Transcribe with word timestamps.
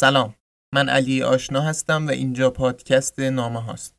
سلام. 0.00 0.34
من 0.74 0.88
علی 0.88 1.22
آشنا 1.22 1.60
هستم 1.60 2.06
و 2.06 2.10
اینجا 2.10 2.50
پادکست 2.50 3.18
نامه 3.20 3.62
هاست. 3.62 3.94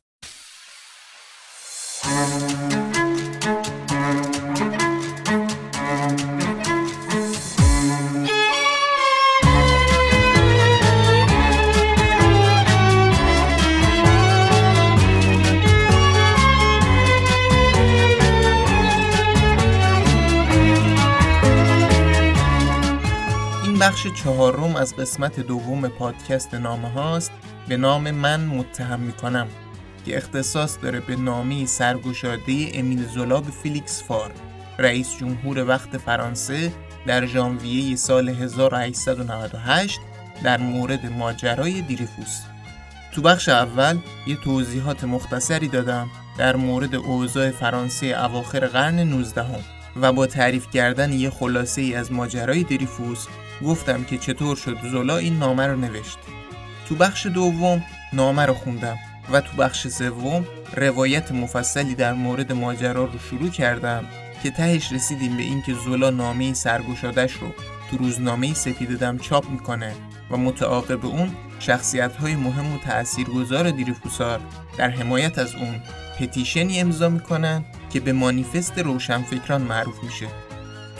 بخش 23.80 24.06
از 24.82 24.96
قسمت 24.96 25.40
دوم 25.40 25.88
پادکست 25.88 26.54
نامه 26.54 26.88
هاست 26.88 27.32
به 27.68 27.76
نام 27.76 28.10
من 28.10 28.44
متهم 28.44 29.00
می‌کنم 29.00 29.48
که 30.06 30.16
اختصاص 30.16 30.78
داره 30.82 31.00
به 31.00 31.16
نامه‌ی 31.16 31.66
سرگشاده 31.66 32.70
امیل 32.74 33.06
زولا 33.08 33.40
به 33.40 33.50
فلیکس 33.50 34.02
فور 34.02 34.32
رئیس 34.78 35.16
جمهور 35.18 35.68
وقت 35.68 35.96
فرانسه 35.96 36.72
در 37.06 37.26
ژانویه 37.26 37.96
سال 37.96 38.28
1898 38.28 40.00
در 40.44 40.60
مورد 40.60 41.06
ماجرای 41.06 41.80
دریفوس. 41.80 42.40
تو 43.12 43.22
بخش 43.22 43.48
اول 43.48 43.98
یه 44.26 44.36
توضیحات 44.36 45.04
مختصری 45.04 45.68
دادم 45.68 46.10
در 46.38 46.56
مورد 46.56 46.94
اوضاع 46.94 47.50
فرانسه 47.50 48.06
اواخر 48.06 48.66
قرن 48.66 48.98
19 48.98 49.42
هم 49.42 49.60
و 50.00 50.12
با 50.12 50.26
تعریف 50.26 50.70
کردن 50.70 51.12
یه 51.12 51.30
خلاصه 51.30 51.82
ای 51.82 51.94
از 51.94 52.12
ماجرای 52.12 52.62
دریفوس 52.62 53.26
گفتم 53.62 54.04
که 54.04 54.18
چطور 54.18 54.56
شد 54.56 54.78
زولا 54.90 55.16
این 55.16 55.38
نامه 55.38 55.66
رو 55.66 55.76
نوشت. 55.76 56.18
تو 56.88 56.94
بخش 56.94 57.26
دوم 57.26 57.82
نامه 58.12 58.46
رو 58.46 58.54
خوندم 58.54 58.96
و 59.32 59.40
تو 59.40 59.56
بخش 59.56 59.88
سوم 59.88 60.46
روایت 60.76 61.32
مفصلی 61.32 61.94
در 61.94 62.12
مورد 62.12 62.52
ماجرا 62.52 63.04
رو 63.04 63.18
شروع 63.30 63.48
کردم 63.50 64.04
که 64.42 64.50
تهش 64.50 64.92
رسیدیم 64.92 65.36
به 65.36 65.42
اینکه 65.42 65.74
زولا 65.74 66.10
نامه 66.10 66.54
سرگشادش 66.54 67.32
رو 67.32 67.48
تو 67.90 67.96
روزنامه 67.96 68.54
سفید 68.54 68.98
دم 68.98 69.18
چاپ 69.18 69.50
می‌کنه 69.50 69.94
و 70.30 70.36
متعاقب 70.36 71.06
اون 71.06 71.30
شخصیت 71.58 72.16
های 72.16 72.36
مهم 72.36 72.74
و 72.74 72.78
تأثیرگذار 72.78 73.70
دیریفوسار 73.70 74.40
در 74.78 74.90
حمایت 74.90 75.38
از 75.38 75.54
اون 75.54 75.80
پتیشنی 76.18 76.80
امضا 76.80 77.08
می‌کنن 77.08 77.64
که 77.90 78.00
به 78.00 78.12
مانیفست 78.12 78.78
روشنفکران 78.78 79.62
معروف 79.62 80.04
میشه. 80.04 80.26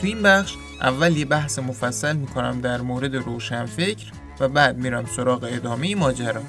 تو 0.00 0.06
این 0.06 0.22
بخش 0.22 0.54
اول 0.82 1.16
یه 1.16 1.24
بحث 1.24 1.58
مفصل 1.58 2.16
می‌کنم 2.16 2.60
در 2.60 2.80
مورد 2.80 3.16
روشنفکر 3.16 4.06
و 4.40 4.48
بعد 4.48 4.76
میرم 4.76 5.06
سراغ 5.06 5.48
ادامه 5.52 5.94
ماجرا. 5.94 6.42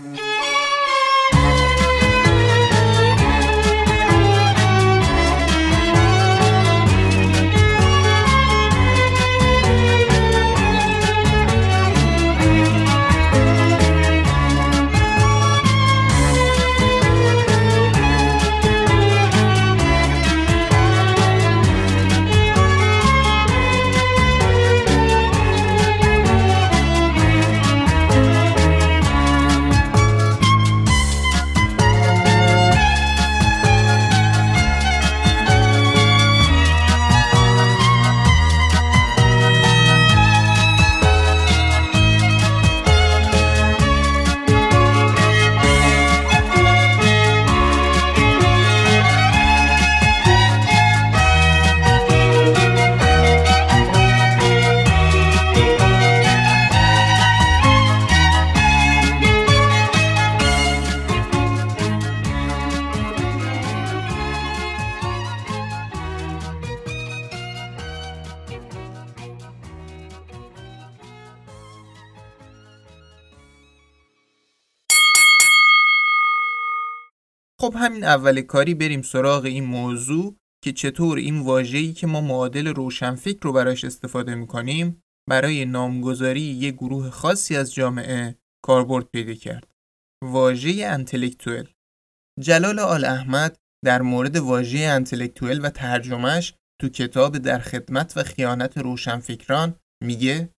همین 78.03 78.15
اول 78.15 78.41
کاری 78.41 78.73
بریم 78.73 79.01
سراغ 79.01 79.45
این 79.45 79.63
موضوع 79.63 80.35
که 80.63 80.71
چطور 80.71 81.17
این 81.17 81.39
واژه‌ای 81.39 81.93
که 81.93 82.07
ما 82.07 82.21
معادل 82.21 82.67
روشنفکر 82.67 83.39
رو 83.41 83.53
براش 83.53 83.85
استفاده 83.85 84.35
می‌کنیم 84.35 85.01
برای 85.29 85.65
نامگذاری 85.65 86.41
یک 86.41 86.75
گروه 86.75 87.09
خاصی 87.09 87.55
از 87.55 87.73
جامعه 87.73 88.35
کاربرد 88.65 89.05
پیدا 89.05 89.33
کرد. 89.33 89.71
واژه 90.23 90.85
انتلکتوئل 90.85 91.65
جلال 92.39 92.79
آل 92.79 93.05
احمد 93.05 93.57
در 93.85 94.01
مورد 94.01 94.35
واژه 94.35 94.79
انتلکتوئل 94.79 95.65
و 95.65 95.69
ترجمهش 95.69 96.53
تو 96.81 96.89
کتاب 96.89 97.37
در 97.37 97.59
خدمت 97.59 98.17
و 98.17 98.23
خیانت 98.23 98.77
روشنفکران 98.77 99.75
میگه 100.03 100.49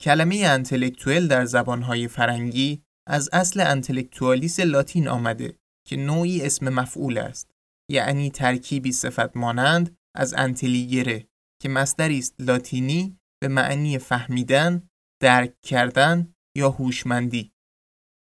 کلمه 0.00 0.36
انتلکتوئل 0.44 1.26
در 1.26 1.44
زبانهای 1.44 2.08
فرنگی 2.08 2.82
از 3.08 3.28
اصل 3.32 3.60
انتلکتوالیس 3.60 4.60
لاتین 4.60 5.08
آمده 5.08 5.61
که 5.88 5.96
نوعی 5.96 6.42
اسم 6.42 6.68
مفعول 6.68 7.18
است 7.18 7.50
یعنی 7.90 8.30
ترکیبی 8.30 8.92
صفت 8.92 9.36
مانند 9.36 9.96
از 10.16 10.34
انتلیگره 10.34 11.26
که 11.62 11.68
مصدری 11.68 12.18
است 12.18 12.34
لاتینی 12.38 13.18
به 13.42 13.48
معنی 13.48 13.98
فهمیدن، 13.98 14.88
درک 15.22 15.60
کردن 15.60 16.34
یا 16.56 16.70
هوشمندی. 16.70 17.52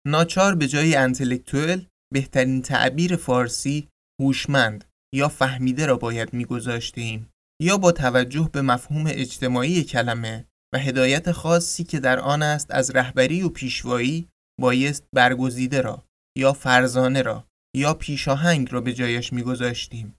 ناچار 0.07 0.55
به 0.55 0.69
جای 0.69 0.95
انتلکتوئل 0.95 1.81
بهترین 2.13 2.63
تعبیر 2.63 3.17
فارسی 3.17 3.89
هوشمند 4.21 4.85
یا 5.15 5.29
فهمیده 5.29 5.87
را 5.87 5.97
باید 5.97 6.33
میگذاشتیم 6.33 7.31
یا 7.63 7.77
با 7.77 7.93
توجه 7.93 8.51
به 8.53 8.63
مفهوم 8.63 9.05
اجتماعی 9.07 9.85
کلمه 9.85 10.49
و 10.75 10.79
هدایت 10.79 11.33
خاصی 11.33 11.85
که 11.85 12.01
در 12.01 12.19
آن 12.19 12.43
است 12.43 12.71
از 12.71 12.91
رهبری 12.91 13.43
و 13.43 13.49
پیشوایی 13.49 14.29
بایست 14.61 15.05
برگزیده 15.15 15.81
را 15.81 16.05
یا 16.39 16.53
فرزانه 16.53 17.23
را 17.23 17.48
یا 17.79 17.95
پیشاهنگ 17.95 18.73
را 18.73 18.81
به 18.81 18.93
جایش 18.93 19.33
میگذاشتیم. 19.33 20.17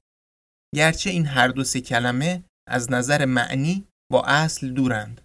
گرچه 0.76 1.10
این 1.10 1.26
هر 1.26 1.48
دو 1.48 1.64
سه 1.64 1.82
کلمه 1.82 2.44
از 2.70 2.92
نظر 2.92 3.26
معنی 3.26 3.86
با 4.12 4.24
اصل 4.24 4.70
دورند. 4.70 5.22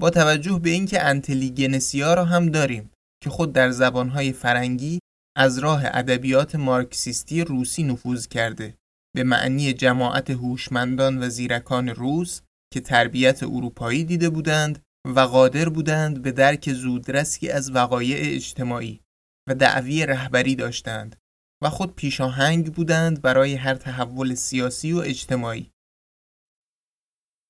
با 0.00 0.10
توجه 0.10 0.60
به 0.62 0.70
اینکه 0.70 1.02
انتلیگنسیا 1.02 2.14
را 2.14 2.24
هم 2.24 2.48
داریم 2.48 2.90
که 3.22 3.30
خود 3.30 3.52
در 3.52 3.70
زبانهای 3.70 4.32
فرنگی 4.32 4.98
از 5.36 5.58
راه 5.58 5.82
ادبیات 5.84 6.54
مارکسیستی 6.54 7.44
روسی 7.44 7.82
نفوذ 7.82 8.26
کرده 8.26 8.74
به 9.16 9.22
معنی 9.24 9.72
جماعت 9.72 10.30
هوشمندان 10.30 11.22
و 11.22 11.28
زیرکان 11.28 11.88
روس 11.88 12.40
که 12.72 12.80
تربیت 12.80 13.42
اروپایی 13.42 14.04
دیده 14.04 14.30
بودند 14.30 14.82
و 15.06 15.20
قادر 15.20 15.68
بودند 15.68 16.22
به 16.22 16.32
درک 16.32 16.72
زودرسی 16.72 17.48
از 17.48 17.70
وقایع 17.74 18.16
اجتماعی 18.20 19.00
و 19.48 19.54
دعوی 19.54 20.06
رهبری 20.06 20.54
داشتند 20.54 21.16
و 21.62 21.70
خود 21.70 21.94
پیشاهنگ 21.94 22.74
بودند 22.74 23.22
برای 23.22 23.54
هر 23.54 23.74
تحول 23.74 24.34
سیاسی 24.34 24.92
و 24.92 24.98
اجتماعی. 24.98 25.70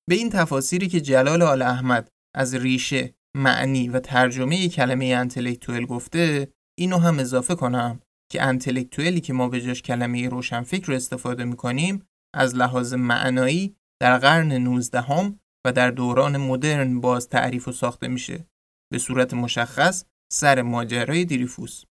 به 0.09 0.15
این 0.15 0.31
تفاسیری 0.31 0.89
که 0.89 1.01
جلال 1.01 1.43
آل 1.43 1.63
احمد 1.63 2.09
از 2.37 2.55
ریشه، 2.55 3.15
معنی 3.37 3.89
و 3.89 4.01
ترجمه 4.01 4.69
کلمه 4.69 5.07
انتلکتوئل 5.07 5.87
گفته، 5.87 6.53
اینو 6.79 6.99
هم 6.99 7.19
اضافه 7.19 7.55
کنم 7.55 8.01
که 8.33 8.43
انتلکتوئلی 8.43 9.21
که 9.21 9.33
ما 9.33 9.49
به 9.49 9.61
جاش 9.61 9.83
کلمه 9.83 10.29
روشنفکر 10.29 10.87
رو 10.87 10.95
استفاده 10.95 11.45
می‌کنیم 11.45 12.09
از 12.35 12.55
لحاظ 12.55 12.95
معنایی 12.95 13.77
در 14.01 14.19
قرن 14.19 14.53
19 14.53 15.01
هم 15.01 15.41
و 15.67 15.73
در 15.73 15.91
دوران 15.91 16.37
مدرن 16.37 17.01
باز 17.01 17.29
تعریف 17.29 17.69
و 17.69 17.73
ساخته 17.73 18.09
میشه 18.09 18.47
به 18.93 18.99
صورت 18.99 19.35
مشخص 19.35 20.05
سر 20.33 20.63
ماجرای 20.63 21.25
دیریفوس 21.25 21.85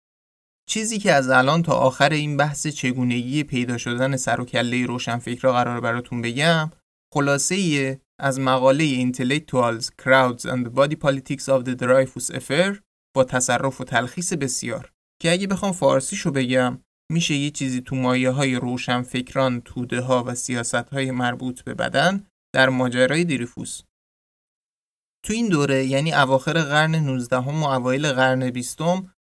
چیزی 0.70 1.00
که 1.00 1.14
از 1.14 1.30
الان 1.30 1.64
تا 1.64 1.74
آخر 1.74 2.10
این 2.10 2.38
بحث 2.38 2.68
چگونگی 2.68 3.44
پیدا 3.44 3.78
شدن 3.78 4.16
سر 4.16 4.42
و 4.42 4.46
کله 4.46 4.86
روشنفکر 4.86 5.42
را 5.42 5.54
قرار 5.54 5.82
براتون 5.82 6.22
بگم 6.22 6.72
خلاصه 7.14 7.56
ای 7.56 7.98
از 8.20 8.40
مقاله 8.40 9.12
Intellectuals, 9.12 9.86
Crowds 10.02 10.42
and 10.42 10.66
the 10.66 10.70
Body 10.70 10.96
Politics 10.96 11.48
of 11.48 11.64
the 11.66 11.76
Dreyfus 11.76 12.36
Affair 12.36 12.82
با 13.16 13.24
تصرف 13.24 13.82
و 13.82 13.84
تلخیص 13.84 14.34
بسیار. 14.34 14.92
که 15.22 15.32
اگه 15.32 15.48
بخوام 15.48 15.72
فارسیشو 15.72 16.32
بگم 16.32 16.82
میشه 17.12 17.36
یه 17.36 17.52
چیزی 17.52 17.82
تو 17.82 17.96
مایه 17.96 18.30
های 18.30 18.56
روشن 18.56 19.02
فکران 19.02 19.62
توده 19.62 20.02
ها 20.02 20.24
و 20.24 20.36
سیاست 20.36 20.76
های 20.76 21.12
مربوط 21.12 21.62
به 21.62 21.74
بدن 21.74 22.28
در 22.56 22.70
ماجرای 22.70 23.24
دیریفوس. 23.24 23.82
تو 25.26 25.34
این 25.34 25.48
دوره 25.48 25.86
یعنی 25.86 26.14
اواخر 26.14 26.54
قرن 26.54 26.96
19 26.96 27.38
و 27.38 27.64
اوایل 27.64 28.12
قرن 28.12 28.50
20 28.50 28.82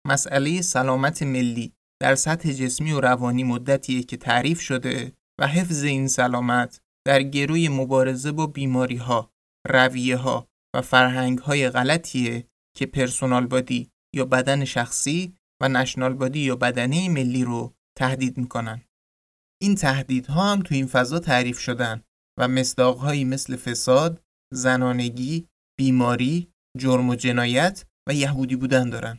مسئله 0.09 0.63
سلامت 0.63 1.23
ملی 1.23 1.73
در 2.03 2.15
سطح 2.15 2.53
جسمی 2.53 2.93
و 2.93 3.01
روانی 3.01 3.45
مدتیه 3.45 4.03
که 4.03 4.17
تعریف 4.17 4.61
شده 4.61 5.13
و 5.41 5.47
حفظ 5.47 5.83
این 5.83 6.09
سلامت 6.09 6.81
در 7.07 7.23
گروی 7.23 7.69
مبارزه 7.69 8.33
با 8.33 8.47
بیماری 8.47 8.97
ها، 8.97 9.31
رویه 9.69 10.17
ها 10.17 10.49
و 10.77 10.83
فرهنگ 10.83 11.39
های 11.39 11.71
غلطیه 11.71 12.47
که 12.77 12.87
پرسونال 12.87 13.47
بادی 13.47 13.91
یا 14.15 14.25
بدن 14.25 14.65
شخصی 14.65 15.35
و 15.63 15.69
نشنال 15.69 16.15
بادی 16.15 16.41
یا 16.41 16.57
بدنه 16.57 17.09
ملی 17.09 17.45
رو 17.45 17.75
تهدید 17.99 18.39
می‌کنن. 18.39 18.83
این 19.63 19.75
تهدیدها 19.75 20.53
هم 20.53 20.63
تو 20.63 20.75
این 20.75 20.87
فضا 20.87 21.19
تعریف 21.19 21.59
شدن 21.59 22.03
و 22.39 22.49
مصداقهایی 22.49 23.25
مثل 23.25 23.57
فساد، 23.57 24.23
زنانگی، 24.55 25.49
بیماری، 25.79 26.53
جرم 26.79 27.09
و 27.09 27.15
جنایت 27.15 27.85
و 28.09 28.15
یهودی 28.15 28.57
بودن 28.57 28.91
دارن. 28.91 29.19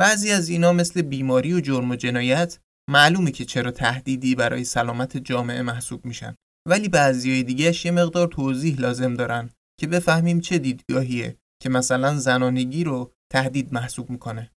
بعضی 0.00 0.30
از 0.30 0.48
اینا 0.48 0.72
مثل 0.72 1.02
بیماری 1.02 1.54
و 1.54 1.60
جرم 1.60 1.90
و 1.90 1.96
جنایت 1.96 2.58
معلومه 2.90 3.30
که 3.30 3.44
چرا 3.44 3.70
تهدیدی 3.70 4.34
برای 4.34 4.64
سلامت 4.64 5.16
جامعه 5.16 5.62
محسوب 5.62 6.06
میشن. 6.06 6.34
ولی 6.68 6.88
بعضی 6.88 7.42
دیگهش 7.42 7.84
یه 7.84 7.90
مقدار 7.90 8.28
توضیح 8.28 8.80
لازم 8.80 9.14
دارن 9.14 9.50
که 9.80 9.86
بفهمیم 9.86 10.40
چه 10.40 10.58
دیدگاهیه 10.58 11.36
که 11.62 11.68
مثلا 11.68 12.16
زنانگی 12.16 12.84
رو 12.84 13.12
تهدید 13.32 13.74
محسوب 13.74 14.10
می‌کنه. 14.10 14.50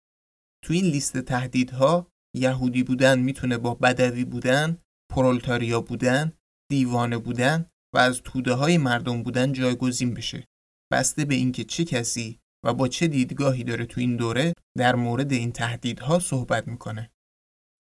تو 0.65 0.73
این 0.73 0.85
لیست 0.85 1.17
تهدیدها 1.17 2.07
یهودی 2.35 2.83
بودن 2.83 3.19
می‌تونه 3.19 3.57
با 3.57 3.75
بدوی 3.75 4.25
بودن 4.25 4.77
پرولتاریا 5.11 5.81
بودن 5.81 6.31
دیوانه 6.71 7.17
بودن 7.17 7.65
و 7.95 7.97
از 7.97 8.21
توده 8.23 8.53
های 8.53 8.77
مردم 8.77 9.23
بودن 9.23 9.53
جایگزین 9.53 10.13
بشه. 10.13 10.47
بسته 10.91 11.25
به 11.25 11.35
اینکه 11.35 11.63
چه 11.63 11.85
کسی 11.85 12.39
و 12.65 12.73
با 12.73 12.87
چه 12.87 13.07
دیدگاهی 13.07 13.63
داره 13.63 13.85
تو 13.85 14.01
این 14.01 14.15
دوره 14.15 14.53
در 14.77 14.95
مورد 14.95 15.31
این 15.31 15.51
تهدیدها 15.51 16.19
صحبت 16.19 16.67
می‌کنه. 16.67 17.11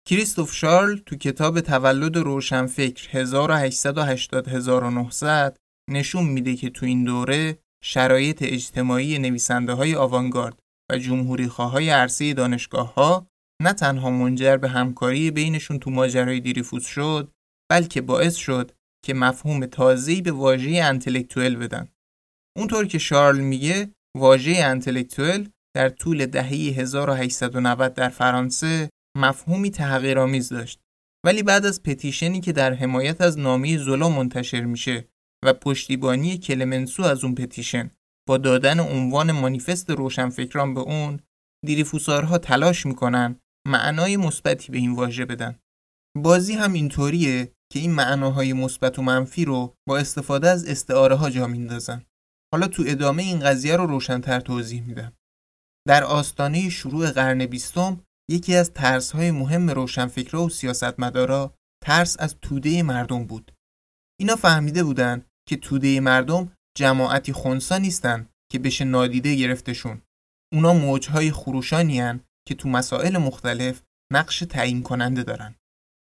کریستوف 0.08 0.54
شارل 0.54 0.96
تو 0.96 1.16
کتاب 1.16 1.60
تولد 1.60 2.16
روشنفکر 2.16 3.18
1880 3.18 5.56
نشون 5.90 6.24
میده 6.24 6.56
که 6.56 6.70
تو 6.70 6.86
این 6.86 7.04
دوره 7.04 7.58
شرایط 7.84 8.42
اجتماعی 8.42 9.18
نویسنده 9.18 9.72
های 9.72 9.94
آوانگارد 9.94 10.58
و 10.90 10.98
جمهوری 10.98 11.44
های 11.44 11.90
عرصه 11.90 12.34
دانشگاه 12.34 12.94
ها 12.94 13.26
نه 13.62 13.72
تنها 13.72 14.10
منجر 14.10 14.56
به 14.56 14.68
همکاری 14.68 15.30
بینشون 15.30 15.78
تو 15.78 15.90
ماجرای 15.90 16.40
دیریفوس 16.40 16.86
شد 16.86 17.32
بلکه 17.70 18.00
باعث 18.00 18.36
شد 18.36 18.72
که 19.04 19.14
مفهوم 19.14 19.66
تازه‌ای 19.66 20.22
به 20.22 20.32
واژه 20.32 20.80
انتلکتوئل 20.84 21.56
بدن. 21.56 21.88
اونطور 22.56 22.86
که 22.86 22.98
شارل 22.98 23.40
میگه 23.40 23.94
واژه 24.16 24.52
انتلکتوئل 24.64 25.48
در 25.76 25.88
طول 25.88 26.26
دهه 26.26 26.48
1890 26.48 27.94
در 27.94 28.08
فرانسه 28.08 28.90
مفهومی 29.16 29.70
تحقیرآمیز 29.70 30.48
داشت. 30.48 30.80
ولی 31.26 31.42
بعد 31.42 31.66
از 31.66 31.82
پتیشنی 31.82 32.40
که 32.40 32.52
در 32.52 32.74
حمایت 32.74 33.20
از 33.20 33.38
نامه 33.38 33.78
زولا 33.78 34.08
منتشر 34.08 34.60
میشه 34.60 35.08
و 35.44 35.52
پشتیبانی 35.52 36.38
کلمنسو 36.38 37.02
از 37.02 37.24
اون 37.24 37.34
پتیشن 37.34 37.90
با 38.28 38.38
دادن 38.38 38.80
عنوان 38.80 39.32
مانیفست 39.32 39.90
روشنفکران 39.90 40.74
به 40.74 40.80
اون 40.80 41.20
دیریفوسارها 41.66 42.38
تلاش 42.38 42.86
می‌کنن 42.86 43.40
معنای 43.68 44.16
مثبتی 44.16 44.72
به 44.72 44.78
این 44.78 44.94
واژه 44.94 45.24
بدن. 45.24 45.58
بازی 46.16 46.52
هم 46.52 46.72
اینطوریه 46.72 47.52
که 47.72 47.78
این 47.78 47.92
معناهای 47.92 48.52
مثبت 48.52 48.98
و 48.98 49.02
منفی 49.02 49.44
رو 49.44 49.74
با 49.88 49.98
استفاده 49.98 50.48
از 50.48 50.68
استعاره 50.68 51.14
ها 51.14 51.30
جا 51.30 51.46
میندازن 51.46 52.04
حالا 52.52 52.68
تو 52.68 52.84
ادامه 52.86 53.22
این 53.22 53.40
قضیه 53.40 53.76
رو 53.76 53.86
روشنتر 53.86 54.40
توضیح 54.40 54.82
میدم. 54.82 55.12
در 55.88 56.04
آستانه 56.04 56.68
شروع 56.68 57.10
قرن 57.10 57.46
بیستم 57.46 58.04
یکی 58.30 58.56
از 58.56 58.72
ترسهای 58.72 59.30
مهم 59.30 59.70
روشنفکرا 59.70 60.44
و 60.44 60.48
سیاستمدارا 60.48 61.54
ترس 61.84 62.16
از 62.18 62.36
توده 62.42 62.82
مردم 62.82 63.24
بود. 63.24 63.52
اینا 64.20 64.36
فهمیده 64.36 64.84
بودن 64.84 65.24
که 65.48 65.56
توده 65.56 66.00
مردم 66.00 66.52
جماعتی 66.76 67.32
خونسا 67.32 67.78
نیستن 67.78 68.28
که 68.52 68.58
بشه 68.58 68.84
نادیده 68.84 69.34
گرفتشون. 69.34 70.02
اونا 70.52 70.74
موجهای 70.74 71.30
خروشانی 71.30 72.00
هن 72.00 72.20
که 72.48 72.54
تو 72.54 72.68
مسائل 72.68 73.18
مختلف 73.18 73.82
نقش 74.12 74.38
تعیین 74.38 74.82
کننده 74.82 75.22
دارن. 75.22 75.54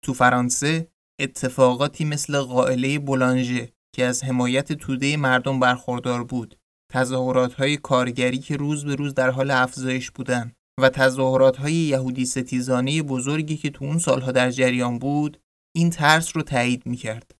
تو 0.03 0.13
فرانسه 0.13 0.87
اتفاقاتی 1.21 2.05
مثل 2.05 2.41
قائله 2.41 2.99
بولانژه 2.99 3.73
که 3.95 4.05
از 4.05 4.23
حمایت 4.23 4.73
توده 4.73 5.17
مردم 5.17 5.59
برخوردار 5.59 6.23
بود 6.23 6.55
تظاهرات 6.91 7.53
های 7.53 7.77
کارگری 7.77 8.37
که 8.37 8.57
روز 8.57 8.85
به 8.85 8.95
روز 8.95 9.13
در 9.13 9.29
حال 9.29 9.51
افزایش 9.51 10.11
بودند 10.11 10.55
و 10.81 10.89
تظاهرات 10.89 11.57
های 11.57 11.73
یهودی 11.73 12.25
ستیزانه 12.25 13.01
بزرگی 13.01 13.57
که 13.57 13.69
تو 13.69 13.85
اون 13.85 13.97
سالها 13.97 14.31
در 14.31 14.51
جریان 14.51 14.99
بود 14.99 15.37
این 15.75 15.89
ترس 15.89 16.35
رو 16.35 16.41
تایید 16.41 16.85
می‌کرد. 16.85 17.35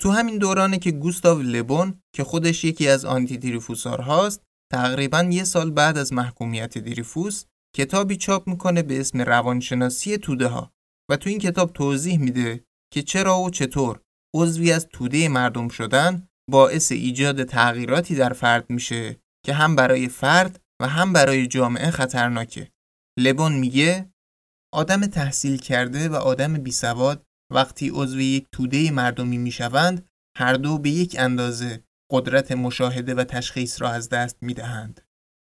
تو 0.00 0.10
همین 0.10 0.38
دورانه 0.38 0.78
که 0.78 0.90
گوستاو 0.90 1.42
لبون 1.42 2.00
که 2.14 2.24
خودش 2.24 2.64
یکی 2.64 2.88
از 2.88 3.04
آنتی 3.04 3.36
دیریفوسار 3.38 4.00
هاست 4.00 4.42
تقریبا 4.72 5.22
یه 5.22 5.44
سال 5.44 5.70
بعد 5.70 5.98
از 5.98 6.12
محکومیت 6.12 6.78
دیریفوس 6.78 7.44
کتابی 7.76 8.16
چاپ 8.16 8.48
می‌کنه 8.48 8.82
به 8.82 9.00
اسم 9.00 9.20
روانشناسی 9.20 10.18
توده 10.18 10.46
ها 10.46 10.70
و 11.10 11.16
تو 11.16 11.30
این 11.30 11.38
کتاب 11.38 11.72
توضیح 11.72 12.18
میده 12.18 12.64
که 12.92 13.02
چرا 13.02 13.40
و 13.40 13.50
چطور 13.50 14.00
عضوی 14.36 14.72
از 14.72 14.88
توده 14.88 15.28
مردم 15.28 15.68
شدن 15.68 16.28
باعث 16.50 16.92
ایجاد 16.92 17.44
تغییراتی 17.44 18.14
در 18.14 18.32
فرد 18.32 18.70
میشه 18.70 19.16
که 19.46 19.54
هم 19.54 19.76
برای 19.76 20.08
فرد 20.08 20.60
و 20.82 20.88
هم 20.88 21.12
برای 21.12 21.46
جامعه 21.46 21.90
خطرناکه. 21.90 22.70
لبون 23.18 23.52
میگه 23.52 24.10
آدم 24.74 25.06
تحصیل 25.06 25.56
کرده 25.58 26.08
و 26.08 26.14
آدم 26.14 26.52
بیسواد 26.54 27.22
وقتی 27.52 27.90
عضو 27.94 28.20
یک 28.20 28.46
توده 28.52 28.90
مردمی 28.90 29.38
می‌شوند 29.38 30.08
هر 30.36 30.54
دو 30.54 30.78
به 30.78 30.90
یک 30.90 31.16
اندازه 31.18 31.84
قدرت 32.12 32.52
مشاهده 32.52 33.14
و 33.14 33.24
تشخیص 33.24 33.82
را 33.82 33.90
از 33.90 34.08
دست 34.08 34.36
می‌دهند. 34.42 35.00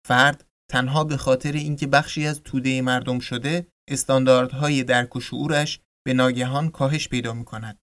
فرد 0.07 0.45
تنها 0.71 1.03
به 1.03 1.17
خاطر 1.17 1.51
اینکه 1.51 1.87
بخشی 1.87 2.27
از 2.27 2.41
توده 2.43 2.81
مردم 2.81 3.19
شده 3.19 3.67
استانداردهای 3.89 4.83
درک 4.83 5.15
و 5.15 5.19
شعورش 5.19 5.79
به 6.05 6.13
ناگهان 6.13 6.69
کاهش 6.69 7.07
پیدا 7.09 7.33
می 7.33 7.45
کند. 7.45 7.82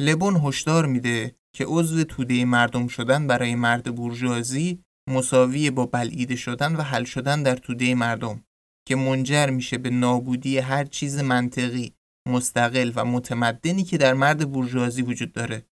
لبون 0.00 0.36
هشدار 0.36 0.86
میده 0.86 1.34
که 1.54 1.64
عضو 1.64 2.04
توده 2.04 2.44
مردم 2.44 2.88
شدن 2.88 3.26
برای 3.26 3.54
مرد 3.54 3.94
بورژوازی 3.94 4.82
مساوی 5.10 5.70
با 5.70 5.86
بلعیده 5.86 6.36
شدن 6.36 6.76
و 6.76 6.82
حل 6.82 7.04
شدن 7.04 7.42
در 7.42 7.56
توده 7.56 7.94
مردم 7.94 8.44
که 8.88 8.96
منجر 8.96 9.50
میشه 9.50 9.78
به 9.78 9.90
نابودی 9.90 10.58
هر 10.58 10.84
چیز 10.84 11.18
منطقی 11.18 11.94
مستقل 12.28 12.92
و 12.94 13.04
متمدنی 13.04 13.84
که 13.84 13.98
در 13.98 14.14
مرد 14.14 14.52
بورژوازی 14.52 15.02
وجود 15.02 15.32
داره. 15.32 15.66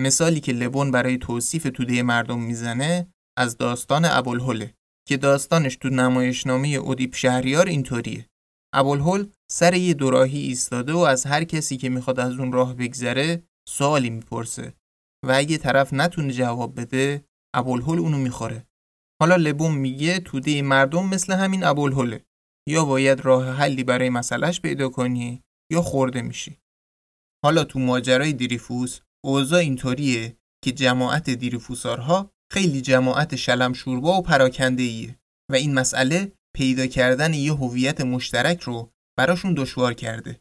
مثالی 0.00 0.40
که 0.40 0.52
لبون 0.52 0.90
برای 0.90 1.18
توصیف 1.18 1.62
توده 1.74 2.02
مردم 2.02 2.40
می‌زنه 2.40 3.06
از 3.38 3.56
داستان 3.56 4.04
ابوالهله 4.04 4.74
که 5.08 5.16
داستانش 5.16 5.76
تو 5.76 5.88
نمایشنامه 5.88 6.68
اودیپ 6.68 7.14
شهریار 7.14 7.66
اینطوریه. 7.66 8.26
ابوالهول 8.74 9.28
سر 9.52 9.74
یه 9.74 9.94
دوراهی 9.94 10.38
ایستاده 10.38 10.92
و 10.92 10.98
از 10.98 11.26
هر 11.26 11.44
کسی 11.44 11.76
که 11.76 11.88
می‌خواد 11.88 12.20
از 12.20 12.38
اون 12.38 12.52
راه 12.52 12.74
بگذره 12.74 13.42
سوالی 13.68 14.10
می‌پرسه. 14.10 14.74
و 15.26 15.32
اگه 15.32 15.58
طرف 15.58 15.92
نتونه 15.92 16.32
جواب 16.32 16.80
بده 16.80 17.24
ابوالهول 17.54 17.98
اونو 17.98 18.18
می‌خوره. 18.18 18.66
حالا 19.20 19.36
لبوم 19.36 19.74
میگه 19.74 20.18
توده 20.18 20.62
مردم 20.62 21.08
مثل 21.08 21.32
همین 21.32 21.64
ابوالهوله. 21.64 22.24
یا 22.68 22.84
باید 22.84 23.20
راه 23.20 23.50
حلی 23.50 23.84
برای 23.84 24.10
مسئلهش 24.10 24.60
پیدا 24.60 24.88
کنی 24.88 25.42
یا 25.72 25.82
خورده 25.82 26.22
میشی. 26.22 26.58
حالا 27.44 27.64
تو 27.64 27.78
ماجرای 27.78 28.32
دیریفوس 28.32 29.00
اوضاع 29.24 29.60
اینطوریه 29.60 30.36
که 30.64 30.72
جماعت 30.72 31.30
دیریفوسارها 31.30 32.30
خیلی 32.52 32.80
جماعت 32.80 33.36
شلم 33.36 33.72
شوربا 33.72 34.18
و 34.18 34.22
پراکنده 34.22 34.82
ایه 34.82 35.18
و 35.50 35.54
این 35.54 35.74
مسئله 35.74 36.32
پیدا 36.56 36.86
کردن 36.86 37.34
یه 37.34 37.52
هویت 37.52 38.00
مشترک 38.00 38.60
رو 38.60 38.91
براشون 39.18 39.54
دشوار 39.54 39.94
کرده. 39.94 40.40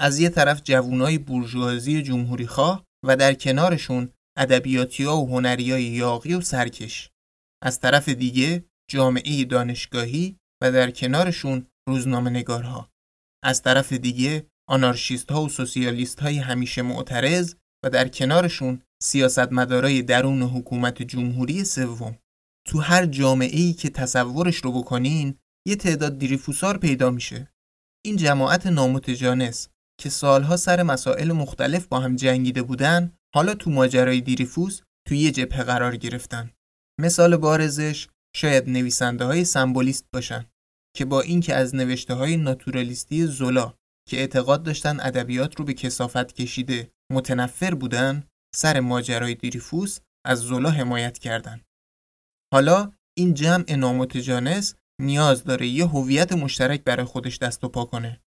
از 0.00 0.18
یه 0.18 0.28
طرف 0.28 0.62
جوونای 0.64 1.18
بورژوازی 1.18 2.02
جمهوری 2.02 2.46
خواه 2.46 2.84
و 3.06 3.16
در 3.16 3.34
کنارشون 3.34 4.12
ادبیاتیا 4.38 5.16
و 5.16 5.28
هنریای 5.28 5.84
یاقی 5.84 6.34
و 6.34 6.40
سرکش. 6.40 7.10
از 7.62 7.80
طرف 7.80 8.08
دیگه 8.08 8.64
جامعه 8.90 9.44
دانشگاهی 9.44 10.36
و 10.62 10.72
در 10.72 10.90
کنارشون 10.90 11.66
روزنامه 11.88 12.30
نگارها. 12.30 12.90
از 13.44 13.62
طرف 13.62 13.92
دیگه 13.92 14.46
آنارشیست 14.68 15.32
ها 15.32 15.42
و 15.42 15.48
سوسیالیست 15.48 16.20
های 16.20 16.38
همیشه 16.38 16.82
معترض 16.82 17.54
و 17.84 17.90
در 17.90 18.08
کنارشون 18.08 18.82
سیاستمدارای 19.02 20.02
درون 20.02 20.42
حکومت 20.42 21.02
جمهوری 21.02 21.64
سوم. 21.64 22.18
تو 22.66 22.80
هر 22.80 23.06
جامعه 23.06 23.60
ای 23.60 23.72
که 23.72 23.90
تصورش 23.90 24.56
رو 24.56 24.72
بکنین 24.72 25.38
یه 25.66 25.76
تعداد 25.76 26.18
دیریفوسار 26.18 26.78
پیدا 26.78 27.10
میشه 27.10 27.51
این 28.04 28.16
جماعت 28.16 28.66
نامتجانس 28.66 29.68
که 30.00 30.10
سالها 30.10 30.56
سر 30.56 30.82
مسائل 30.82 31.32
مختلف 31.32 31.86
با 31.86 32.00
هم 32.00 32.16
جنگیده 32.16 32.62
بودن 32.62 33.12
حالا 33.34 33.54
تو 33.54 33.70
ماجرای 33.70 34.20
دیریفوس 34.20 34.80
تو 35.08 35.14
یه 35.14 35.30
جبهه 35.30 35.62
قرار 35.62 35.96
گرفتن 35.96 36.50
مثال 37.00 37.36
بارزش 37.36 38.08
شاید 38.36 38.68
نویسنده 38.68 39.24
های 39.24 39.44
سمبولیست 39.44 40.06
باشن 40.12 40.46
که 40.96 41.04
با 41.04 41.20
اینکه 41.20 41.54
از 41.54 41.74
نوشته 41.74 42.14
های 42.14 42.36
ناتورالیستی 42.36 43.26
زولا 43.26 43.74
که 44.08 44.16
اعتقاد 44.16 44.62
داشتن 44.62 45.00
ادبیات 45.00 45.58
رو 45.58 45.64
به 45.64 45.74
کسافت 45.74 46.32
کشیده 46.32 46.90
متنفر 47.12 47.74
بودن 47.74 48.24
سر 48.54 48.80
ماجرای 48.80 49.34
دیریفوس 49.34 49.98
از 50.26 50.38
زولا 50.38 50.70
حمایت 50.70 51.18
کردند. 51.18 51.64
حالا 52.52 52.92
این 53.18 53.34
جمع 53.34 53.76
نامتجانس 53.76 54.74
نیاز 55.00 55.44
داره 55.44 55.66
یه 55.66 55.86
هویت 55.86 56.32
مشترک 56.32 56.84
برای 56.84 57.04
خودش 57.04 57.38
دست 57.38 57.64
و 57.64 57.68
پا 57.68 57.84
کنه. 57.84 58.20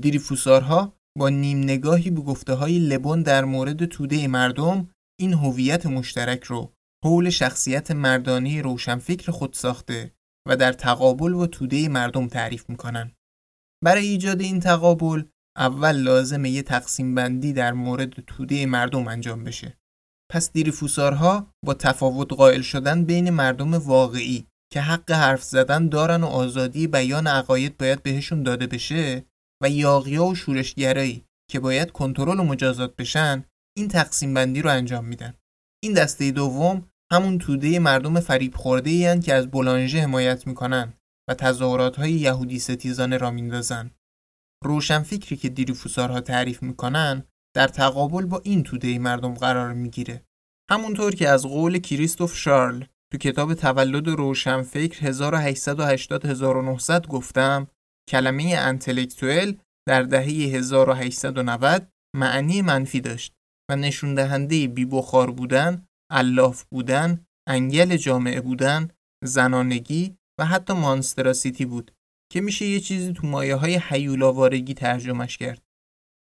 دیریفوسارها 0.00 1.00
با 1.18 1.28
نیم 1.28 1.58
نگاهی 1.58 2.10
به 2.10 2.20
گفته 2.20 2.54
های 2.54 2.78
لبون 2.78 3.22
در 3.22 3.44
مورد 3.44 3.84
توده 3.84 4.28
مردم 4.28 4.90
این 5.20 5.34
هویت 5.34 5.86
مشترک 5.86 6.44
رو 6.44 6.72
حول 7.04 7.30
شخصیت 7.30 7.90
مردانی 7.90 8.62
روشنفکر 8.62 9.32
خود 9.32 9.52
ساخته 9.52 10.14
و 10.48 10.56
در 10.56 10.72
تقابل 10.72 11.34
و 11.34 11.46
توده 11.46 11.88
مردم 11.88 12.28
تعریف 12.28 12.70
می‌کنن. 12.70 13.12
برای 13.84 14.06
ایجاد 14.06 14.40
این 14.40 14.60
تقابل 14.60 15.24
اول 15.56 15.96
لازمه 15.96 16.50
یه 16.50 16.62
تقسیم 16.62 17.14
بندی 17.14 17.52
در 17.52 17.72
مورد 17.72 18.10
توده 18.10 18.66
مردم 18.66 19.08
انجام 19.08 19.44
بشه. 19.44 19.78
پس 20.32 20.52
دیریفوسارها 20.52 21.54
با 21.64 21.74
تفاوت 21.74 22.32
قائل 22.32 22.62
شدن 22.62 23.04
بین 23.04 23.30
مردم 23.30 23.74
واقعی 23.74 24.46
که 24.72 24.80
حق 24.80 25.10
حرف 25.10 25.42
زدن 25.42 25.88
دارن 25.88 26.24
و 26.24 26.26
آزادی 26.26 26.86
بیان 26.86 27.26
عقاید 27.26 27.78
باید 27.78 28.02
بهشون 28.02 28.42
داده 28.42 28.66
بشه 28.66 29.24
و 29.62 29.70
یاقیا 29.70 30.24
و 30.24 30.34
شورشگرایی 30.34 31.24
که 31.50 31.60
باید 31.60 31.90
کنترل 31.90 32.40
و 32.40 32.44
مجازات 32.44 32.96
بشن 32.96 33.44
این 33.76 33.88
تقسیم 33.88 34.34
بندی 34.34 34.62
رو 34.62 34.70
انجام 34.70 35.04
میدن. 35.04 35.34
این 35.82 35.92
دسته 35.92 36.30
دوم 36.30 36.88
همون 37.12 37.38
توده 37.38 37.78
مردم 37.78 38.20
فریب 38.20 38.54
خورده 38.56 39.20
که 39.20 39.34
از 39.34 39.50
بولانژه 39.50 40.00
حمایت 40.00 40.46
می‌کنن 40.46 40.94
و 41.28 41.34
تظاهرات 41.34 41.96
های 41.96 42.12
یهودی 42.12 42.58
ستیزانه 42.58 43.16
را 43.16 43.30
میندازن. 43.30 43.90
روشن 44.64 45.02
فکری 45.02 45.36
که 45.36 45.48
دیریفوسارها 45.48 46.20
تعریف 46.20 46.62
می‌کنن 46.62 47.24
در 47.56 47.68
تقابل 47.68 48.24
با 48.24 48.40
این 48.44 48.62
توده 48.62 48.98
مردم 48.98 49.34
قرار 49.34 49.72
می‌گیره. 49.72 50.24
همونطور 50.70 51.14
که 51.14 51.28
از 51.28 51.46
قول 51.46 51.78
کریستوف 51.78 52.36
شارل 52.36 52.84
تو 53.12 53.18
کتاب 53.18 53.54
تولد 53.54 54.08
روشنفکر 54.08 55.06
1880 55.06 56.26
1900 56.26 57.06
گفتم 57.06 57.68
کلمه 58.08 58.54
انتلکتوئل 58.58 59.54
در 59.88 60.02
دهه 60.02 60.24
1890 60.24 61.88
معنی 62.16 62.62
منفی 62.62 63.00
داشت 63.00 63.32
و 63.70 63.76
نشون 63.76 64.14
دهنده 64.14 64.68
بی 64.68 64.84
بخار 64.84 65.30
بودن، 65.30 65.86
الاف 66.10 66.64
بودن، 66.72 67.24
انگل 67.48 67.96
جامعه 67.96 68.40
بودن، 68.40 68.90
زنانگی 69.24 70.16
و 70.40 70.44
حتی 70.44 70.72
مانستراسیتی 70.72 71.64
بود 71.64 71.90
که 72.32 72.40
میشه 72.40 72.66
یه 72.66 72.80
چیزی 72.80 73.12
تو 73.12 73.26
مایه 73.26 73.54
های 73.54 73.76
حیولاوارگی 73.76 74.74
ترجمهش 74.74 75.36
کرد. 75.36 75.62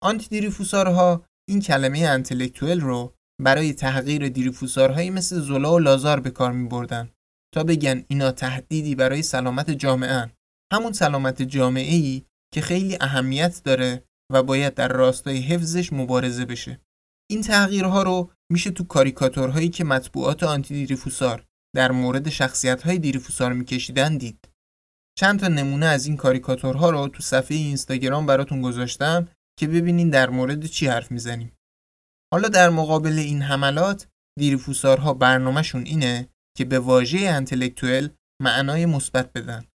آنتی 0.03 0.27
دیریفوسارها 0.29 1.25
این 1.49 1.59
کلمه 1.61 1.99
انتلکتوئل 1.99 2.81
رو 2.81 3.13
برای 3.41 3.73
تحقیر 3.73 4.29
دیریفوسارهایی 4.29 5.09
مثل 5.09 5.39
زولا 5.39 5.75
و 5.75 5.79
لازار 5.79 6.19
به 6.19 6.31
کار 6.31 6.51
می 6.51 6.67
بردن 6.67 7.09
تا 7.53 7.63
بگن 7.63 8.03
اینا 8.07 8.31
تهدیدی 8.31 8.95
برای 8.95 9.21
سلامت 9.21 9.71
جامعه 9.71 10.31
همون 10.73 10.91
سلامت 10.91 11.41
جامعه 11.41 11.95
ای 11.95 12.25
که 12.53 12.61
خیلی 12.61 12.97
اهمیت 13.01 13.61
داره 13.63 14.03
و 14.31 14.43
باید 14.43 14.73
در 14.73 14.87
راستای 14.87 15.37
حفظش 15.37 15.93
مبارزه 15.93 16.45
بشه. 16.45 16.81
این 17.31 17.41
تغییرها 17.41 18.03
رو 18.03 18.31
میشه 18.51 18.71
تو 18.71 18.83
کاریکاتورهایی 18.83 19.69
که 19.69 19.83
مطبوعات 19.83 20.43
آنتی 20.43 20.73
دیریفوسار 20.73 21.45
در 21.75 21.91
مورد 21.91 22.29
شخصیت 22.29 22.81
های 22.81 22.99
دیریفوسار 22.99 23.53
میکشیدن 23.53 24.17
دید. 24.17 24.49
چند 25.17 25.39
تا 25.39 25.47
نمونه 25.47 25.85
از 25.85 26.05
این 26.05 26.17
کاریکاتورها 26.17 26.89
رو 26.89 27.07
تو 27.07 27.23
صفحه 27.23 27.57
اینستاگرام 27.57 28.25
براتون 28.25 28.61
گذاشتم 28.61 29.27
که 29.59 29.67
ببینین 29.67 30.09
در 30.09 30.29
مورد 30.29 30.65
چی 30.65 30.87
حرف 30.87 31.11
می‌زنیم. 31.11 31.51
حالا 32.33 32.47
در 32.47 32.69
مقابل 32.69 33.19
این 33.19 33.41
حملات 33.41 34.07
دیریفوسارها 34.39 35.13
برنامهشون 35.13 35.85
اینه 35.85 36.29
که 36.57 36.65
به 36.65 36.79
واژه 36.79 37.19
انتلکتوئل 37.19 38.07
معنای 38.41 38.85
مثبت 38.85 39.33
بدن. 39.33 39.65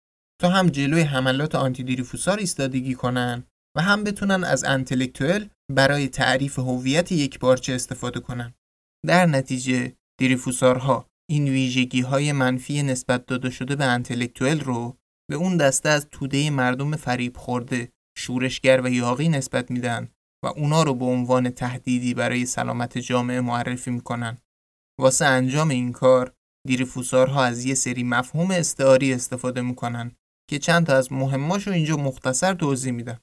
تا 0.40 0.48
هم 0.48 0.68
جلوی 0.68 1.00
حملات 1.00 1.54
آنتی 1.54 1.82
دیریفوسار 1.82 2.38
ایستادگی 2.38 2.94
کنن 2.94 3.44
و 3.76 3.82
هم 3.82 4.04
بتونن 4.04 4.44
از 4.44 4.64
انتلکتوئل 4.64 5.46
برای 5.72 6.08
تعریف 6.08 6.58
هویت 6.58 7.12
یک 7.12 7.38
بارچه 7.38 7.72
استفاده 7.72 8.20
کنن. 8.20 8.54
در 9.06 9.26
نتیجه 9.26 9.92
دیریفوسارها 10.20 11.06
این 11.30 11.48
ویژگی 11.48 12.00
های 12.00 12.32
منفی 12.32 12.82
نسبت 12.82 13.26
داده 13.26 13.50
شده 13.50 13.76
به 13.76 13.84
انتلکتوئل 13.84 14.60
رو 14.60 14.96
به 15.30 15.36
اون 15.36 15.56
دسته 15.56 15.88
از 15.88 16.08
توده 16.10 16.50
مردم 16.50 16.96
فریب 16.96 17.36
خورده 17.36 17.88
شورشگر 18.18 18.80
و 18.84 18.88
یاقی 18.88 19.28
نسبت 19.28 19.70
میدن 19.70 20.08
و 20.46 20.48
اونا 20.48 20.82
رو 20.82 20.94
به 20.94 21.04
عنوان 21.04 21.50
تهدیدی 21.50 22.14
برای 22.14 22.46
سلامت 22.46 22.98
جامعه 22.98 23.40
معرفی 23.40 23.90
می‌کنن. 23.90 24.38
واسه 25.00 25.24
انجام 25.24 25.68
این 25.68 25.92
کار 25.92 26.32
دیریفوسارها 26.66 27.44
از 27.44 27.64
یه 27.64 27.74
سری 27.74 28.02
مفهوم 28.02 28.50
استعاری 28.50 29.12
استفاده 29.12 29.60
می‌کنن 29.60 30.12
که 30.50 30.58
چند 30.58 30.86
تا 30.86 30.96
از 30.96 31.12
مهماشو 31.12 31.70
اینجا 31.70 31.96
مختصر 31.96 32.54
توضیح 32.54 32.92
میدم. 32.92 33.20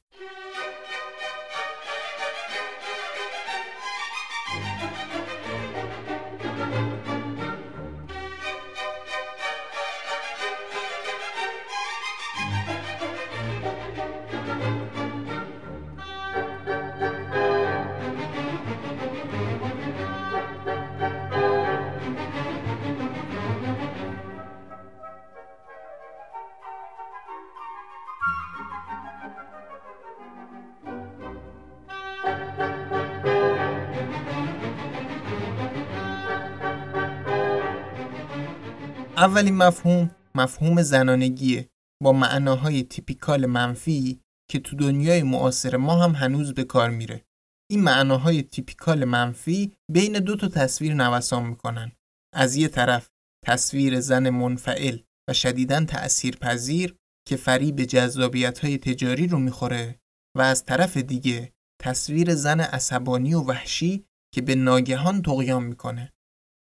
اولین 39.43 39.57
مفهوم 39.57 40.15
مفهوم 40.35 40.81
زنانگیه 40.81 41.69
با 42.03 42.13
معناهای 42.13 42.83
تیپیکال 42.83 43.45
منفی 43.45 44.19
که 44.51 44.59
تو 44.59 44.75
دنیای 44.75 45.23
معاصر 45.23 45.77
ما 45.77 46.03
هم 46.03 46.11
هنوز 46.11 46.53
به 46.53 46.63
کار 46.63 46.89
میره. 46.89 47.25
این 47.71 47.83
معناهای 47.83 48.43
تیپیکال 48.43 49.05
منفی 49.05 49.73
بین 49.91 50.13
دو 50.13 50.35
تا 50.35 50.47
تصویر 50.47 50.93
نوسان 50.93 51.45
می‌کنن. 51.45 51.91
از 52.35 52.55
یه 52.55 52.67
طرف 52.67 53.09
تصویر 53.45 53.99
زن 53.99 54.29
منفعل 54.29 54.97
و 55.29 55.33
شدیداً 55.33 55.85
تأثیر 55.85 56.35
پذیر 56.35 56.95
که 57.27 57.35
فریب 57.35 57.83
جذابیت 57.83 58.59
های 58.59 58.77
تجاری 58.77 59.27
رو 59.27 59.39
می‌خوره 59.39 59.99
و 60.37 60.41
از 60.41 60.65
طرف 60.65 60.97
دیگه 60.97 61.53
تصویر 61.81 62.35
زن 62.35 62.59
عصبانی 62.59 63.33
و 63.33 63.39
وحشی 63.39 64.05
که 64.33 64.41
به 64.41 64.55
ناگهان 64.55 65.21
تقیان 65.21 65.63
می‌کنه. 65.63 66.13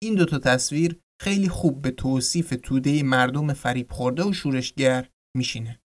این 0.02 0.14
دو 0.14 0.24
تا 0.24 0.38
تصویر 0.38 1.00
خیلی 1.20 1.48
خوب 1.48 1.82
به 1.82 1.90
توصیف 1.90 2.54
توده 2.62 3.02
مردم 3.02 3.52
فریب 3.52 3.92
خورده 3.92 4.24
و 4.24 4.32
شورشگر 4.32 5.08
میشینه. 5.36 5.80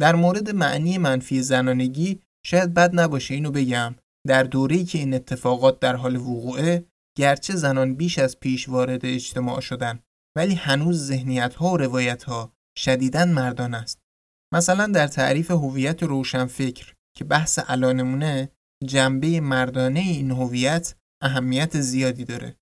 در 0.00 0.14
مورد 0.14 0.50
معنی 0.50 0.98
منفی 0.98 1.42
زنانگی 1.42 2.20
شاید 2.46 2.74
بد 2.74 3.00
نباشه 3.00 3.34
اینو 3.34 3.50
بگم 3.50 3.94
در 4.26 4.42
دوره‌ای 4.42 4.84
که 4.84 4.98
این 4.98 5.14
اتفاقات 5.14 5.80
در 5.80 5.96
حال 5.96 6.16
وقوعه 6.16 6.84
گرچه 7.18 7.56
زنان 7.56 7.94
بیش 7.94 8.18
از 8.18 8.40
پیش 8.40 8.68
وارد 8.68 9.06
اجتماع 9.06 9.60
شدن 9.60 10.00
ولی 10.36 10.54
هنوز 10.54 11.06
ذهنیت 11.06 11.54
ها 11.54 11.72
و 11.72 11.76
روایت 11.76 12.22
ها 12.22 12.52
شدیداً 12.78 13.24
مردان 13.24 13.74
است. 13.74 13.98
مثلا 14.54 14.86
در 14.86 15.06
تعریف 15.06 15.50
هویت 15.50 16.02
روشنفکر 16.02 16.94
که 17.16 17.24
بحث 17.24 17.58
الانمونه 17.68 18.50
جنبه 18.84 19.40
مردانه 19.40 20.00
این 20.00 20.30
هویت 20.30 20.94
اهمیت 21.22 21.80
زیادی 21.80 22.24
داره. 22.24 22.56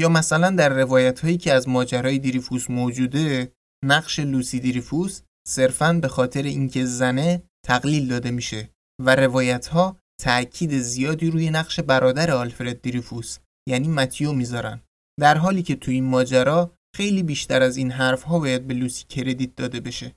یا 0.00 0.08
مثلا 0.08 0.50
در 0.50 0.68
روایت 0.68 1.20
هایی 1.20 1.36
که 1.36 1.52
از 1.52 1.68
ماجرای 1.68 2.18
دیریفوس 2.18 2.70
موجوده 2.70 3.52
نقش 3.84 4.18
لوسی 4.18 4.60
دیریفوس 4.60 5.20
صرفا 5.48 5.92
به 5.92 6.08
خاطر 6.08 6.42
اینکه 6.42 6.84
زنه 6.84 7.42
تقلیل 7.66 8.08
داده 8.08 8.30
میشه 8.30 8.70
و 9.04 9.16
روایت 9.16 9.66
ها 9.66 9.96
تأکید 10.20 10.78
زیادی 10.78 11.30
روی 11.30 11.50
نقش 11.50 11.80
برادر 11.80 12.30
آلفرد 12.30 12.82
دیریفوس 12.82 13.38
یعنی 13.68 13.88
متیو 13.88 14.32
می‌ذارن. 14.32 14.80
در 15.20 15.36
حالی 15.36 15.62
که 15.62 15.76
تو 15.76 15.90
این 15.90 16.04
ماجرا 16.04 16.72
خیلی 16.96 17.22
بیشتر 17.22 17.62
از 17.62 17.76
این 17.76 17.90
حرف 17.90 18.22
ها 18.22 18.38
باید 18.38 18.66
به 18.66 18.74
لوسی 18.74 19.04
کردیت 19.04 19.56
داده 19.56 19.80
بشه. 19.80 20.16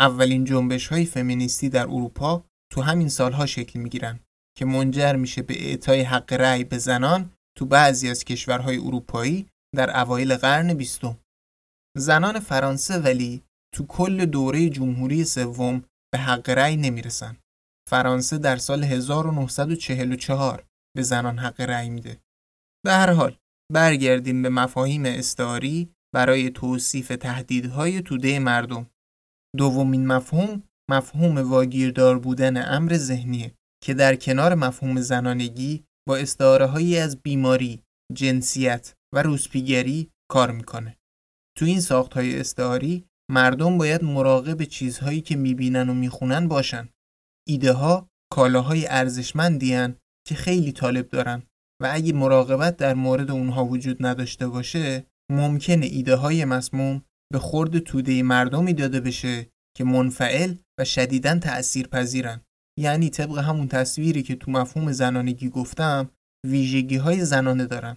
اولین 0.00 0.44
جنبش 0.44 0.86
های 0.86 1.04
فمینیستی 1.04 1.68
در 1.68 1.86
اروپا 1.86 2.44
تو 2.72 2.82
همین 2.82 3.08
سالها 3.08 3.46
شکل 3.46 3.78
می‌گیرن 3.78 4.20
که 4.58 4.64
منجر 4.64 5.16
میشه 5.16 5.42
به 5.42 5.68
اعطای 5.68 6.00
حق 6.00 6.32
رأی 6.32 6.64
به 6.64 6.78
زنان 6.78 7.32
تو 7.58 7.66
بعضی 7.66 8.08
از 8.08 8.24
کشورهای 8.24 8.78
اروپایی 8.78 9.48
در 9.76 10.00
اوایل 10.00 10.36
قرن 10.36 10.74
بیستم. 10.74 11.18
زنان 11.96 12.40
فرانسه 12.40 12.98
ولی 12.98 13.42
تو 13.74 13.86
کل 13.86 14.26
دوره 14.26 14.70
جمهوری 14.70 15.24
سوم 15.24 15.84
به 16.12 16.18
حق 16.18 16.50
رأی 16.50 16.76
نمی‌رسن. 16.76 17.36
فرانسه 17.88 18.38
در 18.38 18.56
سال 18.56 18.84
1944 18.84 20.64
به 20.96 21.02
زنان 21.02 21.38
حق 21.38 21.60
رأی 21.60 21.90
میده. 21.90 22.20
به 22.84 22.92
هر 22.92 23.12
حال 23.12 23.36
برگردیم 23.72 24.42
به 24.42 24.48
مفاهیم 24.48 25.04
استعاری 25.06 25.94
برای 26.14 26.50
توصیف 26.50 27.08
تهدیدهای 27.08 28.02
توده 28.02 28.38
مردم. 28.38 28.90
دومین 29.56 30.06
مفهوم 30.06 30.62
مفهوم 30.90 31.38
واگیردار 31.38 32.18
بودن 32.18 32.74
امر 32.74 32.96
ذهنیه 32.96 33.54
که 33.84 33.94
در 33.94 34.16
کنار 34.16 34.54
مفهوم 34.54 35.00
زنانگی 35.00 35.84
استعاره 36.16 36.98
از 36.98 37.22
بیماری، 37.22 37.82
جنسیت 38.14 38.94
و 39.14 39.22
روسپیگری 39.22 40.10
کار 40.30 40.50
می‌کنه. 40.50 40.96
تو 41.58 41.64
این 41.64 41.80
ساخت 41.80 42.14
های 42.14 42.40
استعاری 42.40 43.04
مردم 43.30 43.78
باید 43.78 44.04
مراقب 44.04 44.64
چیزهایی 44.64 45.20
که 45.20 45.36
می‌بینن 45.36 45.88
و 45.88 45.94
می‌خونن 45.94 46.48
باشن. 46.48 46.88
ایده 47.48 47.72
ها 47.72 48.08
کالاهای 48.32 48.86
ارزشمندی 48.86 49.94
که 50.28 50.34
خیلی 50.34 50.72
طالب 50.72 51.08
دارن 51.08 51.42
و 51.82 51.90
اگه 51.92 52.12
مراقبت 52.12 52.76
در 52.76 52.94
مورد 52.94 53.30
اونها 53.30 53.64
وجود 53.64 54.06
نداشته 54.06 54.48
باشه 54.48 55.06
ممکنه 55.30 55.86
ایده 55.86 56.14
های 56.14 56.44
مسموم 56.44 57.02
به 57.32 57.38
خورد 57.38 57.78
توده 57.78 58.22
مردمی 58.22 58.74
داده 58.74 59.00
بشه 59.00 59.46
که 59.76 59.84
منفعل 59.84 60.54
و 60.80 60.84
شدیداً 60.84 61.38
تأثیر 61.38 61.86
پذیرن. 61.86 62.40
یعنی 62.78 63.10
طبق 63.10 63.38
همون 63.38 63.68
تصویری 63.68 64.22
که 64.22 64.36
تو 64.36 64.50
مفهوم 64.50 64.92
زنانگی 64.92 65.48
گفتم 65.48 66.10
ویژگی 66.46 66.96
های 66.96 67.24
زنانه 67.24 67.66
دارن. 67.66 67.96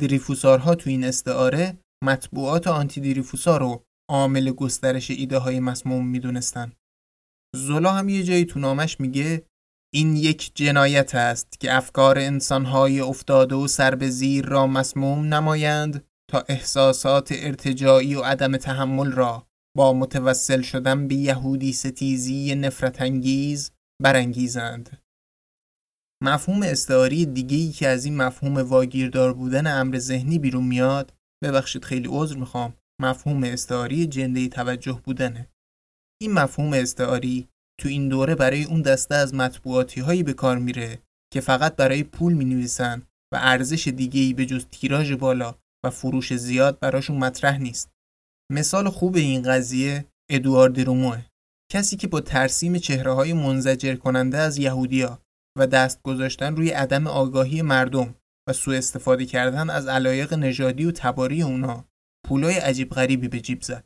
دریفوسارها 0.00 0.74
تو 0.74 0.90
این 0.90 1.04
استعاره 1.04 1.78
مطبوعات 2.04 2.66
آنتی 2.66 3.00
دریفوسار 3.00 3.60
رو 3.60 3.84
عامل 4.10 4.50
گسترش 4.50 5.10
ایده 5.10 5.38
های 5.38 5.60
مسموم 5.60 6.06
می‌دونستن. 6.06 6.72
زولا 7.56 7.92
هم 7.92 8.08
یه 8.08 8.22
جایی 8.22 8.44
تو 8.44 8.60
نامش 8.60 9.00
میگه 9.00 9.46
این 9.94 10.16
یک 10.16 10.52
جنایت 10.54 11.14
است 11.14 11.60
که 11.60 11.76
افکار 11.76 12.18
انسانهای 12.18 13.00
افتاده 13.00 13.54
و 13.54 13.68
سر 13.68 13.94
به 13.94 14.10
زیر 14.10 14.46
را 14.46 14.66
مسموم 14.66 15.34
نمایند 15.34 16.04
تا 16.30 16.44
احساسات 16.48 17.28
ارتجاعی 17.32 18.14
و 18.14 18.22
عدم 18.22 18.56
تحمل 18.56 19.12
را 19.12 19.46
با 19.76 19.92
متوسل 19.92 20.62
شدن 20.62 21.08
به 21.08 21.14
یهودی 21.14 21.72
ستیزی 21.72 22.54
نفرت 22.54 23.02
انگیز 23.02 23.70
برانگیزند. 24.02 25.02
مفهوم 26.22 26.62
استعاری 26.62 27.26
دیگه 27.26 27.72
که 27.72 27.88
از 27.88 28.04
این 28.04 28.16
مفهوم 28.16 28.56
واگیردار 28.56 29.32
بودن 29.32 29.80
امر 29.80 29.98
ذهنی 29.98 30.38
بیرون 30.38 30.64
میاد 30.66 31.12
ببخشید 31.42 31.84
خیلی 31.84 32.08
عذر 32.10 32.36
می‌خوام 32.36 32.74
مفهوم 33.02 33.44
استعاری 33.44 34.06
جنده 34.06 34.48
توجه 34.48 35.00
بودنه 35.04 35.48
این 36.22 36.32
مفهوم 36.32 36.72
استعاری 36.72 37.48
تو 37.80 37.88
این 37.88 38.08
دوره 38.08 38.34
برای 38.34 38.64
اون 38.64 38.82
دسته 38.82 39.14
از 39.14 39.34
مطبوعاتی 39.34 40.00
هایی 40.00 40.22
به 40.22 40.32
کار 40.32 40.58
میره 40.58 40.98
که 41.32 41.40
فقط 41.40 41.76
برای 41.76 42.02
پول 42.02 42.32
می 42.32 42.44
نویسن 42.44 43.02
و 43.34 43.38
ارزش 43.42 43.88
دیگه 43.88 44.20
ای 44.20 44.34
به 44.34 44.46
جز 44.46 44.66
تیراژ 44.66 45.12
بالا 45.12 45.54
و 45.84 45.90
فروش 45.90 46.34
زیاد 46.34 46.78
براشون 46.78 47.18
مطرح 47.18 47.58
نیست. 47.58 47.90
مثال 48.52 48.88
خوب 48.88 49.16
این 49.16 49.42
قضیه 49.42 50.04
ادوارد 50.30 50.80
روموه 50.80 51.24
کسی 51.72 51.96
که 51.96 52.08
با 52.08 52.20
ترسیم 52.20 52.78
چهره 52.78 53.12
های 53.12 53.32
منزجر 53.32 53.96
کننده 53.96 54.38
از 54.38 54.58
یهودیا 54.58 55.22
و 55.58 55.66
دست 55.66 56.02
گذاشتن 56.02 56.56
روی 56.56 56.70
عدم 56.70 57.06
آگاهی 57.06 57.62
مردم 57.62 58.14
و 58.48 58.52
سوء 58.52 58.76
استفاده 58.76 59.26
کردن 59.26 59.70
از 59.70 59.86
علایق 59.86 60.34
نژادی 60.34 60.84
و 60.84 60.92
تباری 60.92 61.42
اونا 61.42 61.84
پولای 62.26 62.54
عجیب 62.54 62.90
غریبی 62.90 63.28
به 63.28 63.40
جیب 63.40 63.62
زد. 63.62 63.84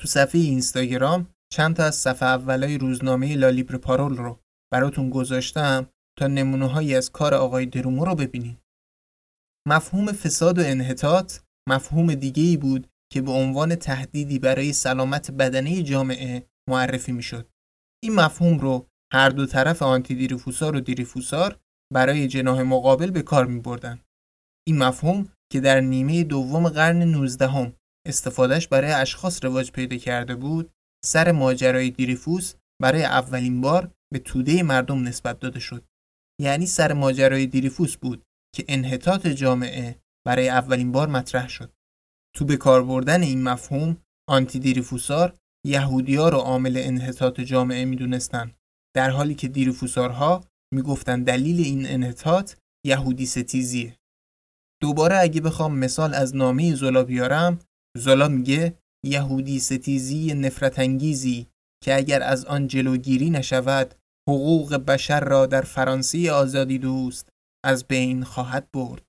تو 0.00 0.08
صفحه 0.08 0.40
اینستاگرام 0.40 1.34
چند 1.52 1.76
تا 1.76 1.84
از 1.84 1.94
صفحه 1.94 2.28
اولای 2.28 2.78
روزنامه 2.78 3.36
لالیبر 3.36 3.76
پارول 3.76 4.16
رو 4.16 4.40
براتون 4.72 5.10
گذاشتم 5.10 5.90
تا 6.18 6.26
نمونه 6.26 6.66
هایی 6.66 6.94
از 6.94 7.10
کار 7.12 7.34
آقای 7.34 7.66
درومو 7.66 8.04
رو 8.04 8.14
ببینید. 8.14 8.60
مفهوم 9.68 10.12
فساد 10.12 10.58
و 10.58 10.62
انحطاط 10.64 11.38
مفهوم 11.68 12.14
دیگه 12.14 12.42
ای 12.42 12.56
بود 12.56 12.86
که 13.12 13.22
به 13.22 13.30
عنوان 13.30 13.74
تهدیدی 13.74 14.38
برای 14.38 14.72
سلامت 14.72 15.30
بدنه 15.30 15.82
جامعه 15.82 16.46
معرفی 16.70 17.12
می‌شد. 17.12 17.48
این 18.04 18.14
مفهوم 18.14 18.58
رو 18.58 18.86
هر 19.12 19.28
دو 19.28 19.46
طرف 19.46 19.82
آنتی 19.82 20.14
دیریفوسار 20.14 20.76
و 20.76 20.80
دیریفوسار 20.80 21.60
برای 21.92 22.28
جناح 22.28 22.62
مقابل 22.62 23.10
به 23.10 23.22
کار 23.22 23.46
می 23.46 23.60
بردن. 23.60 24.00
این 24.68 24.78
مفهوم 24.78 25.28
که 25.52 25.60
در 25.60 25.80
نیمه 25.80 26.24
دوم 26.24 26.68
قرن 26.68 27.02
19 27.02 27.48
هم 27.48 27.72
استفادهش 28.06 28.66
برای 28.66 28.92
اشخاص 28.92 29.44
رواج 29.44 29.72
پیدا 29.72 29.96
کرده 29.96 30.34
بود 30.34 30.70
سر 31.04 31.32
ماجرای 31.32 31.90
دیریفوس 31.90 32.54
برای 32.82 33.04
اولین 33.04 33.60
بار 33.60 33.90
به 34.12 34.18
توده 34.18 34.62
مردم 34.62 35.02
نسبت 35.02 35.40
داده 35.40 35.60
شد. 35.60 35.84
یعنی 36.40 36.66
سر 36.66 36.92
ماجرای 36.92 37.46
دیریفوس 37.46 37.96
بود 37.96 38.22
که 38.54 38.64
انحطاط 38.68 39.26
جامعه 39.26 39.98
برای 40.26 40.48
اولین 40.48 40.92
بار 40.92 41.08
مطرح 41.08 41.48
شد. 41.48 41.72
تو 42.36 42.44
به 42.44 42.56
کار 42.56 42.84
بردن 42.84 43.22
این 43.22 43.42
مفهوم 43.42 43.96
آنتی 44.28 44.58
دیریفوسار 44.58 45.36
یهودیا 45.66 46.28
رو 46.28 46.38
عامل 46.38 46.76
انحطاط 46.76 47.40
جامعه 47.40 47.84
می‌دونستن 47.84 48.52
در 48.96 49.10
حالی 49.10 49.34
که 49.34 49.48
دیریفوسارها 49.48 50.44
می‌گفتن 50.74 51.22
دلیل 51.22 51.60
این 51.60 51.86
انحطاط 51.86 52.54
یهودی 52.86 53.26
ستیزیه. 53.26 53.96
دوباره 54.82 55.18
اگه 55.18 55.40
بخوام 55.40 55.78
مثال 55.78 56.14
از 56.14 56.36
نامه 56.36 56.74
زولا 56.74 57.04
بیارم 57.04 57.58
زولا 57.96 58.28
میگه 58.28 58.78
یهودی 59.04 59.60
ستیزی 59.60 60.34
نفرت 60.34 60.78
انگیزی 60.78 61.46
که 61.84 61.96
اگر 61.96 62.22
از 62.22 62.44
آن 62.44 62.66
جلوگیری 62.66 63.30
نشود 63.30 63.94
حقوق 64.28 64.74
بشر 64.74 65.20
را 65.20 65.46
در 65.46 65.62
فرانسه 65.62 66.32
آزادی 66.32 66.78
دوست 66.78 67.28
از 67.64 67.84
بین 67.84 68.24
خواهد 68.24 68.70
برد. 68.72 69.02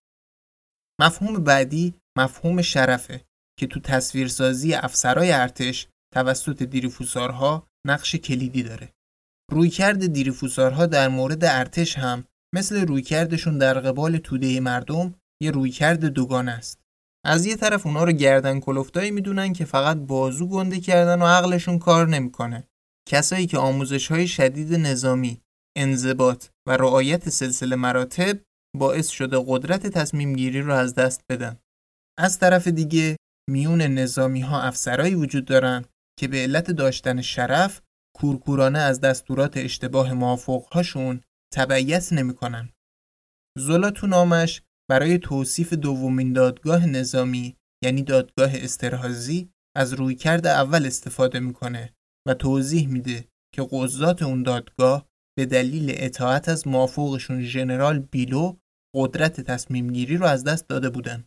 مفهوم 1.01 1.43
بعدی 1.43 1.93
مفهوم 2.17 2.61
شرفه 2.61 3.25
که 3.59 3.67
تو 3.67 3.79
تصویرسازی 3.79 4.73
افسرای 4.73 5.31
ارتش 5.31 5.87
توسط 6.15 6.63
دیریفوسارها 6.63 7.67
نقش 7.88 8.15
کلیدی 8.15 8.63
داره. 8.63 8.93
رویکرد 9.51 10.08
دیریفوسارها 10.08 10.86
در 10.86 11.08
مورد 11.08 11.45
ارتش 11.45 11.97
هم 11.97 12.25
مثل 12.56 12.88
رویکردشون 12.88 13.58
در 13.58 13.80
قبال 13.80 14.17
توده 14.17 14.60
مردم 14.60 15.15
یه 15.41 15.51
رویکرد 15.51 16.06
دوگانه 16.06 16.51
است. 16.51 16.80
از 17.25 17.45
یه 17.45 17.56
طرف 17.56 17.86
اونا 17.86 18.04
رو 18.04 18.12
گردن 18.12 18.60
کلفتایی 18.60 19.12
می‌دونن 19.12 19.54
که 19.54 19.65
فقط 19.65 19.97
بازو 19.97 20.47
گنده 20.47 20.80
کردن 20.80 21.21
و 21.21 21.25
عقلشون 21.25 21.80
کار 21.80 22.08
نمی‌کنه. 22.08 22.67
کسایی 23.10 23.47
که 23.47 23.58
آموزش 23.58 24.12
های 24.12 24.28
شدید 24.28 24.73
نظامی، 24.73 25.41
انضباط 25.78 26.47
و 26.67 26.78
رعایت 26.78 27.30
سلسله 27.30 27.75
مراتب 27.75 28.39
باعث 28.78 29.08
شده 29.08 29.43
قدرت 29.47 29.88
تصمیم 29.88 30.34
گیری 30.34 30.62
رو 30.62 30.73
از 30.73 30.95
دست 30.95 31.21
بدن. 31.30 31.60
از 32.19 32.39
طرف 32.39 32.67
دیگه 32.67 33.17
میون 33.49 33.82
نظامی 33.82 34.41
ها 34.41 34.62
افسرایی 34.62 35.15
وجود 35.15 35.45
دارن 35.45 35.86
که 36.19 36.28
به 36.28 36.38
علت 36.38 36.71
داشتن 36.71 37.21
شرف 37.21 37.82
کورکورانه 38.15 38.80
از 38.80 39.01
دستورات 39.01 39.58
اشتباه 39.58 40.13
موافقهاشون 40.13 41.21
تبعیت 41.54 42.13
نمی‌کنن. 42.13 42.69
زولا 43.58 43.91
تو 43.91 44.08
نامش 44.08 44.62
برای 44.89 45.17
توصیف 45.17 45.73
دومین 45.73 46.34
دادگاه 46.34 46.86
نظامی 46.86 47.56
یعنی 47.84 48.04
دادگاه 48.04 48.49
استرهازی 48.54 49.49
از 49.78 49.93
رویکرد 49.93 50.47
اول 50.47 50.86
استفاده 50.86 51.39
می‌کنه 51.39 51.93
و 52.28 52.34
توضیح 52.34 52.88
میده 52.88 53.28
که 53.56 53.67
قضات 53.71 54.21
اون 54.23 54.43
دادگاه 54.43 55.10
به 55.38 55.45
دلیل 55.45 55.93
اطاعت 55.93 56.49
از 56.49 56.67
موافقشون 56.67 57.41
ژنرال 57.41 57.99
بیلو 57.99 58.56
قدرت 58.95 59.41
تصمیم 59.41 59.93
گیری 59.93 60.17
رو 60.17 60.25
از 60.25 60.43
دست 60.43 60.67
داده 60.67 60.89
بودن. 60.89 61.25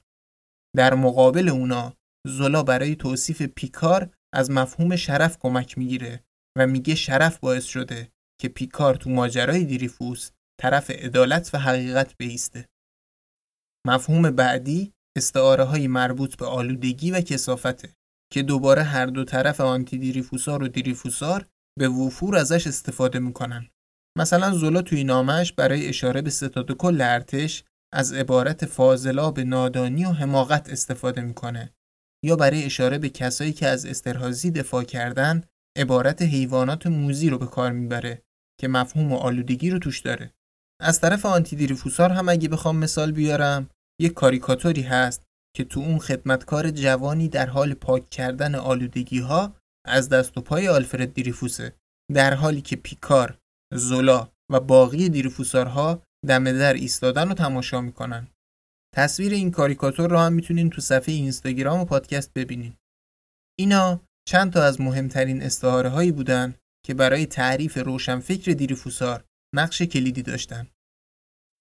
در 0.76 0.94
مقابل 0.94 1.48
اونا 1.48 1.94
زولا 2.26 2.62
برای 2.62 2.96
توصیف 2.96 3.42
پیکار 3.42 4.14
از 4.38 4.50
مفهوم 4.50 4.96
شرف 4.96 5.38
کمک 5.38 5.78
می‌گیره 5.78 6.24
و 6.58 6.66
میگه 6.66 6.94
شرف 6.94 7.38
باعث 7.38 7.64
شده 7.64 8.08
که 8.40 8.48
پیکار 8.48 8.94
تو 8.94 9.10
ماجرای 9.10 9.64
دیریفوس 9.64 10.30
طرف 10.60 10.90
عدالت 10.90 11.50
و 11.54 11.58
حقیقت 11.58 12.16
بیسته. 12.16 12.68
مفهوم 13.86 14.30
بعدی 14.30 14.92
استعاره 15.16 15.64
های 15.64 15.88
مربوط 15.88 16.36
به 16.36 16.46
آلودگی 16.46 17.10
و 17.10 17.20
کسافته 17.20 17.92
که 18.32 18.42
دوباره 18.42 18.82
هر 18.82 19.06
دو 19.06 19.24
طرف 19.24 19.60
آنتی 19.60 19.98
دیریفوسار 19.98 20.62
و 20.62 20.68
دیریفوسار 20.68 21.46
به 21.78 21.88
وفور 21.88 22.36
ازش 22.36 22.66
استفاده 22.66 23.18
می‌کنن. 23.18 23.68
مثلا 24.18 24.50
زولا 24.50 24.82
توی 24.82 25.04
نامش 25.04 25.52
برای 25.52 25.88
اشاره 25.88 26.22
به 26.22 26.30
ستاد 26.30 26.72
کل 26.72 27.00
ارتش 27.00 27.64
از 27.94 28.12
عبارت 28.12 28.66
فاضلا 28.66 29.30
به 29.30 29.44
نادانی 29.44 30.04
و 30.04 30.08
حماقت 30.08 30.70
استفاده 30.70 31.20
می‌کنه 31.20 31.74
یا 32.24 32.36
برای 32.36 32.64
اشاره 32.64 32.98
به 32.98 33.08
کسایی 33.08 33.52
که 33.52 33.66
از 33.66 33.86
استرهازی 33.86 34.50
دفاع 34.50 34.84
کردن 34.84 35.44
عبارت 35.78 36.22
حیوانات 36.22 36.86
موزی 36.86 37.30
رو 37.30 37.38
به 37.38 37.46
کار 37.46 37.72
می‌بره 37.72 38.22
که 38.60 38.68
مفهوم 38.68 39.12
و 39.12 39.16
آلودگی 39.16 39.70
رو 39.70 39.78
توش 39.78 40.00
داره. 40.00 40.32
از 40.80 41.00
طرف 41.00 41.26
آنتی 41.26 41.56
دیریفوسار 41.56 42.10
هم 42.10 42.28
اگه 42.28 42.48
بخوام 42.48 42.76
مثال 42.76 43.12
بیارم 43.12 43.70
یک 44.00 44.14
کاریکاتوری 44.14 44.82
هست 44.82 45.22
که 45.56 45.64
تو 45.64 45.80
اون 45.80 45.98
خدمتکار 45.98 46.70
جوانی 46.70 47.28
در 47.28 47.46
حال 47.46 47.74
پاک 47.74 48.10
کردن 48.10 48.54
آلودگی 48.54 49.18
ها 49.18 49.56
از 49.86 50.08
دست 50.08 50.38
و 50.38 50.40
پای 50.40 50.68
آلفرد 50.68 51.14
دیریفوسه. 51.14 51.74
در 52.14 52.34
حالی 52.34 52.60
که 52.60 52.76
پیکار، 52.76 53.38
زولا 53.74 54.28
و 54.52 54.60
باقی 54.60 55.08
دیریفوسارها 55.08 56.02
دم 56.28 56.52
در 56.58 56.74
ایستادن 56.74 57.28
و 57.28 57.34
تماشا 57.34 57.80
می‌کنن. 57.80 58.28
تصویر 58.94 59.32
این 59.32 59.50
کاریکاتور 59.50 60.10
رو 60.10 60.18
هم 60.18 60.32
می‌تونین 60.32 60.70
تو 60.70 60.80
صفحه 60.80 61.14
اینستاگرام 61.14 61.80
و 61.80 61.84
پادکست 61.84 62.32
ببینین 62.34 62.76
اینا 63.58 64.00
چند 64.28 64.52
تا 64.52 64.62
از 64.62 64.80
مهمترین 64.80 65.42
استعاره 65.42 65.88
هایی 65.88 66.12
بودن 66.12 66.54
که 66.86 66.94
برای 66.94 67.26
تعریف 67.26 67.78
روشنفکر 67.78 68.52
دیریفوسار 68.52 69.24
نقش 69.54 69.82
کلیدی 69.82 70.22
داشتن 70.22 70.66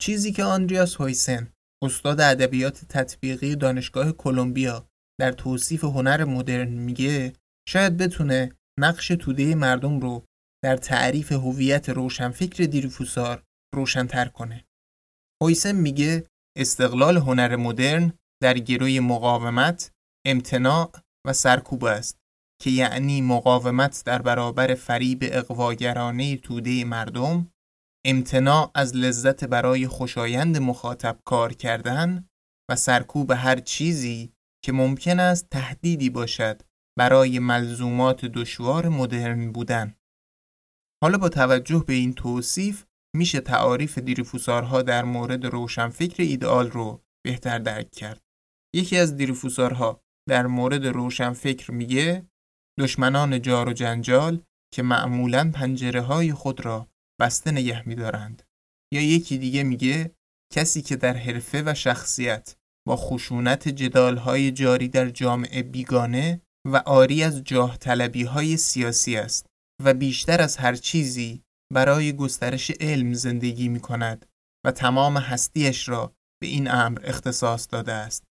چیزی 0.02 0.32
که 0.32 0.44
آندریاس 0.44 0.96
هویسن 0.96 1.54
استاد 1.84 2.22
ادبیات 2.22 2.86
تطبیقی 2.90 3.56
دانشگاه 3.56 4.12
کلمبیا 4.12 4.88
در 5.20 5.32
توصیف 5.32 5.84
هنر 5.84 6.24
مدرن 6.24 6.68
میگه 6.70 7.34
شاید 7.70 7.98
بتونه 7.98 8.52
نقش 8.80 9.08
توده 9.08 9.56
مردم 9.56 10.00
رو 10.00 10.26
در 10.64 10.78
تعریف 10.78 11.32
هویت 11.32 11.90
روشنفکر 11.90 12.64
دیریفوسار 12.64 13.44
روشنتر 13.76 14.26
کنه. 14.26 14.66
هویسن 15.44 15.76
میگه 15.76 16.28
استقلال 16.60 17.18
هنر 17.18 17.56
مدرن 17.56 18.14
در 18.44 18.58
گروی 18.58 19.00
مقاومت، 19.00 19.92
امتناع 20.26 20.92
و 21.28 21.34
سرکوب 21.34 21.86
است 21.86 22.18
که 22.62 22.70
یعنی 22.70 23.22
مقاومت 23.22 24.04
در 24.06 24.22
برابر 24.22 24.76
فریب 24.76 25.20
اقواگرانه 25.22 26.38
توده 26.38 26.84
مردم 26.86 27.52
امتناع 28.06 28.72
از 28.76 28.96
لذت 28.96 29.44
برای 29.44 29.88
خوشایند 29.88 30.58
مخاطب 30.58 31.20
کار 31.26 31.54
کردن 31.54 32.28
و 32.70 32.76
سرکوب 32.76 33.32
هر 33.32 33.60
چیزی 33.60 34.34
که 34.66 34.72
ممکن 34.72 35.20
است 35.20 35.50
تهدیدی 35.50 36.10
باشد 36.10 36.62
برای 36.98 37.40
ملزومات 37.40 38.26
دشوار 38.26 38.90
مدرن 38.90 39.52
بودن. 39.52 39.96
حالا 41.04 41.18
با 41.18 41.30
توجه 41.30 41.84
به 41.88 41.94
این 41.94 42.14
توصیف 42.14 42.86
میشه 43.16 43.40
تعاریف 43.40 43.98
دیریفوسارها 43.98 44.82
در 44.82 45.04
مورد 45.04 45.46
روشنفکر 45.46 46.24
ایدئال 46.24 46.72
رو 46.72 47.02
بهتر 47.26 47.60
درک 47.60 47.92
کرد. 47.92 48.22
یکی 48.76 48.98
از 48.98 49.18
دیریفوسارها 49.18 50.02
در 50.30 50.48
مورد 50.48 50.88
روشنفکر 50.88 51.72
میگه 51.72 52.26
دشمنان 52.80 53.42
جار 53.42 53.70
و 53.70 53.74
جنجال 53.74 54.44
که 54.74 54.84
معمولا 54.84 55.52
پنجره 55.54 56.02
های 56.02 56.34
خود 56.34 56.66
را 56.66 56.88
بسته 57.22 57.52
نگه 57.52 57.88
میدارند 57.88 58.44
یا 58.94 59.02
یکی 59.02 59.38
دیگه 59.38 59.64
میگه 59.64 60.16
کسی 60.54 60.82
که 60.82 60.96
در 60.96 61.18
حرفه 61.18 61.64
و 61.66 61.74
شخصیت 61.74 62.56
با 62.88 62.96
خشونت 62.96 63.68
جدال 63.68 64.18
های 64.18 64.52
جاری 64.52 64.88
در 64.88 65.10
جامعه 65.10 65.64
بیگانه 65.64 66.42
و 66.68 66.78
آری 66.78 67.24
از 67.24 67.44
جاه 67.44 67.78
های 68.28 68.58
سیاسی 68.58 69.16
است 69.16 69.46
و 69.84 69.94
بیشتر 69.94 70.42
از 70.42 70.58
هر 70.58 70.76
چیزی 70.76 71.44
برای 71.74 72.14
گسترش 72.14 72.72
علم 72.72 73.14
زندگی 73.14 73.68
می 73.70 73.80
کند 73.80 74.26
و 74.66 74.72
تمام 74.72 75.18
هستیش 75.18 75.90
را 75.90 76.14
به 76.42 76.48
این 76.48 76.72
امر 76.72 77.00
اختصاص 77.04 77.68
داده 77.72 77.94
است. 77.94 78.24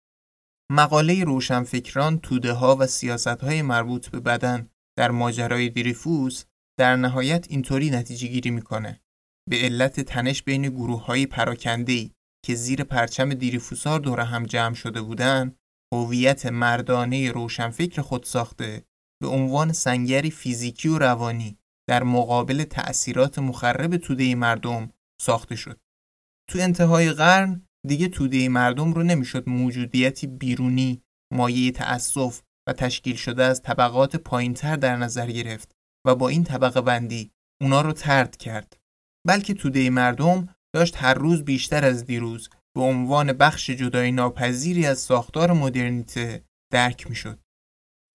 مقاله 0.72 1.24
روشنفکران 1.24 2.18
توده 2.18 2.52
ها 2.52 2.76
و 2.76 2.86
سیاست 2.86 3.26
های 3.26 3.62
مربوط 3.62 4.08
به 4.08 4.20
بدن 4.20 4.68
در 4.98 5.10
ماجرای 5.10 5.68
دریفوس 5.68 6.44
در 6.78 6.96
نهایت 6.96 7.46
اینطوری 7.50 7.90
نتیجه 7.90 8.28
گیری 8.28 8.50
می‌کنه 8.50 9.00
به 9.50 9.56
علت 9.56 10.00
تنش 10.00 10.42
بین 10.42 10.62
گروه 10.62 11.04
های 11.04 11.26
پراکنده 11.26 12.10
که 12.44 12.54
زیر 12.54 12.84
پرچم 12.84 13.34
دیریفوسار 13.34 14.00
دور 14.00 14.20
هم 14.20 14.46
جمع 14.46 14.74
شده 14.74 15.02
بودند 15.02 15.56
هویت 15.94 16.46
مردانه 16.46 17.32
روشنفکر 17.32 18.02
خود 18.02 18.24
ساخته 18.24 18.84
به 19.22 19.28
عنوان 19.28 19.72
سنگری 19.72 20.30
فیزیکی 20.30 20.88
و 20.88 20.98
روانی 20.98 21.58
در 21.88 22.02
مقابل 22.02 22.64
تأثیرات 22.64 23.38
مخرب 23.38 23.96
توده 23.96 24.34
مردم 24.34 24.90
ساخته 25.20 25.56
شد. 25.56 25.80
تو 26.50 26.58
انتهای 26.58 27.12
قرن 27.12 27.66
دیگه 27.86 28.08
توده 28.08 28.48
مردم 28.48 28.92
رو 28.92 29.02
نمی‌شد 29.02 29.48
موجودیتی 29.48 30.26
بیرونی 30.26 31.02
مایه 31.32 31.70
تأسف 31.70 32.40
و 32.68 32.72
تشکیل 32.72 33.16
شده 33.16 33.44
از 33.44 33.62
طبقات 33.62 34.16
پایینتر 34.16 34.76
در 34.76 34.96
نظر 34.96 35.30
گرفت 35.30 35.72
و 36.06 36.14
با 36.14 36.28
این 36.28 36.44
طبقه 36.44 36.80
بندی 36.80 37.30
اونا 37.62 37.80
رو 37.80 37.92
ترد 37.92 38.36
کرد. 38.36 38.76
بلکه 39.26 39.54
توده 39.54 39.90
مردم 39.90 40.48
داشت 40.74 40.96
هر 40.96 41.14
روز 41.14 41.44
بیشتر 41.44 41.84
از 41.84 42.04
دیروز 42.04 42.50
به 42.76 42.82
عنوان 42.82 43.32
بخش 43.32 43.70
جدای 43.70 44.12
ناپذیری 44.12 44.86
از 44.86 44.98
ساختار 44.98 45.52
مدرنیته 45.52 46.44
درک 46.72 47.10
می‌شد. 47.10 47.38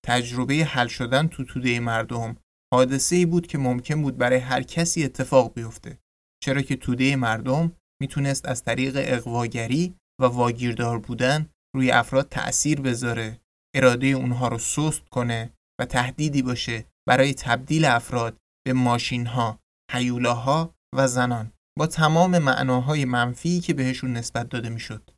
تجربه 0.06 0.54
حل 0.54 0.88
شدن 0.88 1.28
تو 1.28 1.44
توده 1.44 1.80
مردم 1.80 2.38
حادثه 2.74 3.16
ای 3.16 3.26
بود 3.26 3.48
که 3.48 3.58
ممکن 3.58 4.02
بود 4.02 4.18
برای 4.18 4.40
هر 4.40 4.64
کسی 4.64 5.04
اتفاق 5.04 5.54
بیفته 5.54 5.98
چرا 6.44 6.62
که 6.62 6.76
توده 6.76 7.16
مردم 7.16 7.72
می‌تونست 8.02 8.46
از 8.46 8.64
طریق 8.64 8.94
اقواگری 8.96 9.96
و 10.22 10.26
واگیردار 10.26 11.00
بودن 11.00 11.50
روی 11.76 11.92
افراد 11.92 12.30
تأثیر 12.30 12.82
بذاره 12.82 13.40
اراده 13.76 14.08
اونها 14.08 14.48
رو 14.48 14.58
سست 14.58 15.10
کنه 15.10 15.54
و 15.80 15.86
تهدیدی 15.86 16.42
باشه 16.42 16.86
برای 17.08 17.34
تبدیل 17.34 17.86
افراد 17.86 18.38
به 18.66 18.74
ماشین 18.74 19.26
ها، 19.26 19.60
حیولاها 19.92 20.76
و 20.96 21.08
زنان 21.08 21.52
با 21.78 21.88
تمام 21.88 22.38
معناهای 22.38 23.06
منفی 23.06 23.60
که 23.60 23.74
بهشون 23.74 24.14
نسبت 24.14 24.50
داده 24.50 24.70
می‌شد. 24.70 25.12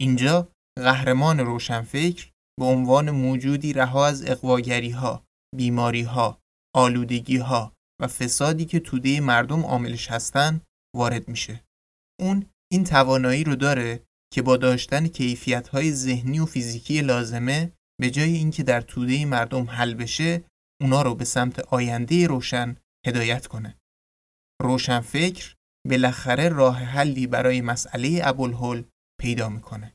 اینجا 0.00 0.48
قهرمان 0.78 1.40
روشنفکر 1.40 2.30
به 2.60 2.64
عنوان 2.66 3.10
موجودی 3.10 3.72
رها 3.72 4.06
از 4.06 4.30
اقواگری 4.30 4.90
ها، 4.90 5.24
بیماری 5.56 6.02
ها، 6.02 6.39
آلودگی 6.74 7.36
ها 7.36 7.72
و 8.02 8.06
فسادی 8.06 8.64
که 8.64 8.80
توده 8.80 9.20
مردم 9.20 9.64
عاملش 9.64 10.10
هستن 10.10 10.60
وارد 10.96 11.28
میشه. 11.28 11.64
اون 12.20 12.46
این 12.72 12.84
توانایی 12.84 13.44
رو 13.44 13.56
داره 13.56 14.02
که 14.32 14.42
با 14.42 14.56
داشتن 14.56 15.06
کیفیت 15.06 15.68
های 15.68 15.92
ذهنی 15.92 16.38
و 16.38 16.46
فیزیکی 16.46 17.00
لازمه 17.00 17.72
به 18.00 18.10
جای 18.10 18.32
اینکه 18.32 18.62
در 18.62 18.80
توده 18.80 19.24
مردم 19.24 19.70
حل 19.70 19.94
بشه 19.94 20.44
اونا 20.80 21.02
رو 21.02 21.14
به 21.14 21.24
سمت 21.24 21.58
آینده 21.58 22.26
روشن 22.26 22.76
هدایت 23.06 23.46
کنه. 23.46 23.78
روشن 24.62 25.00
فکر 25.00 25.54
بالاخره 25.88 26.48
راه 26.48 26.78
حلی 26.78 27.26
برای 27.26 27.60
مسئله 27.60 28.20
ابوالهول 28.24 28.84
پیدا 29.20 29.48
می‌کنه. 29.48 29.92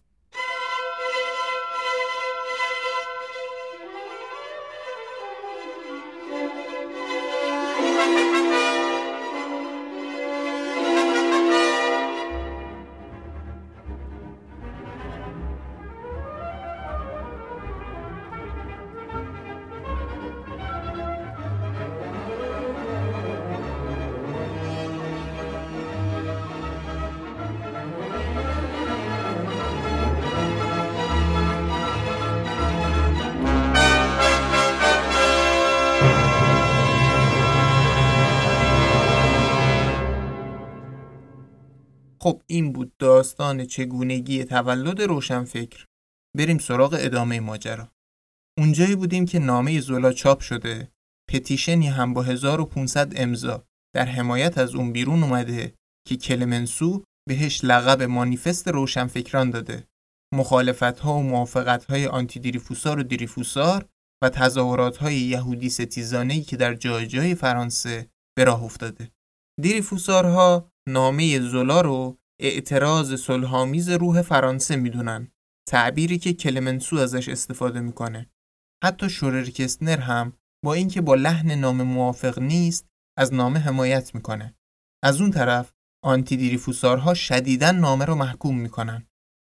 داستان 43.46 43.66
چگونگی 43.66 44.44
تولد 44.44 45.02
روشنفکر. 45.02 45.86
بریم 46.38 46.58
سراغ 46.58 46.98
ادامه 47.00 47.40
ماجرا. 47.40 47.92
اونجایی 48.58 48.96
بودیم 48.96 49.26
که 49.26 49.40
نامه 49.40 49.80
زولا 49.80 50.12
چاپ 50.12 50.40
شده. 50.40 50.92
پتیشنی 51.30 51.88
هم 51.88 52.14
با 52.14 52.24
1500 52.24 53.14
امضا. 53.16 53.64
در 53.96 54.06
حمایت 54.06 54.58
از 54.58 54.76
اون 54.76 54.92
بیرون 54.92 55.24
اومده 55.24 55.74
که 56.08 56.18
کلمنسو 56.18 57.04
بهش 57.28 57.64
لقب 57.64 58.04
مانیفست 58.04 58.68
روشنفکران 58.68 59.50
داده. 59.52 59.88
مخالفت 60.34 61.00
ها 61.00 61.14
و 61.14 61.24
موافقت 61.24 61.86
های 61.86 62.08
آنتی 62.08 62.40
دیریفوسار 62.40 63.00
و 63.00 63.04
دیریفوسار 63.04 63.86
و 64.24 64.30
تظاهرات 64.30 64.98
های 64.98 65.16
یهودی 65.16 65.70
ستیزانهی 65.70 66.42
که 66.42 66.58
در 66.58 66.74
جای 66.74 67.08
جای 67.08 67.36
فرانسه 67.36 68.10
به 68.38 68.44
راه 68.44 68.64
افتاده. 68.64 69.12
دیریفوسارها 69.62 70.72
نامه 70.90 71.40
زولا 71.40 71.82
رو 71.82 72.18
اعتراض 72.42 73.14
صلحآمیز 73.14 73.90
روح 73.90 74.22
فرانسه 74.22 74.76
می‌دونن. 74.76 75.32
تعبیری 75.70 76.18
که 76.18 76.34
کلمنسو 76.34 76.96
ازش 76.96 77.30
استفاده 77.30 77.80
می‌کنه. 77.80 78.30
حتی 78.84 79.10
شورر 79.10 79.46
کستنر 79.46 79.98
هم 79.98 80.34
با 80.66 80.74
اینکه 80.74 81.02
با 81.02 81.16
لحن 81.16 81.52
نام 81.52 81.84
موافق 81.84 82.40
نیست 82.40 82.88
از 83.20 83.34
نامه 83.34 83.60
حمایت 83.60 84.16
می‌کنه. 84.16 84.56
از 85.04 85.22
اون 85.22 85.32
طرف 85.32 85.72
آنتی 86.04 86.38
دیریفوسارها 86.38 87.14
شدیداً 87.14 87.72
نامه 87.72 88.06
رو 88.06 88.16
محکوم 88.16 88.60
می‌کنن. 88.60 89.08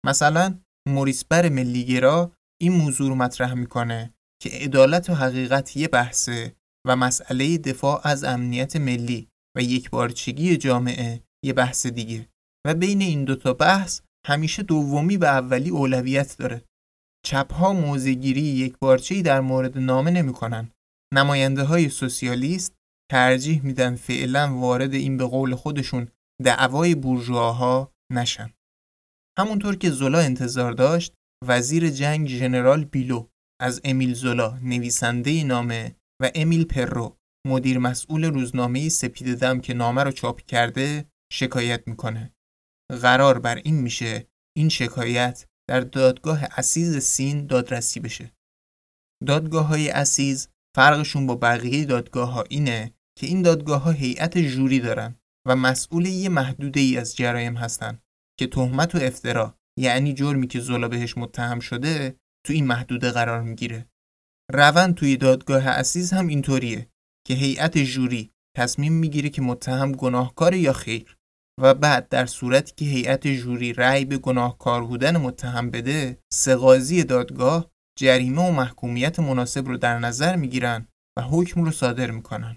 مثلا 0.06 0.58
موریسبر 0.88 1.48
ملیگرا 1.48 2.32
این 2.60 2.72
موضوع 2.72 3.08
رو 3.08 3.14
مطرح 3.14 3.54
می‌کنه 3.54 4.14
که 4.42 4.50
عدالت 4.50 5.10
و 5.10 5.14
حقیقت 5.14 5.76
یه 5.76 5.88
بحثه 5.88 6.56
و 6.86 6.96
مسئله 6.96 7.58
دفاع 7.58 8.08
از 8.08 8.24
امنیت 8.24 8.76
ملی 8.76 9.28
و 9.56 9.62
یک 9.62 9.90
بارچگی 9.90 10.56
جامعه 10.56 11.22
یه 11.44 11.52
بحث 11.52 11.86
دیگه. 11.86 12.28
و 12.66 12.74
بین 12.74 13.02
این 13.02 13.24
دوتا 13.24 13.52
بحث 13.54 14.00
همیشه 14.26 14.62
دومی 14.62 15.16
به 15.16 15.28
اولی 15.28 15.70
اولویت 15.70 16.36
داره. 16.38 16.64
چپها 17.26 17.72
موزگیری 17.72 18.42
یک 18.42 18.78
بارچه‌ای 18.78 19.22
در 19.22 19.40
مورد 19.40 19.78
نامه 19.78 20.10
نمی‌کنن. 20.10 20.70
نماینده 21.14 21.62
های 21.62 21.88
سوسیالیست 21.88 22.74
ترجیح 23.10 23.64
میدن 23.64 23.96
فعلا 23.96 24.56
وارد 24.56 24.94
این 24.94 25.16
به 25.16 25.24
قول 25.24 25.54
خودشون 25.54 26.08
دعوای 26.44 26.94
بورژواها 26.94 27.92
نشن. 28.12 28.52
همونطور 29.38 29.76
که 29.76 29.90
زولا 29.90 30.18
انتظار 30.18 30.72
داشت 30.72 31.14
وزیر 31.46 31.90
جنگ 31.90 32.28
ژنرال 32.28 32.84
بیلو 32.84 33.26
از 33.60 33.80
امیل 33.84 34.14
زولا 34.14 34.58
نویسنده 34.62 35.44
نامه 35.44 35.96
و 36.22 36.30
امیل 36.34 36.64
پرو 36.64 37.16
مدیر 37.46 37.78
مسئول 37.78 38.24
روزنامه 38.24 38.88
سپیده 38.88 39.34
دم 39.34 39.60
که 39.60 39.74
نامه 39.74 40.02
رو 40.02 40.12
چاپ 40.12 40.40
کرده 40.40 41.04
شکایت 41.32 41.88
می‌کنه. 41.88 42.32
قرار 42.92 43.38
بر 43.38 43.54
این 43.54 43.74
میشه 43.74 44.26
این 44.56 44.68
شکایت 44.68 45.46
در 45.68 45.80
دادگاه 45.80 46.44
اسیز 46.44 46.98
سین 46.98 47.46
دادرسی 47.46 48.00
بشه. 48.00 48.32
دادگاه 49.26 49.66
های 49.66 49.90
اسیز 49.90 50.48
فرقشون 50.76 51.26
با 51.26 51.34
بقیه 51.34 51.84
دادگاه 51.84 52.32
ها 52.32 52.44
اینه 52.48 52.94
که 53.18 53.26
این 53.26 53.42
دادگاه 53.42 53.82
ها 53.82 53.90
هیئت 53.90 54.38
ژوری 54.38 54.80
دارن 54.80 55.14
و 55.48 55.56
مسئول 55.56 56.06
یه 56.06 56.28
محدوده 56.28 56.80
ای 56.80 56.96
از 56.96 57.16
جرایم 57.16 57.56
هستن 57.56 57.98
که 58.38 58.46
تهمت 58.46 58.94
و 58.94 58.98
افترا 58.98 59.58
یعنی 59.78 60.14
جرمی 60.14 60.46
که 60.46 60.60
زولا 60.60 60.88
بهش 60.88 61.18
متهم 61.18 61.60
شده 61.60 62.16
تو 62.46 62.52
این 62.52 62.66
محدوده 62.66 63.10
قرار 63.10 63.42
می‌گیره. 63.42 63.86
روند 64.52 64.94
توی 64.94 65.16
دادگاه 65.16 65.66
اسیز 65.66 66.12
هم 66.12 66.26
اینطوریه 66.26 66.88
که 67.26 67.34
هیئت 67.34 67.78
جوری 67.78 68.30
تصمیم 68.56 68.92
می‌گیره 68.92 69.28
که 69.28 69.42
متهم 69.42 69.92
گناهکار 69.92 70.54
یا 70.54 70.72
خیر. 70.72 71.16
و 71.60 71.74
بعد 71.74 72.08
در 72.08 72.26
صورتی 72.26 72.72
که 72.76 72.84
هیئت 72.84 73.26
جوری 73.26 73.72
رأی 73.72 74.04
به 74.04 74.18
گناهکار 74.18 74.84
بودن 74.84 75.16
متهم 75.16 75.70
بده 75.70 76.18
سقاضی 76.32 77.04
دادگاه 77.04 77.70
جریمه 77.98 78.48
و 78.48 78.52
محکومیت 78.52 79.20
مناسب 79.20 79.68
رو 79.68 79.76
در 79.76 79.98
نظر 79.98 80.36
می‌گیرن 80.36 80.88
و 81.18 81.22
حکم 81.22 81.64
رو 81.64 81.70
صادر 81.70 82.10
می‌کنن. 82.10 82.56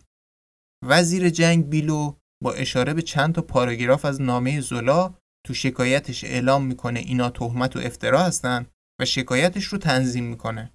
وزیر 0.86 1.30
جنگ 1.30 1.70
بیلو 1.70 2.14
با 2.44 2.54
اشاره 2.54 2.94
به 2.94 3.02
چند 3.02 3.36
تا 3.36 3.42
پاراگراف 3.42 4.06
از 4.06 4.22
نامه 4.22 4.60
زولا 4.60 5.16
تو 5.46 5.54
شکایتش 5.54 6.24
اعلام 6.24 6.66
می‌کنه 6.66 7.00
اینا 7.00 7.30
تهمت 7.30 7.76
و 7.76 7.80
افترا 7.80 8.24
هستن 8.24 8.66
و 9.02 9.06
شکایتش 9.06 9.64
رو 9.66 9.78
تنظیم 9.78 10.24
می‌کنه. 10.24 10.74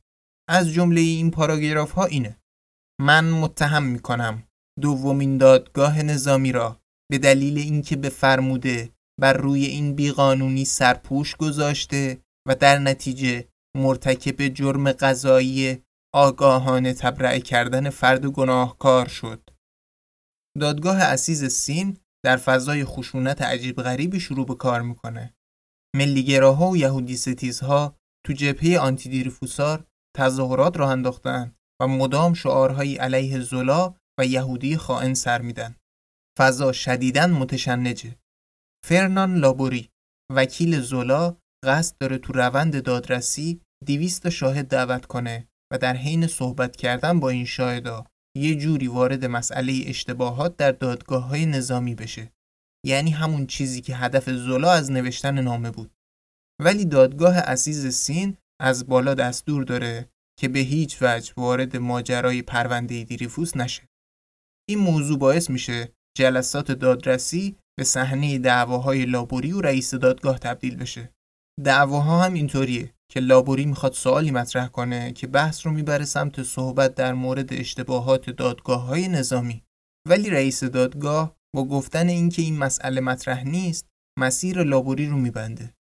از 0.48 0.68
جمله 0.68 1.00
این 1.00 1.30
پاراگراف 1.30 1.92
ها 1.92 2.04
اینه. 2.04 2.36
من 3.00 3.30
متهم 3.30 3.82
می‌کنم 3.82 4.42
دومین 4.80 5.38
دادگاه 5.38 6.02
نظامی 6.02 6.52
را 6.52 6.79
به 7.10 7.18
دلیل 7.18 7.58
اینکه 7.58 7.96
به 7.96 8.08
فرموده 8.08 8.90
بر 9.20 9.32
روی 9.32 9.64
این 9.64 9.94
بیقانونی 9.94 10.64
سرپوش 10.64 11.36
گذاشته 11.36 12.20
و 12.48 12.54
در 12.54 12.78
نتیجه 12.78 13.48
مرتکب 13.76 14.48
جرم 14.48 14.92
قضایی 14.92 15.82
آگاهانه 16.14 16.92
تبرئه 16.92 17.40
کردن 17.40 17.90
فرد 17.90 18.26
گناهکار 18.26 19.08
شد. 19.08 19.50
دادگاه 20.60 20.96
اسیز 20.96 21.44
سین 21.44 21.96
در 22.24 22.36
فضای 22.36 22.84
خشونت 22.84 23.42
عجیب 23.42 23.82
غریبی 23.82 24.20
شروع 24.20 24.46
به 24.46 24.54
کار 24.54 24.82
می‌کنه. 24.82 25.34
ملیگراها 25.96 26.70
و 26.70 26.76
یهودی 26.76 27.16
ستیزها 27.16 27.96
تو 28.26 28.32
جبهه 28.32 28.78
آنتیدیرفوسار 28.78 29.84
تظاهرات 30.16 30.76
راه 30.76 30.90
انداختن 30.90 31.54
و 31.82 31.88
مدام 31.88 32.34
شعارهایی 32.34 32.96
علیه 32.96 33.40
زولا 33.40 33.94
و 34.20 34.26
یهودی 34.26 34.76
خائن 34.76 35.14
سر 35.14 35.42
میدن. 35.42 35.76
فضا 36.40 36.72
شدیداً 36.72 37.26
متشنجه. 37.26 38.18
فرنان 38.86 39.34
لابوری 39.34 39.88
وکیل 40.36 40.80
زولا 40.80 41.36
قصد 41.64 41.96
داره 42.00 42.18
تو 42.18 42.32
روند 42.32 42.82
دادرسی 42.82 43.60
دیویست 43.86 44.28
شاهد 44.28 44.68
دعوت 44.68 45.06
کنه 45.06 45.48
و 45.72 45.78
در 45.78 45.96
حین 45.96 46.26
صحبت 46.26 46.76
کردن 46.76 47.20
با 47.20 47.28
این 47.28 47.44
شاهدا 47.44 48.06
یه 48.36 48.54
جوری 48.54 48.88
وارد 48.88 49.24
مسئله 49.24 49.82
اشتباهات 49.86 50.56
در 50.56 50.72
دادگاه 50.72 51.24
های 51.24 51.46
نظامی 51.46 51.94
بشه. 51.94 52.32
یعنی 52.86 53.10
همون 53.10 53.46
چیزی 53.46 53.80
که 53.80 53.96
هدف 53.96 54.30
زولا 54.30 54.72
از 54.72 54.90
نوشتن 54.90 55.38
نامه 55.40 55.70
بود. 55.70 55.90
ولی 56.60 56.84
دادگاه 56.84 57.38
عزیز 57.38 57.86
سین 57.86 58.36
از 58.60 58.86
بالا 58.86 59.14
دستور 59.14 59.64
داره 59.64 60.08
که 60.38 60.48
به 60.48 60.58
هیچ 60.58 60.98
وجه 61.02 61.34
وارد 61.36 61.76
ماجرای 61.76 62.42
پرونده 62.42 63.04
دیریفوس 63.04 63.56
نشه. 63.56 63.82
این 64.68 64.78
موضوع 64.78 65.18
باعث 65.18 65.50
میشه 65.50 65.92
جلسات 66.16 66.72
دادرسی 66.72 67.56
به 67.78 67.84
صحنه 67.84 68.38
دعواهای 68.38 69.04
لابوری 69.04 69.52
و 69.52 69.60
رئیس 69.60 69.94
دادگاه 69.94 70.38
تبدیل 70.38 70.76
بشه. 70.76 71.12
دعواها 71.64 72.24
هم 72.24 72.34
اینطوریه 72.34 72.94
که 73.12 73.20
لابوری 73.20 73.66
می‌خواد 73.66 73.92
سوالی 73.92 74.30
مطرح 74.30 74.68
کنه 74.68 75.12
که 75.12 75.26
بحث 75.26 75.66
رو 75.66 75.72
می‌بره 75.72 76.04
سمت 76.04 76.42
صحبت 76.42 76.94
در 76.94 77.14
مورد 77.14 77.52
اشتباهات 77.52 78.30
دادگاه 78.30 78.82
های 78.82 79.08
نظامی. 79.08 79.62
ولی 80.08 80.30
رئیس 80.30 80.64
دادگاه 80.64 81.36
با 81.56 81.64
گفتن 81.64 82.08
اینکه 82.08 82.42
این 82.42 82.58
مسئله 82.58 83.00
مطرح 83.00 83.44
نیست 83.44 83.86
مسیر 84.18 84.62
لابوری 84.62 85.06
رو 85.06 85.16
میبنده. 85.16 85.74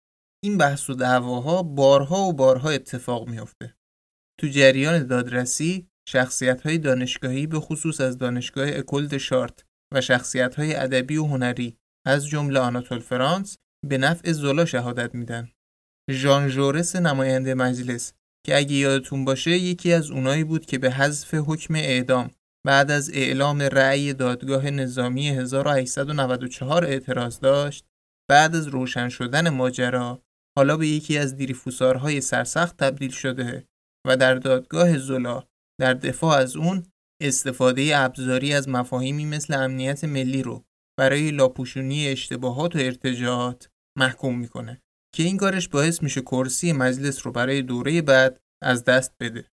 این 0.43 0.57
بحث 0.57 0.89
و 0.89 0.93
دعواها 0.93 1.63
بارها 1.63 2.21
و 2.21 2.33
بارها 2.33 2.69
اتفاق 2.69 3.29
میافته. 3.29 3.75
تو 4.39 4.47
جریان 4.47 5.07
دادرسی 5.07 5.87
شخصیت 6.09 6.61
های 6.61 6.77
دانشگاهی 6.77 7.47
به 7.47 7.59
خصوص 7.59 8.01
از 8.01 8.17
دانشگاه 8.17 8.67
اکل 8.67 9.17
شارت 9.17 9.65
و 9.93 10.01
شخصیت 10.01 10.55
های 10.55 10.75
ادبی 10.75 11.17
و 11.17 11.25
هنری 11.25 11.77
از 12.07 12.27
جمله 12.27 12.59
آناتول 12.59 12.99
فرانس 12.99 13.57
به 13.87 13.97
نفع 13.97 14.31
زولا 14.31 14.65
شهادت 14.65 15.15
میدن. 15.15 15.49
ژان 16.11 16.49
ژورس 16.49 16.95
نماینده 16.95 17.53
مجلس 17.53 18.13
که 18.45 18.57
اگه 18.57 18.75
یادتون 18.75 19.25
باشه 19.25 19.51
یکی 19.51 19.93
از 19.93 20.11
اونایی 20.11 20.43
بود 20.43 20.65
که 20.65 20.77
به 20.77 20.91
حذف 20.91 21.33
حکم 21.33 21.75
اعدام 21.75 22.31
بعد 22.65 22.91
از 22.91 23.09
اعلام 23.13 23.61
رأی 23.61 24.13
دادگاه 24.13 24.69
نظامی 24.69 25.29
1894 25.29 26.85
اعتراض 26.85 27.39
داشت 27.39 27.85
بعد 28.29 28.55
از 28.55 28.67
روشن 28.67 29.09
شدن 29.09 29.49
ماجرا 29.49 30.21
حالا 30.57 30.77
به 30.77 30.87
یکی 30.87 31.17
از 31.17 31.35
دیریفوسارهای 31.35 32.21
سرسخت 32.21 32.77
تبدیل 32.77 33.11
شده 33.11 33.67
و 34.07 34.17
در 34.17 34.35
دادگاه 34.35 34.97
زولا 34.97 35.43
در 35.81 35.93
دفاع 35.93 36.37
از 36.37 36.55
اون 36.55 36.85
استفاده 37.21 37.91
ابزاری 37.95 38.53
از 38.53 38.69
مفاهیمی 38.69 39.25
مثل 39.25 39.53
امنیت 39.53 40.03
ملی 40.03 40.43
رو 40.43 40.63
برای 40.99 41.31
لاپوشونی 41.31 42.07
اشتباهات 42.07 42.75
و 42.75 42.79
ارتجاعات 42.79 43.69
محکوم 43.97 44.39
می‌کنه 44.39 44.81
که 45.15 45.23
این 45.23 45.37
کارش 45.37 45.67
باعث 45.67 46.03
میشه 46.03 46.21
کرسی 46.21 46.73
مجلس 46.73 47.25
رو 47.25 47.31
برای 47.31 47.61
دوره 47.61 48.01
بعد 48.01 48.39
از 48.63 48.83
دست 48.83 49.13
بده. 49.19 49.47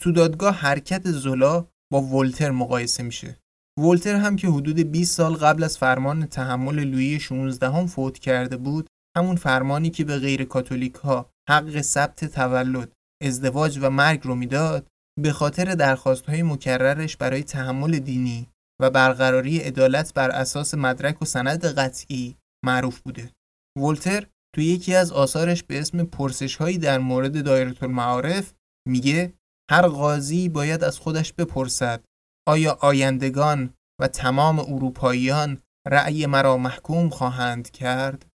تو 0.00 0.12
دادگاه 0.12 0.54
حرکت 0.54 1.10
زولا 1.10 1.68
با 1.92 2.00
ولتر 2.00 2.50
مقایسه 2.50 3.02
میشه. 3.02 3.40
ولتر 3.78 4.14
هم 4.14 4.36
که 4.36 4.48
حدود 4.48 4.78
20 4.78 5.16
سال 5.16 5.34
قبل 5.34 5.64
از 5.64 5.78
فرمان 5.78 6.26
تحمل 6.26 6.84
لویی 6.84 7.20
16 7.20 7.70
هم 7.70 7.86
فوت 7.86 8.18
کرده 8.18 8.56
بود 8.56 8.86
همون 9.16 9.36
فرمانی 9.36 9.90
که 9.90 10.04
به 10.04 10.18
غیر 10.18 10.44
کاتولیک 10.44 10.94
ها 10.94 11.30
حق 11.48 11.80
ثبت 11.80 12.24
تولد، 12.24 12.92
ازدواج 13.22 13.78
و 13.82 13.90
مرگ 13.90 14.20
رو 14.24 14.34
می‌داد 14.34 14.86
به 15.22 15.32
خاطر 15.32 15.74
درخواست 15.74 16.26
های 16.26 16.42
مکررش 16.42 17.16
برای 17.16 17.42
تحمل 17.42 17.98
دینی 17.98 18.48
و 18.82 18.90
برقراری 18.90 19.58
عدالت 19.58 20.14
بر 20.14 20.30
اساس 20.30 20.74
مدرک 20.74 21.22
و 21.22 21.24
سند 21.24 21.64
قطعی 21.64 22.36
معروف 22.64 23.00
بوده. 23.00 23.32
ولتر 23.78 24.26
تو 24.54 24.60
یکی 24.60 24.94
از 24.94 25.12
آثارش 25.12 25.62
به 25.62 25.80
اسم 25.80 26.04
پرسش 26.04 26.56
هایی 26.56 26.78
در 26.78 26.98
مورد 26.98 27.44
دایره 27.44 27.82
المعارف 27.82 28.54
میگه 28.88 29.32
هر 29.70 29.88
قاضی 29.88 30.48
باید 30.48 30.84
از 30.84 30.98
خودش 30.98 31.32
بپرسد 31.32 32.04
آیا 32.48 32.78
آیندگان 32.80 33.74
و 34.00 34.08
تمام 34.08 34.58
اروپاییان 34.58 35.62
رأی 35.86 36.26
مرا 36.26 36.56
محکوم 36.56 37.08
خواهند 37.08 37.70
کرد؟ 37.70 38.26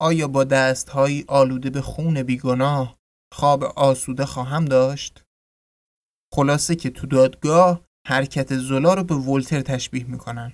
آیا 0.00 0.28
با 0.28 0.44
دستهایی 0.44 1.24
آلوده 1.28 1.70
به 1.70 1.80
خون 1.80 2.22
بیگناه 2.22 2.96
خواب 3.34 3.64
آسوده 3.64 4.26
خواهم 4.26 4.64
داشت؟ 4.64 5.25
خلاصه 6.36 6.76
که 6.76 6.90
تو 6.90 7.06
دادگاه 7.06 7.86
حرکت 8.06 8.56
زولا 8.56 8.94
رو 8.94 9.04
به 9.04 9.14
ولتر 9.14 9.60
تشبیه 9.60 10.04
می‌کنن 10.04 10.52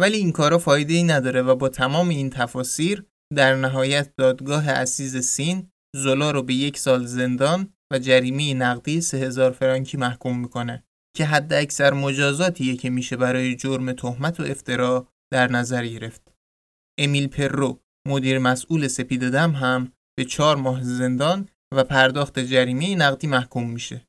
ولی 0.00 0.16
این 0.16 0.32
کارا 0.32 0.58
فایده 0.58 0.94
ای 0.94 1.02
نداره 1.02 1.42
و 1.42 1.54
با 1.54 1.68
تمام 1.68 2.08
این 2.08 2.30
تفاسیر 2.30 3.06
در 3.36 3.54
نهایت 3.54 4.10
دادگاه 4.16 4.68
اسیز 4.68 5.16
سین 5.16 5.70
زولا 5.96 6.30
رو 6.30 6.42
به 6.42 6.54
یک 6.54 6.78
سال 6.78 7.04
زندان 7.06 7.72
و 7.92 7.98
جریمه 7.98 8.54
نقدی 8.54 9.00
3000 9.00 9.52
فرانکی 9.52 9.96
محکوم 9.96 10.38
می‌کنه 10.38 10.84
که 11.16 11.24
حد 11.24 11.52
اکثر 11.52 11.92
مجازاتیه 11.92 12.76
که 12.76 12.90
میشه 12.90 13.16
برای 13.16 13.56
جرم 13.56 13.92
تهمت 13.92 14.40
و 14.40 14.42
افترا 14.42 15.08
در 15.32 15.50
نظر 15.50 15.86
گرفت. 15.86 16.32
امیل 16.98 17.26
پرو 17.26 17.80
مدیر 18.08 18.38
مسئول 18.38 18.88
سپیددم 18.88 19.50
هم 19.50 19.92
به 20.18 20.24
چهار 20.24 20.56
ماه 20.56 20.82
زندان 20.82 21.48
و 21.74 21.84
پرداخت 21.84 22.38
جریمه 22.38 22.94
نقدی 22.94 23.26
محکوم 23.26 23.70
میشه. 23.70 24.06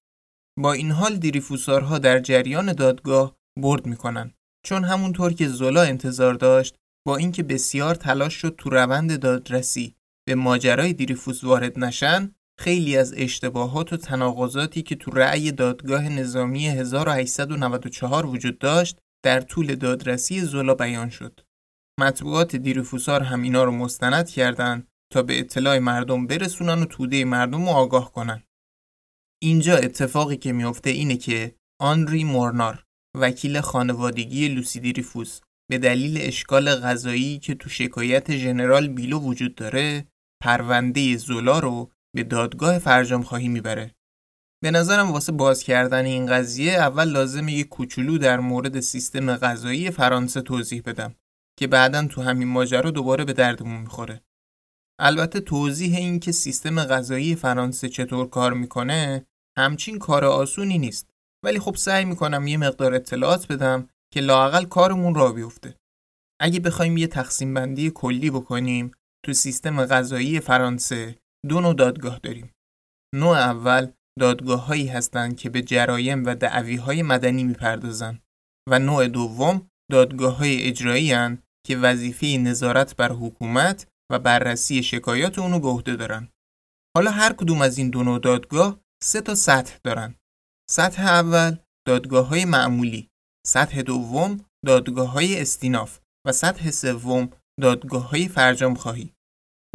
با 0.59 0.73
این 0.73 0.91
حال 0.91 1.15
دیریفوسارها 1.15 1.97
در 1.97 2.19
جریان 2.19 2.73
دادگاه 2.73 3.35
برد 3.59 3.85
می‌کنن 3.85 4.33
چون 4.65 4.83
همونطور 4.83 5.33
که 5.33 5.47
زولا 5.47 5.81
انتظار 5.81 6.33
داشت 6.33 6.75
با 7.07 7.17
اینکه 7.17 7.43
بسیار 7.43 7.95
تلاش 7.95 8.33
شد 8.33 8.55
تو 8.57 8.69
روند 8.69 9.19
دادرسی 9.19 9.95
به 10.27 10.35
ماجرای 10.35 10.93
دیریفوس 10.93 11.43
وارد 11.43 11.79
نشن 11.79 12.31
خیلی 12.59 12.97
از 12.97 13.13
اشتباهات 13.17 13.93
و 13.93 13.97
تناقضاتی 13.97 14.81
که 14.81 14.95
تو 14.95 15.11
رأی 15.11 15.51
دادگاه 15.51 16.09
نظامی 16.09 16.67
1894 16.67 18.25
وجود 18.25 18.59
داشت 18.59 18.97
در 19.25 19.41
طول 19.41 19.75
دادرسی 19.75 20.41
زولا 20.41 20.75
بیان 20.75 21.09
شد. 21.09 21.39
مطبوعات 21.99 22.55
دیریفوسار 22.55 23.23
هم 23.23 23.41
اینا 23.41 23.63
رو 23.63 23.71
مستند 23.71 24.29
کردند 24.29 24.87
تا 25.11 25.21
به 25.21 25.39
اطلاع 25.39 25.79
مردم 25.79 26.27
برسونن 26.27 26.81
و 26.81 26.85
توده 26.85 27.25
مردم 27.25 27.65
رو 27.65 27.69
آگاه 27.69 28.11
کنن. 28.11 28.43
اینجا 29.43 29.77
اتفاقی 29.77 30.37
که 30.37 30.53
میفته 30.53 30.89
اینه 30.89 31.17
که 31.17 31.55
آنری 31.81 32.23
مورنار 32.23 32.83
وکیل 33.17 33.61
خانوادگی 33.61 34.47
لوسی 34.47 34.79
دیریفوس 34.79 35.39
به 35.69 35.77
دلیل 35.77 36.17
اشکال 36.21 36.75
غذایی 36.75 37.39
که 37.39 37.55
تو 37.55 37.69
شکایت 37.69 38.35
ژنرال 38.35 38.87
بیلو 38.87 39.19
وجود 39.19 39.55
داره 39.55 40.07
پرونده 40.43 41.17
زولا 41.17 41.59
رو 41.59 41.91
به 42.15 42.23
دادگاه 42.23 42.79
فرجام 42.79 43.23
خواهی 43.23 43.47
می‌بره. 43.47 43.95
به 44.63 44.71
نظرم 44.71 45.11
واسه 45.11 45.31
باز 45.31 45.63
کردن 45.63 46.05
این 46.05 46.25
قضیه 46.25 46.73
اول 46.73 47.09
لازمه 47.09 47.53
یه 47.53 47.63
کوچولو 47.63 48.17
در 48.17 48.39
مورد 48.39 48.79
سیستم 48.79 49.35
غذایی 49.35 49.91
فرانسه 49.91 50.41
توضیح 50.41 50.81
بدم 50.85 51.15
که 51.59 51.67
بعدا 51.67 52.07
تو 52.07 52.21
همین 52.21 52.47
ماجرا 52.47 52.91
دوباره 52.91 53.25
به 53.25 53.33
دردمون 53.33 53.81
می‌خوره. 53.81 54.21
البته 54.99 55.39
توضیح 55.39 55.97
این 55.97 56.19
که 56.19 56.31
سیستم 56.31 56.83
غذایی 56.83 57.35
فرانسه 57.35 57.89
چطور 57.89 58.29
کار 58.29 58.53
می‌کنه 58.53 59.25
همچین 59.57 59.99
کار 59.99 60.25
آسونی 60.25 60.77
نیست 60.77 61.09
ولی 61.45 61.59
خب 61.59 61.75
سعی 61.75 62.05
می‌کنم 62.05 62.47
یه 62.47 62.57
مقدار 62.57 62.93
اطلاعات 62.93 63.51
بدم 63.51 63.89
که 64.13 64.21
لاقل 64.21 64.65
کارمون 64.65 65.15
را 65.15 65.31
بیفته. 65.31 65.75
اگه 66.41 66.59
بخوایم 66.59 66.97
یه 66.97 67.07
تقسیم 67.07 67.53
بندی 67.53 67.91
کلی 67.95 68.29
بکنیم 68.29 68.91
تو 69.25 69.33
سیستم 69.33 69.85
غذایی 69.85 70.39
فرانسه 70.39 71.15
دو 71.49 71.61
نوع 71.61 71.73
دادگاه 71.73 72.19
داریم. 72.19 72.51
نوع 73.15 73.37
اول 73.37 73.91
دادگاه 74.19 74.65
هایی 74.65 74.87
هستند 74.87 75.37
که 75.37 75.49
به 75.49 75.61
جرایم 75.61 76.25
و 76.25 76.35
دعوی 76.35 76.75
های 76.75 77.03
مدنی 77.03 77.43
می‌پردازن 77.43 78.19
و 78.69 78.79
نوع 78.79 79.07
دوم 79.07 79.67
دادگاه 79.91 80.37
های 80.37 80.63
اجرایی 80.63 81.11
هن 81.11 81.43
که 81.67 81.77
وظیفه 81.77 82.27
نظارت 82.27 82.95
بر 82.95 83.11
حکومت 83.11 83.87
و 84.11 84.19
بررسی 84.19 84.83
شکایات 84.83 85.39
اونو 85.39 85.59
به 85.59 85.67
عهده 85.67 85.95
دارن. 85.95 86.27
حالا 86.97 87.11
هر 87.11 87.33
کدوم 87.33 87.61
از 87.61 87.77
این 87.77 87.89
دو 87.89 88.03
نوع 88.03 88.19
دادگاه 88.19 88.79
سه 89.05 89.21
تا 89.21 89.35
سطح 89.35 89.77
دارن. 89.83 90.15
سطح 90.69 91.01
اول 91.03 91.57
دادگاه 91.87 92.27
های 92.27 92.45
معمولی، 92.45 93.09
سطح 93.47 93.81
دوم 93.81 94.45
دادگاه 94.65 95.11
های 95.11 95.41
استیناف 95.41 95.99
و 96.27 96.31
سطح 96.31 96.71
سوم 96.71 97.29
دادگاه 97.61 98.09
های 98.09 98.27
فرجام 98.27 98.75
خواهی. 98.75 99.13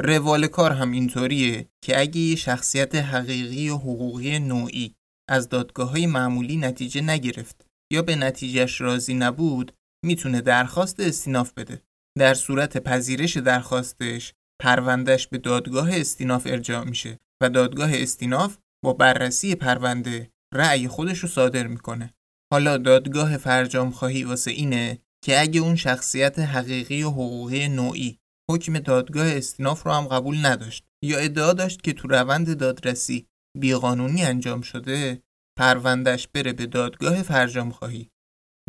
روال 0.01 0.47
کار 0.47 0.73
هم 0.73 0.91
اینطوریه 0.91 1.69
که 1.85 2.01
اگه 2.01 2.21
یه 2.21 2.37
شخصیت 2.37 2.95
حقیقی 2.95 3.69
و 3.69 3.77
حقوقی 3.77 4.39
نوعی 4.39 4.95
از 5.31 5.49
دادگاه 5.49 5.91
های 5.91 6.07
معمولی 6.07 6.57
نتیجه 6.57 7.01
نگرفت 7.01 7.67
یا 7.93 8.03
به 8.03 8.17
نتیجهش 8.17 8.81
راضی 8.81 9.15
نبود 9.15 9.73
می‌تونه 10.05 10.41
درخواست 10.41 11.01
استیناف 11.01 11.53
بده. 11.53 11.83
در 12.19 12.35
صورت 12.35 12.79
پذیرش 12.79 13.37
درخواستش 13.37 14.35
پروندهش 14.63 15.27
به 15.27 15.39
دادگاه 15.39 15.91
استیناف 15.93 16.47
ارجاع 16.47 16.85
میشه 16.85 17.19
و 17.43 17.51
دادگاه 17.51 17.91
استیناف 17.95 18.59
با 18.85 18.93
بررسی 18.93 19.55
پرونده 19.55 20.31
رأی 20.55 20.89
خودش 20.89 21.19
رو 21.19 21.29
صادر 21.29 21.67
می‌کنه. 21.67 22.15
حالا 22.53 22.77
دادگاه 22.77 23.37
فرجام 23.37 23.91
خواهی 23.91 24.25
واسه 24.25 24.51
اینه 24.51 24.99
که 25.25 25.41
اگه 25.41 25.61
اون 25.61 25.77
شخصیت 25.77 26.39
حقیقی 26.39 27.03
و 27.03 27.11
حقوقی 27.11 27.69
نوعی 27.69 28.19
حکم 28.51 28.79
دادگاه 28.79 29.27
استیناف 29.27 29.83
رو 29.83 29.93
هم 29.93 30.07
قبول 30.09 30.47
نداشت 30.47 30.85
یا 31.05 31.19
ادعا 31.19 31.53
داشت 31.53 31.83
که 31.83 31.93
تو 31.93 32.09
روند 32.09 32.57
دادرسی 32.57 33.27
بیقانونی 33.59 34.23
انجام 34.23 34.61
شده 34.61 35.23
پروندش 35.59 36.29
بره 36.29 36.53
به 36.53 36.67
دادگاه 36.67 37.23
فرجام 37.23 37.71
خواهی 37.71 38.11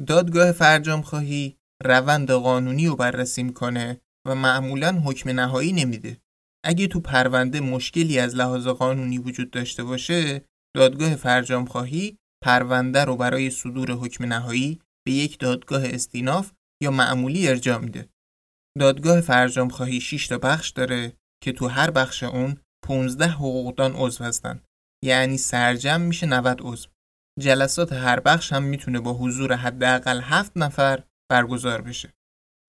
دادگاه 0.08 0.52
فرجام 0.52 1.02
خواهی 1.02 1.58
روند 1.84 2.32
قانونی 2.32 2.88
رو 2.88 2.96
بررسی 2.96 3.44
می‌کنه 3.44 4.02
و 4.28 4.36
معمولا 4.36 5.02
حکم 5.06 5.30
نهایی 5.30 5.72
نمیده 5.72 6.18
اگه 6.66 6.88
تو 6.88 7.00
پرونده 7.00 7.60
مشکلی 7.60 8.20
از 8.20 8.36
لحاظ 8.36 8.68
قانونی 8.68 9.18
وجود 9.18 9.52
داشته 9.52 9.84
باشه 9.84 10.46
دادگاه 10.76 11.16
فرجام 11.16 11.66
خواهی 11.66 12.18
پرونده 12.44 13.06
رو 13.06 13.18
برای 13.18 13.50
صدور 13.50 13.92
حکم 13.92 14.26
نهایی 14.26 14.80
به 15.06 15.12
یک 15.12 15.40
دادگاه 15.40 15.86
استیناف 15.86 16.52
یا 16.84 16.92
معمولی 16.92 17.48
ارجاع 17.48 17.78
میده. 17.78 18.10
دادگاه 18.80 19.22
فرجام 19.22 19.70
خواهی 19.70 20.02
6 20.02 20.28
تا 20.28 20.38
بخش 20.38 20.70
داره 20.70 21.14
که 21.44 21.52
تو 21.52 21.68
هر 21.68 21.92
بخش 21.92 22.24
اون 22.24 22.58
15 22.86 23.28
حقوقدان 23.28 23.94
عضو 23.96 24.24
هستن. 24.24 24.62
یعنی 25.06 25.38
سرجم 25.38 26.02
میشه 26.02 26.28
90 26.28 26.60
عضو. 26.62 26.90
جلسات 27.40 27.94
هر 27.94 28.20
بخش 28.20 28.54
هم 28.54 28.64
می‌تونه 28.64 29.00
با 29.00 29.14
حضور 29.14 29.54
حداقل 29.54 30.22
7 30.22 30.58
نفر 30.58 31.04
برگزار 31.32 31.82
بشه. 31.82 32.14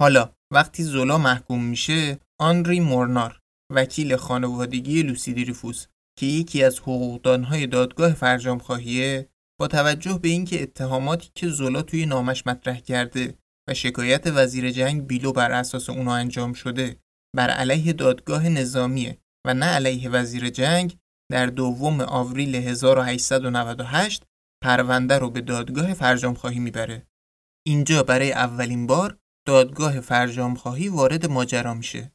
حالا 0.03 0.33
وقتی 0.53 0.83
زولا 0.83 1.18
محکوم 1.18 1.64
میشه 1.64 2.20
آنری 2.40 2.81
مورنار 2.81 3.39
وکیل 3.71 4.17
خانوادگی 4.17 5.03
لوسی 5.03 5.33
دیریفوس 5.33 5.87
که 6.19 6.27
یکی 6.27 6.65
از 6.65 6.79
حقوقدانهای 6.79 7.67
دادگاه 7.67 8.13
فرجام 8.13 8.59
خواهیه 8.59 9.29
با 9.61 9.69
توجه 9.69 10.19
به 10.23 10.29
اینکه 10.29 10.63
اتهاماتی 10.63 11.31
که 11.35 11.49
زولا 11.49 11.83
توی 11.83 12.07
نامش 12.07 12.47
مطرح 12.47 12.81
کرده 12.81 13.39
و 13.69 13.75
شکایت 13.75 14.27
وزیر 14.27 14.71
جنگ 14.71 15.07
بیلو 15.07 15.33
بر 15.33 15.53
اساس 15.53 15.91
اونو 15.91 16.11
انجام 16.11 16.53
شده 16.53 16.97
بر 17.37 17.51
علیه 17.51 17.93
دادگاه 17.93 18.49
نظامیه 18.49 19.19
و 19.47 19.55
نه 19.55 19.67
علیه 19.67 20.11
وزیر 20.11 20.51
جنگ 20.51 20.97
در 21.33 21.47
دوم 21.47 22.01
آوریل 22.01 22.55
1898 22.55 24.23
پرونده 24.65 25.19
رو 25.19 25.31
به 25.31 25.41
دادگاه 25.41 25.95
فرجام 25.95 26.35
خواهی 26.35 26.59
می‌بره. 26.59 27.07
اینجا 27.67 28.03
برای 28.03 28.33
اولین 28.33 28.87
بار 28.87 29.19
دادگاه 29.47 30.01
فرجام 30.01 30.55
خواهی 30.55 30.89
وارد 30.89 31.27
ماجرا 31.27 31.75
میشه. 31.75 32.13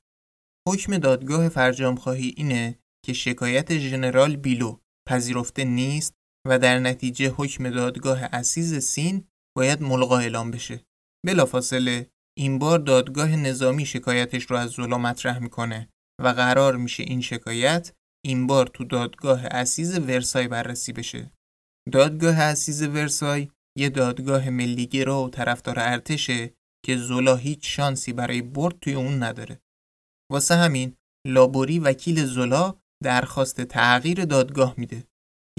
حکم 0.68 0.98
دادگاه 0.98 1.50
فرجام 1.50 1.96
خواهی 1.96 2.34
اینه 2.38 2.80
که 3.06 3.14
شکایت 3.14 3.78
ژنرال 3.78 4.36
بیلو 4.36 4.80
پذیرفته 5.10 5.64
نیست 5.64 6.14
و 6.48 6.60
در 6.60 6.80
نتیجه 6.80 7.30
حکم 7.30 7.70
دادگاه 7.70 8.24
اسیز 8.24 8.84
سین 8.84 9.28
باید 9.58 9.82
ملغا 9.82 10.18
اعلام 10.18 10.52
بشه. 10.52 10.86
بلافاصله 11.26 12.10
این 12.38 12.60
بار 12.60 12.80
دادگاه 12.80 13.36
نظامی 13.36 13.86
شکایتش 13.86 14.44
رو 14.44 14.58
از 14.58 14.70
زولا 14.70 14.98
مطرح 14.98 15.40
می‌کنه 15.40 15.90
و 16.22 16.28
قرار 16.28 16.76
میشه 16.76 17.04
این 17.04 17.22
شکایت 17.22 17.94
این 18.26 18.48
بار 18.48 18.68
تو 18.68 18.84
دادگاه 18.84 19.46
اسیز 19.46 20.00
ورسای 20.00 20.48
بررسی 20.48 20.94
بشه. 20.94 21.32
دادگاه 21.92 22.40
اسیز 22.40 22.82
ورسای 22.84 23.50
یه 23.78 23.90
دادگاه 23.90 24.50
ملیگرا 24.50 25.24
و 25.24 25.30
طرفدار 25.30 25.80
ارتشه 25.80 26.54
که 26.86 26.98
زولا 26.98 27.36
هیچ 27.36 27.76
شانسی 27.76 28.14
برای 28.14 28.42
برد 28.42 28.80
توی 28.80 28.94
اون 28.94 29.24
نداره. 29.24 29.60
واسه 30.36 30.56
همین 30.56 30.96
لابوری 31.28 31.80
وکیل 31.80 32.26
زولا 32.26 32.76
درخواست 33.04 33.62
تغییر 33.62 34.26
دادگاه 34.26 34.74
میده. 34.78 35.04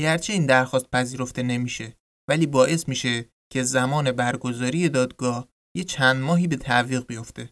گرچه 0.00 0.32
این 0.32 0.46
درخواست 0.46 0.90
پذیرفته 0.90 1.42
نمیشه 1.42 1.96
ولی 2.28 2.46
باعث 2.46 2.88
میشه 2.88 3.30
که 3.52 3.62
زمان 3.62 4.12
برگزاری 4.12 4.88
دادگاه 4.88 5.48
یه 5.76 5.84
چند 5.84 6.16
ماهی 6.22 6.46
به 6.46 6.56
تعویق 6.56 7.06
بیفته. 7.06 7.50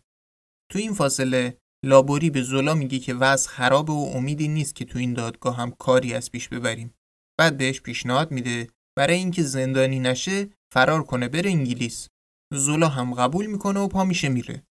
تو 0.72 0.78
این 0.78 0.94
فاصله 0.94 1.58
لابوری 1.84 2.30
به 2.30 2.42
زولا 2.42 2.74
میگه 2.74 2.98
که 2.98 3.14
وضع 3.14 3.48
خرابه 3.48 3.92
و 3.92 4.10
امیدی 4.14 4.48
نیست 4.48 4.74
که 4.74 4.84
تو 4.84 4.98
این 4.98 5.14
دادگاه 5.14 5.56
هم 5.56 5.70
کاری 5.70 6.14
از 6.14 6.30
پیش 6.30 6.48
ببریم. 6.48 6.94
بعد 7.38 7.56
بهش 7.56 7.80
پیشنهاد 7.80 8.30
میده 8.30 8.68
برای 8.98 9.16
اینکه 9.16 9.42
زندانی 9.42 10.00
نشه 10.00 10.48
فرار 10.74 11.02
کنه 11.02 11.28
بره 11.28 11.50
انگلیس. 11.50 12.08
زولا 12.54 12.88
هم 12.88 13.14
قبول 13.14 13.46
می‌کنه 13.46 13.80
و 13.80 13.88
پا 13.88 14.04
میشه 14.04 14.28
میره. 14.28 14.62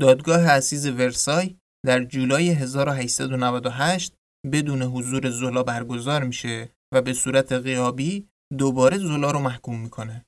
دادگاه 0.00 0.40
اسیز 0.40 0.86
ورسای 0.86 1.56
در 1.86 2.04
جولای 2.04 2.50
1898 2.50 4.14
بدون 4.52 4.82
حضور 4.82 5.30
زولا 5.30 5.62
برگزار 5.62 6.24
میشه 6.24 6.72
و 6.94 7.02
به 7.02 7.12
صورت 7.12 7.52
غیابی 7.52 8.28
دوباره 8.58 8.98
زولا 8.98 9.30
رو 9.30 9.38
محکوم 9.38 9.80
می‌کنه. 9.80 10.26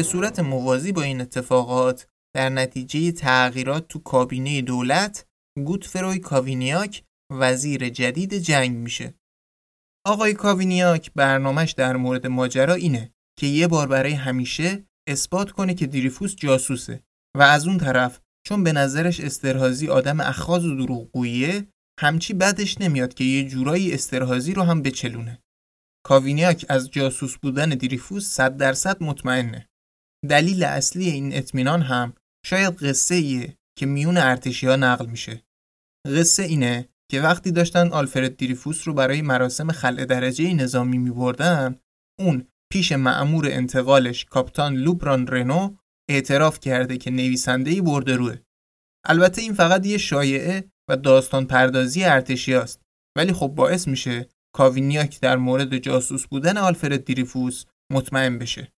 به 0.00 0.04
صورت 0.04 0.38
موازی 0.38 0.92
با 0.92 1.02
این 1.02 1.20
اتفاقات 1.20 2.06
در 2.36 2.48
نتیجه 2.48 3.12
تغییرات 3.12 3.88
تو 3.88 3.98
کابینه 3.98 4.62
دولت 4.62 5.26
گوتفروی 5.64 6.18
کاوینیاک 6.18 7.02
وزیر 7.32 7.88
جدید 7.88 8.34
جنگ 8.34 8.76
میشه. 8.76 9.14
آقای 10.06 10.34
کاوینیاک 10.34 11.12
برنامهش 11.14 11.72
در 11.72 11.96
مورد 11.96 12.26
ماجرا 12.26 12.74
اینه 12.74 13.12
که 13.38 13.46
یه 13.46 13.68
بار 13.68 13.86
برای 13.86 14.12
همیشه 14.12 14.84
اثبات 15.08 15.50
کنه 15.50 15.74
که 15.74 15.86
دیریفوس 15.86 16.36
جاسوسه 16.36 17.02
و 17.36 17.42
از 17.42 17.66
اون 17.66 17.78
طرف 17.78 18.20
چون 18.46 18.64
به 18.64 18.72
نظرش 18.72 19.20
استرهازی 19.20 19.88
آدم 19.88 20.20
اخاز 20.20 20.66
و 20.66 20.76
دروغگوییه 20.76 21.68
همچی 22.00 22.34
بدش 22.34 22.80
نمیاد 22.80 23.14
که 23.14 23.24
یه 23.24 23.48
جورایی 23.48 23.92
استرهازی 23.94 24.54
رو 24.54 24.62
هم 24.62 24.82
بچلونه. 24.82 25.42
کاوینیاک 26.06 26.66
از 26.68 26.90
جاسوس 26.90 27.36
بودن 27.36 27.68
دیریفوس 27.68 28.26
صد 28.26 28.56
درصد 28.56 29.02
مطمئنه. 29.02 29.69
دلیل 30.28 30.64
اصلی 30.64 31.10
این 31.10 31.34
اطمینان 31.34 31.82
هم 31.82 32.14
شاید 32.46 32.74
قصه 32.76 33.14
ایه 33.14 33.56
که 33.78 33.86
میون 33.86 34.16
ارتشی 34.16 34.66
ها 34.66 34.76
نقل 34.76 35.06
میشه. 35.06 35.42
قصه 36.06 36.42
اینه 36.42 36.88
که 37.10 37.20
وقتی 37.20 37.50
داشتن 37.50 37.88
آلفرد 37.92 38.36
دیریفوس 38.36 38.88
رو 38.88 38.94
برای 38.94 39.22
مراسم 39.22 39.72
خلع 39.72 40.04
درجه 40.04 40.54
نظامی 40.54 40.98
می 40.98 41.10
بردن 41.10 41.80
اون 42.20 42.46
پیش 42.72 42.92
معمور 42.92 43.46
انتقالش 43.46 44.24
کاپتان 44.24 44.74
لوبران 44.74 45.26
رنو 45.26 45.76
اعتراف 46.10 46.60
کرده 46.60 46.98
که 46.98 47.10
نویسنده 47.10 47.82
برده 47.82 48.16
روه. 48.16 48.36
البته 49.06 49.42
این 49.42 49.54
فقط 49.54 49.86
یه 49.86 49.98
شایعه 49.98 50.70
و 50.90 50.96
داستان 50.96 51.46
پردازی 51.46 52.04
ارتشی 52.04 52.54
است 52.54 52.82
ولی 53.16 53.32
خب 53.32 53.48
باعث 53.48 53.88
میشه 53.88 54.28
کاوینیاک 54.54 55.20
در 55.20 55.36
مورد 55.36 55.78
جاسوس 55.78 56.26
بودن 56.26 56.58
آلفرد 56.58 57.04
دریفوس 57.04 57.64
مطمئن 57.92 58.38
بشه. 58.38 58.72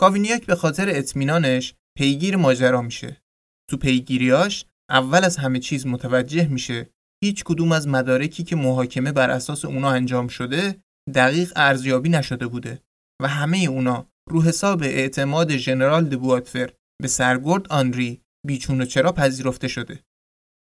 کاوینیاک 0.00 0.46
به 0.46 0.54
خاطر 0.54 0.88
اطمینانش 0.88 1.74
پیگیر 1.98 2.36
ماجرا 2.36 2.82
میشه. 2.82 3.22
تو 3.70 3.76
پیگیریاش 3.76 4.64
اول 4.90 5.24
از 5.24 5.36
همه 5.36 5.58
چیز 5.58 5.86
متوجه 5.86 6.48
میشه 6.48 6.90
هیچ 7.24 7.44
کدوم 7.44 7.72
از 7.72 7.88
مدارکی 7.88 8.44
که 8.44 8.56
محاکمه 8.56 9.12
بر 9.12 9.30
اساس 9.30 9.64
اونا 9.64 9.90
انجام 9.90 10.28
شده 10.28 10.82
دقیق 11.14 11.52
ارزیابی 11.56 12.08
نشده 12.08 12.46
بوده 12.46 12.82
و 13.22 13.28
همه 13.28 13.58
اونا 13.58 14.06
رو 14.30 14.42
حساب 14.42 14.82
اعتماد 14.82 15.56
ژنرال 15.56 16.04
دو 16.04 16.23
بوادفر 16.23 16.70
به 17.02 17.08
سرگرد 17.08 17.72
آنری 17.72 18.20
بیچون 18.46 18.80
و 18.80 18.84
چرا 18.84 19.12
پذیرفته 19.12 19.68
شده. 19.68 20.04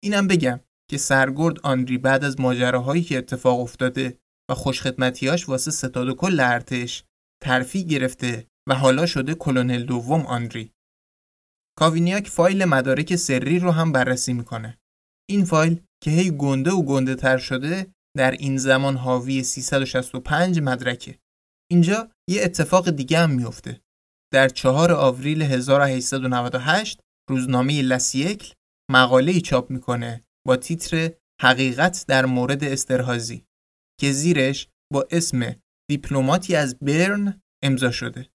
اینم 0.05 0.27
بگم 0.27 0.61
که 0.91 0.99
سرگرد 0.99 1.61
آنری 1.61 1.99
بعد 1.99 2.25
از 2.25 2.41
ماجراهایی 2.41 3.03
که 3.03 3.19
اتفاق 3.19 3.61
افتاده 3.61 4.19
و 4.51 4.55
خوشخدمتیاش 4.55 5.49
واسه 5.49 5.71
ستاد 5.71 6.09
و 6.09 6.15
کل 6.15 6.41
ارتش 6.41 7.05
ترفیع 7.43 7.83
گرفته 7.83 8.47
و 8.69 8.75
حالا 8.75 9.07
شده 9.07 9.35
کلونل 9.35 9.85
دوم 9.85 10.27
آنری. 10.27 10.73
کاوینیاک 11.79 12.29
فایل 12.29 12.65
مدارک 12.65 13.17
سری 13.17 13.59
رو 13.59 13.71
هم 13.71 13.93
بررسی 13.93 14.33
می‌کنه. 14.33 14.79
این 15.31 15.45
فایل 15.45 15.81
که 16.05 16.11
هی 16.11 16.31
گنده 16.31 16.71
و 16.71 16.83
گنده 16.83 17.15
تر 17.15 17.39
شده 17.39 17.87
در 18.17 18.31
این 18.31 18.57
زمان 18.57 18.97
حاوی 18.97 19.43
365 19.43 20.61
مدرکه. 20.61 21.19
اینجا 21.71 22.11
یه 22.31 22.43
اتفاق 22.43 22.91
دیگه 22.91 23.19
هم 23.19 23.31
میفته. 23.31 23.81
در 24.33 24.49
4 24.49 24.93
آوریل 24.93 25.43
1898 25.43 27.01
روزنامه 27.31 27.83
لسیکل 27.83 28.55
مقاله 28.91 29.33
ای 29.33 29.41
چاپ 29.41 29.71
می‌کنه 29.71 30.21
با 30.47 30.57
تیتر 30.57 31.13
حقیقت 31.43 32.05
در 32.09 32.27
مورد 32.27 32.65
استرهازی 32.65 33.45
که 34.01 34.13
زیرش 34.13 34.69
با 34.93 35.09
اسم 35.11 35.55
دیپلماتی 35.91 36.57
از 36.57 36.79
برن 36.79 37.41
امضا 37.65 37.91
شده. 37.91 38.31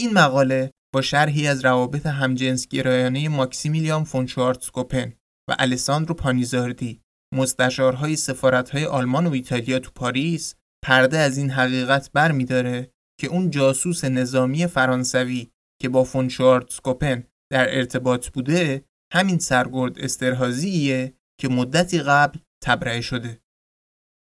این 0.00 0.12
مقاله 0.12 0.70
با 0.94 1.02
شرحی 1.02 1.46
از 1.46 1.64
روابط 1.64 2.06
همجنسگرایانه 2.06 3.28
ماکسیمیلیان 3.28 4.04
فون 4.04 4.26
شوارتزکوپن 4.26 5.12
و 5.50 5.56
الساندرو 5.58 6.14
پانیزاردی 6.14 7.00
مستشارهای 7.34 8.16
سفارتهای 8.16 8.84
آلمان 8.84 9.26
و 9.26 9.32
ایتالیا 9.32 9.78
تو 9.78 9.90
پاریس 9.94 10.54
پرده 10.84 11.18
از 11.18 11.38
این 11.38 11.50
حقیقت 11.50 12.12
بر 12.12 12.32
میداره 12.32 12.90
که 13.20 13.26
اون 13.26 13.50
جاسوس 13.50 14.04
نظامی 14.04 14.66
فرانسوی 14.66 15.50
که 15.80 15.88
با 15.88 16.04
فون 16.04 16.28
شوارتزکوپن 16.28 17.24
در 17.52 17.76
ارتباط 17.76 18.28
بوده 18.28 18.84
همین 19.12 19.38
سرگرد 19.38 19.98
استرهازیه 19.98 21.14
که 21.40 21.48
مدتی 21.48 21.98
قبل 21.98 22.38
تبرئه 22.64 23.00
شده. 23.00 23.40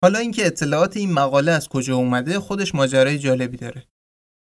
حالا 0.03 0.19
اینکه 0.19 0.45
اطلاعات 0.45 0.97
این 0.97 1.13
مقاله 1.13 1.51
از 1.51 1.69
کجا 1.69 1.95
اومده 1.95 2.39
خودش 2.39 2.75
ماجرای 2.75 3.19
جالبی 3.19 3.57
داره. 3.57 3.88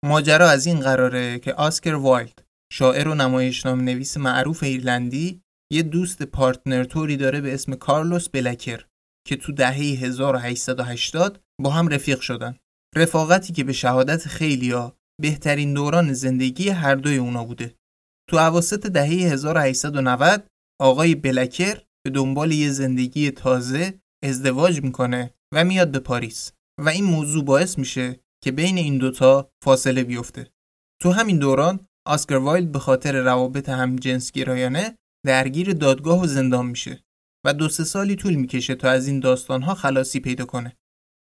ماجرا 0.07 0.51
از 0.51 0.67
این 0.67 0.81
قراره 0.81 1.39
که 1.39 1.55
اسکار 1.55 1.95
وایلد 1.95 2.45
شاعر 2.73 3.09
و 3.09 3.15
نمایشنامه 3.15 3.83
نویس 3.83 4.17
معروف 4.17 4.63
ایرلندی 4.63 5.41
یه 5.73 5.83
دوست 5.83 6.23
partner 6.23 6.85
طوری 6.85 7.17
داره 7.17 7.41
به 7.41 7.55
اسم 7.55 7.75
کارلوس 7.75 8.29
بلکر 8.29 8.85
که 9.29 9.37
تو 9.37 9.53
دهه 9.53 9.75
1880 9.75 11.41
با 11.63 11.71
هم 11.71 11.89
رفیق 11.89 12.21
شدن. 12.21 12.57
رفاقتی 12.97 13.53
که 13.53 13.65
به 13.65 13.73
شهادت 13.73 14.29
خیلیا 14.29 14.97
بهترین 15.23 15.75
دوران 15.75 16.13
زندگی 16.13 16.69
هر 16.69 16.95
دوی 16.95 17.17
اونا 17.17 17.45
بوده. 17.45 17.75
تو 18.31 18.39
اواسط 18.39 18.87
دهه 18.87 19.33
1890 19.33 20.47
آقای 20.81 21.15
بلکر 21.15 21.83
به 22.05 22.11
دنبال 22.11 22.53
یه 22.53 22.71
زندگی 22.71 23.31
تازه 23.31 24.01
ازدواج 24.25 24.83
می‌کنه 24.83 25.35
و 25.55 25.65
میاد 25.65 25.91
به 25.91 25.99
پاریس 25.99 26.53
و 26.81 26.89
این 26.89 27.05
موضوع 27.05 27.45
باعث 27.45 27.79
میشه 27.79 28.21
که 28.45 28.53
بین 28.53 28.79
این 28.79 28.99
دوتا 28.99 29.51
فاصله 29.65 30.05
بیفته. 30.05 30.51
تو 31.03 31.11
همین 31.11 31.39
دوران 31.39 31.87
آسکر 32.07 32.35
وایلد 32.35 32.73
به 32.73 32.79
خاطر 32.79 33.23
روابط 33.23 33.69
هم 33.69 33.97
جنس 33.97 34.33
گرایانه 34.33 34.97
درگیر 35.27 35.73
دادگاه 35.73 36.23
و 36.23 36.27
زندان 36.27 36.67
میشه 36.67 37.05
و 37.47 37.55
دو 37.55 37.69
سه 37.69 37.85
سالی 37.85 38.17
طول 38.17 38.35
می‌کشه 38.35 38.75
تا 38.75 38.91
از 38.91 39.09
این 39.09 39.21
داستانها 39.21 39.75
خلاصی 39.75 40.21
پیدا 40.21 40.45
کنه. 40.45 40.77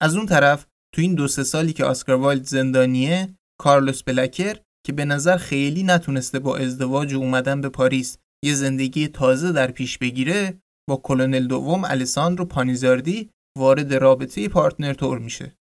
از 0.02 0.16
اون 0.16 0.26
طرف 0.26 0.66
تو 0.94 1.00
این 1.00 1.14
دو 1.14 1.28
سه 1.28 1.44
سالی 1.44 1.72
که 1.72 1.84
آسکر 1.84 2.12
وایلد 2.12 2.44
زندانیه 2.44 3.34
کارلوس 3.61 4.02
بلکر 4.02 4.57
که 4.86 4.92
به 4.92 5.05
نظر 5.05 5.36
خیلی 5.36 5.82
نتونسته 5.82 6.38
با 6.38 6.57
ازدواج 6.57 7.14
و 7.14 7.18
اومدن 7.18 7.61
به 7.61 7.68
پاریس 7.68 8.18
یه 8.44 8.55
زندگی 8.55 9.09
تازه 9.09 9.52
در 9.52 9.70
پیش 9.70 9.98
بگیره 9.98 10.59
با 10.88 10.96
کلونل 10.96 11.46
دوم 11.46 11.84
الیساندرو 11.84 12.44
پانیزاردی 12.44 13.30
وارد 13.59 13.94
رابطه 13.94 14.48
partner 14.49 14.93
تور 14.92 15.18
میشه. 15.18 15.57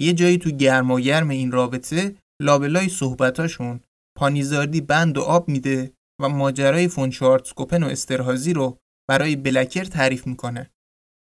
یه 0.00 0.12
جایی 0.12 0.38
تو 0.38 0.50
گرما 0.50 1.00
گرم 1.00 1.28
این 1.28 1.52
رابطه 1.52 2.16
لابلای 2.42 2.88
صحبتاشون 2.88 3.80
پانیزاردی 4.18 4.80
بند 4.80 5.18
رو 5.18 5.22
آب 5.22 5.48
میده 5.48 5.92
و 6.22 6.28
ماجرای 6.28 6.88
فون 6.88 7.10
شوارتزکوپن 7.10 7.82
و 7.82 7.86
استرهازی 7.86 8.52
رو 8.52 8.78
برای 9.08 9.36
بلکر 9.36 9.84
تعریف 9.84 10.26
می‌کنه. 10.26 10.70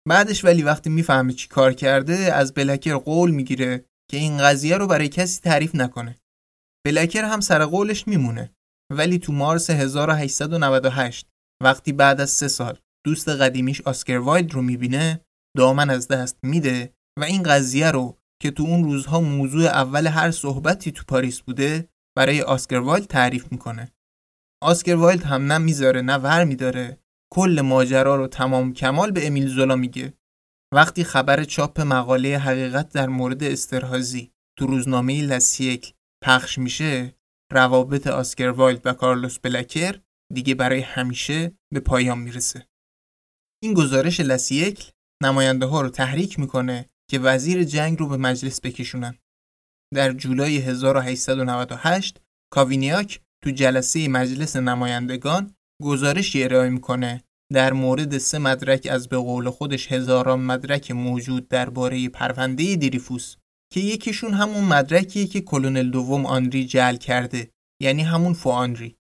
بعدش 0.09 0.45
ولی 0.45 0.63
وقتی 0.63 0.91
می‌فهمه 0.91 1.33
چی 1.33 1.49
کار 1.49 1.73
کرده 1.73 2.15
از 2.15 2.55
بلکر 2.55 2.97
قول 2.97 3.31
می‌گیره 3.31 3.85
که 4.11 4.17
این 4.17 4.39
قضیه 4.39 4.77
رو 4.77 4.87
برای 4.87 5.09
کسی 5.09 5.41
تعریف 5.41 5.75
نکنه. 5.75 6.19
بلکر 6.87 7.25
هم 7.25 7.41
سر 7.41 7.65
قولش 7.65 8.09
میمونه 8.09 8.53
ولی 8.93 9.19
تو 9.19 9.33
مارس 9.33 9.71
1898 9.71 11.27
وقتی 11.63 11.93
بعد 11.93 12.21
از 12.21 12.31
سه 12.31 12.49
سال 12.49 12.79
دوست 13.05 13.29
قدیمیش 13.29 13.81
آسکر 13.81 14.17
وایلد 14.17 14.55
رو 14.55 14.63
می‌بینه 14.63 15.21
دامن 15.57 15.91
از 15.91 16.09
دست 16.09 16.39
میده 16.43 16.93
و 17.19 17.25
این 17.25 17.43
قضیه 17.43 17.91
رو 17.91 18.19
که 18.43 18.51
تو 18.51 18.63
اون 18.63 18.85
روزها 18.85 19.21
موضوع 19.21 19.65
اول 19.65 20.07
هر 20.07 20.31
صحبتی 20.31 20.93
تو 20.93 21.03
پاریس 21.09 21.41
بوده 21.41 21.89
برای 22.17 22.43
آسکر 22.43 22.77
وایلد 22.77 23.07
تعریف 23.07 23.53
می‌کنه. 23.53 23.93
آسکر 24.63 24.95
وایلد 24.95 25.23
هم 25.23 25.53
نه 25.53 25.59
می‌ذاره 25.59 26.01
نه 26.01 26.15
ور 26.15 26.45
میداره 26.45 27.01
کل 27.33 27.61
ماجرا 27.65 28.17
رو 28.17 28.27
تمام 28.27 28.73
کمال 28.73 29.11
به 29.11 29.27
امیل 29.27 29.49
زولا 29.49 29.77
میگه. 29.77 30.15
وقتی 30.75 31.05
خبر 31.05 31.45
چاپ 31.45 31.81
مقاله 31.81 32.39
حقیقت 32.39 32.93
در 32.93 33.09
مورد 33.09 33.43
استرهازی 33.43 34.33
تو 34.59 34.67
روزنامه 34.67 35.23
لسیکل 35.23 35.95
پخش 36.25 36.59
میشه 36.59 37.15
روابط 37.53 38.07
آسکر 38.07 38.49
وایلد 38.49 38.87
و 38.87 38.93
کارلوس 38.93 39.39
بلکر 39.39 40.01
دیگه 40.35 40.55
برای 40.55 40.81
همیشه 40.81 41.59
به 41.75 41.81
پایان 41.81 42.19
می‌رسه. 42.19 42.69
این 43.63 43.75
گزارش 43.75 44.21
لسیکل 44.21 44.91
نماینده 45.23 45.67
ها 45.67 45.81
رو 45.81 45.89
تحریک 45.89 46.39
می‌کنه 46.39 46.91
که 47.11 47.19
وزیر 47.19 47.65
جنگ 47.65 47.99
رو 47.99 48.09
به 48.09 48.17
مجلس 48.17 48.61
بکشونن. 48.61 49.19
در 49.95 50.13
جولای 50.13 50.59
1898 50.59 52.21
کاوینیاک 52.53 53.21
تو 53.45 53.51
جلسه 53.51 54.09
مجلس 54.09 54.57
نمایندگان 54.57 55.55
گزارشی 55.83 56.45
ارائه 56.45 56.69
می‌کنه 56.69 57.23
در 57.53 57.73
مورد 57.73 58.19
سه 58.19 58.39
مدرک 58.39 58.89
از 58.91 59.09
به 59.09 59.17
قول 59.17 59.51
خودش 59.51 59.93
هزاران 59.93 60.41
مدرک 60.41 60.91
موجود 60.91 61.49
درباره 61.49 62.09
پرونده 62.09 62.77
دریفوس 62.77 63.37
که 63.73 63.81
یکیشون 63.81 64.35
همون 64.35 64.65
مدرکیه 64.65 65.27
که 65.27 65.41
کلونل 65.41 65.91
دوم 65.91 66.27
آنری 66.27 66.65
جعل 66.65 66.97
کرده 66.97 67.51
یعنی 67.83 68.03
همون 68.03 68.33
faux 68.33 68.51
آنری 68.51 68.97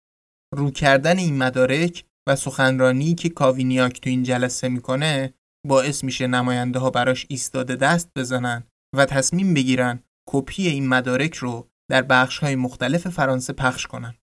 رو 0.54 0.70
کردن 0.70 1.18
این 1.18 1.38
مدارک 1.38 2.04
و 2.28 2.36
سخنرانی 2.36 3.14
که 3.14 3.28
کاوینیاک 3.28 4.00
تو 4.00 4.10
این 4.10 4.22
جلسه 4.22 4.68
می‌کنه 4.68 5.34
باعث 5.66 6.04
میشه 6.04 6.26
نماینده 6.26 6.78
ها 6.78 6.90
براش 6.90 7.26
ایستاده 7.28 7.76
دست 7.76 8.10
بزنن 8.16 8.64
و 8.96 9.04
تصمیم 9.04 9.54
بگیرن 9.54 10.02
کپی 10.28 10.68
این 10.68 10.88
مدارک 10.88 11.34
رو 11.34 11.68
در 11.90 12.02
بخش 12.02 12.38
های 12.38 12.56
مختلف 12.56 13.08
فرانسه 13.08 13.52
پخش 13.52 13.86
کنن 13.86 14.14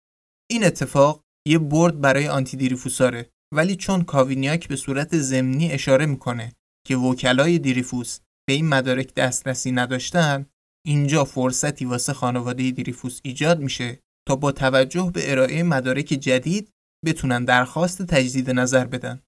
این 0.52 0.64
اتفاق 0.64 1.24
یه 1.48 1.58
برد 1.58 2.02
برای 2.02 2.28
آنتی 2.28 2.58
دیریفوساره 2.58 3.30
ولی 3.54 3.76
چون 3.76 4.04
کاوینیاک 4.04 4.68
به 4.68 4.76
صورت 4.76 5.18
ضمنی 5.18 5.72
اشاره 5.72 6.06
می‌کنه 6.06 6.54
که 6.88 6.96
وکلای 6.96 7.60
دیریفوس 7.60 8.20
به 8.48 8.54
این 8.54 8.70
مدارک 8.70 9.14
دسترسی 9.14 9.72
نداشتن 9.72 10.46
اینجا 10.86 11.26
فرصتی 11.26 11.86
واسه 11.86 12.14
خانواده 12.14 12.72
دیریفوس 12.72 13.20
ایجاد 13.24 13.60
میشه 13.60 14.00
تا 14.28 14.36
با 14.36 14.52
توجه 14.52 15.12
به 15.14 15.32
ارائه 15.32 15.64
مدارک 15.64 16.06
جدید 16.06 16.70
بتونن 17.06 17.46
درخواست 17.46 18.02
تجدید 18.02 18.50
نظر 18.50 18.86
بدن. 18.86 19.22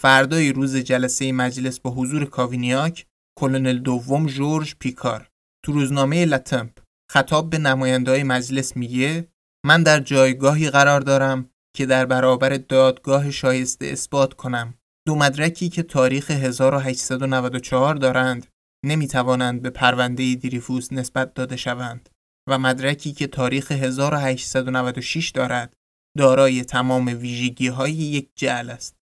فردای 0.00 0.52
روز 0.52 0.76
جلسه 0.76 1.32
مجلس 1.32 1.80
با 1.80 1.90
حضور 1.90 2.24
کاوینیاک، 2.24 3.06
کلونل 3.38 3.78
دوم 3.78 4.26
جورج 4.26 4.74
پیکار 4.80 5.28
تو 5.64 5.72
روزنامه 5.72 6.24
لتمپ 6.24 6.70
خطاب 7.12 7.50
به 7.50 7.58
نماینده 7.58 8.24
مجلس 8.24 8.76
میگه 8.76 9.28
من 9.66 9.82
در 9.82 10.00
جایگاهی 10.00 10.70
قرار 10.70 11.00
دارم 11.00 11.50
که 11.76 11.86
در 11.86 12.06
برابر 12.06 12.56
دادگاه 12.56 13.30
شایسته 13.30 13.86
اثبات 13.86 14.34
کنم 14.34 14.74
دو 15.06 15.14
مدرکی 15.14 15.68
که 15.68 15.82
تاریخ 15.82 16.30
1894 16.30 17.94
دارند 17.94 18.46
نمی‌توانند 18.84 19.62
به 19.62 19.70
پرونده 19.70 20.34
دیریفوس 20.34 20.92
نسبت 20.92 21.34
داده 21.34 21.56
شوند 21.56 22.08
و 22.48 22.58
مدرکی 22.58 23.12
که 23.12 23.26
تاریخ 23.26 23.72
1896 23.72 25.30
دارد 25.30 25.76
دارای 26.18 26.64
تمام 26.64 27.06
ویژگی 27.06 27.68
های 27.68 27.92
یک 27.92 28.28
جعل 28.34 28.70
است. 28.70 28.97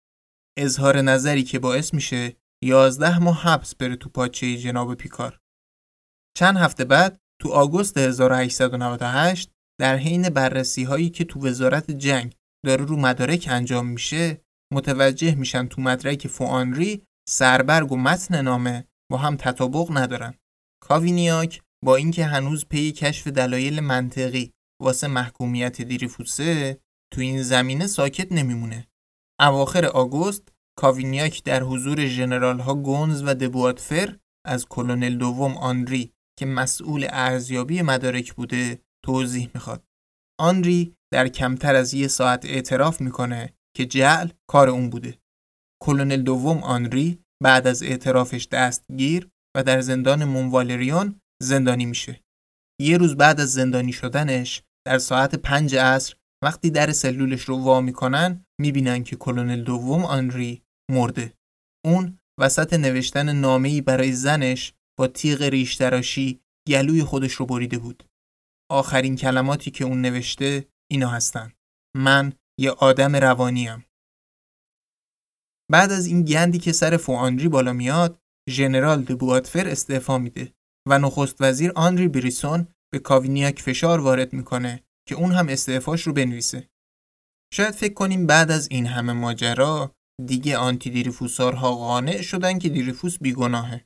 اظهار 0.62 1.02
نظری 1.02 1.44
که 1.44 1.60
باعث 1.60 1.94
میشه 1.94 2.36
11 2.64 3.20
ماه 3.20 3.42
حبس 3.42 3.76
بره 3.76 3.96
تو 3.96 4.10
پاچه 4.10 4.58
جناب 4.58 4.96
پیکار. 4.96 5.40
چند 6.38 6.58
هفته 6.58 6.86
بعد 6.86 7.20
تو 7.42 7.50
آگوست 7.50 7.98
1898 7.98 9.52
در 9.80 9.98
حین 9.98 10.30
بررسی 10.30 10.84
هایی 10.84 11.10
که 11.10 11.24
تو 11.24 11.48
وزارت 11.48 11.92
جنگ 11.92 12.36
داره 12.66 12.86
رو 12.86 12.98
مدارک 12.98 13.48
انجام 13.52 13.88
میشه 13.88 14.42
متوجه 14.74 15.36
میشن 15.36 15.68
تو 15.68 15.82
مدرک 15.82 16.28
faux 16.28 16.66
آنری 16.66 17.04
سربرگ 17.30 17.92
و 17.92 17.98
متن 17.98 18.42
نامه 18.42 18.88
با 19.12 19.18
هم 19.18 19.36
تطابق 19.36 19.98
ندارن. 19.98 20.34
کاوینیاک 20.84 21.62
با 21.86 21.96
اینکه 21.96 22.26
هنوز 22.26 22.66
پی 22.66 22.92
کشف 22.92 23.28
دلایل 23.28 23.80
منطقی 23.80 24.52
واسه 24.82 25.08
محکومیت 25.08 25.82
دیریفوسه 25.82 26.80
تو 27.14 27.22
این 27.22 27.44
زمینه 27.44 27.88
ساکت 27.88 28.32
نمیمونه. 28.32 28.88
اواخر 29.42 29.86
آگوست 29.86 30.54
کاوینیاک 30.80 31.44
در 31.44 31.64
حضور 31.64 32.06
ژنرال 32.06 32.60
ها 32.60 32.76
گونز 32.76 33.24
و 33.26 33.36
دبواتفر 33.36 34.18
از 34.48 34.66
کلونل 34.66 35.18
دوم 35.18 35.58
آنری 35.58 36.14
که 36.40 36.46
مسئول 36.46 37.08
ارزیابی 37.10 37.82
مدارک 37.82 38.34
بوده 38.34 38.82
توضیح 39.06 39.50
می‌خواد. 39.54 39.84
آنری 40.40 40.96
در 41.14 41.28
کمتر 41.28 41.76
از 41.76 41.94
یه 41.94 42.08
ساعت 42.08 42.46
اعتراف 42.46 43.02
می‌کنه 43.02 43.54
که 43.78 43.86
جعل 43.86 44.30
کار 44.50 44.70
اون 44.70 44.90
بوده. 44.90 45.18
کلونل 45.84 46.22
دوم 46.22 46.58
آنری 46.58 47.24
بعد 47.44 47.68
از 47.68 47.84
اعترافش 47.84 48.48
دستگیر 48.52 49.30
و 49.58 49.64
در 49.64 49.82
زندان 49.82 50.26
مونوالریون 50.26 51.22
زندانی 51.44 51.86
میشه. 51.86 52.24
یه 52.82 52.98
روز 52.98 53.18
بعد 53.18 53.40
از 53.40 53.54
زندانی 53.54 53.94
شدنش 53.94 54.64
در 54.88 54.98
ساعت 54.98 55.36
پنج 55.36 55.76
عصر 55.76 56.16
وقتی 56.44 56.70
در 56.70 56.92
سلولش 56.92 57.42
رو 57.42 57.58
وا 57.58 57.82
می‌کنن 57.82 58.46
می‌بینن 58.62 59.04
که 59.04 59.16
کلونل 59.16 59.64
دوم 59.64 60.06
آنری 60.06 60.62
مرده. 60.92 61.34
اون 61.86 62.20
وسط 62.40 62.74
نوشتن 62.74 63.36
نامه‌ای 63.36 63.82
برای 63.82 64.12
زنش 64.12 64.74
با 65.00 65.08
تیغ 65.08 65.42
ریش 65.42 65.76
تراشی 65.76 66.42
گلوی 66.68 67.04
خودش 67.04 67.34
رو 67.34 67.46
بریده 67.46 67.78
بود. 67.78 68.04
آخرین 68.72 69.16
کلماتی 69.16 69.72
که 69.72 69.86
اون 69.86 70.02
نوشته 70.02 70.66
اینا 70.92 71.10
هستن. 71.10 71.54
من 71.98 72.34
یه 72.60 72.72
آدم 72.72 73.16
روانیم. 73.16 73.86
بعد 75.72 75.92
از 75.92 76.06
این 76.06 76.24
گندی 76.24 76.58
که 76.58 76.72
سر 76.72 76.98
فوآنری 76.98 77.48
بالا 77.48 77.74
میاد، 77.74 78.20
ژنرال 78.50 79.04
دبواتفر 79.04 79.68
استعفا 79.68 80.18
میده 80.18 80.54
و 80.88 81.00
نخست 81.00 81.38
وزیر 81.40 81.72
آنری 81.76 82.08
بریسون 82.08 82.68
به 82.94 83.00
کاوینیاک 83.00 83.62
فشار 83.62 84.00
وارد 84.00 84.34
می‌کنه 84.34 84.84
که 85.08 85.16
اون 85.16 85.32
هم 85.32 85.48
استعفاش 85.50 86.02
رو 86.02 86.14
بنویسه. 86.14 86.70
شاید 87.54 87.74
فکر 87.74 87.94
کنیم 87.94 88.28
بعد 88.28 88.52
از 88.52 88.68
این 88.72 88.86
همه 88.86 89.14
ماجرا 89.14 89.92
دیگه 90.26 90.58
آنتی 90.58 90.90
دیریفوسارها 90.90 91.76
قانع 91.76 92.22
شدن 92.22 92.60
که 92.60 92.70
دیریفوس 92.70 93.18
بیگناهه. 93.18 93.86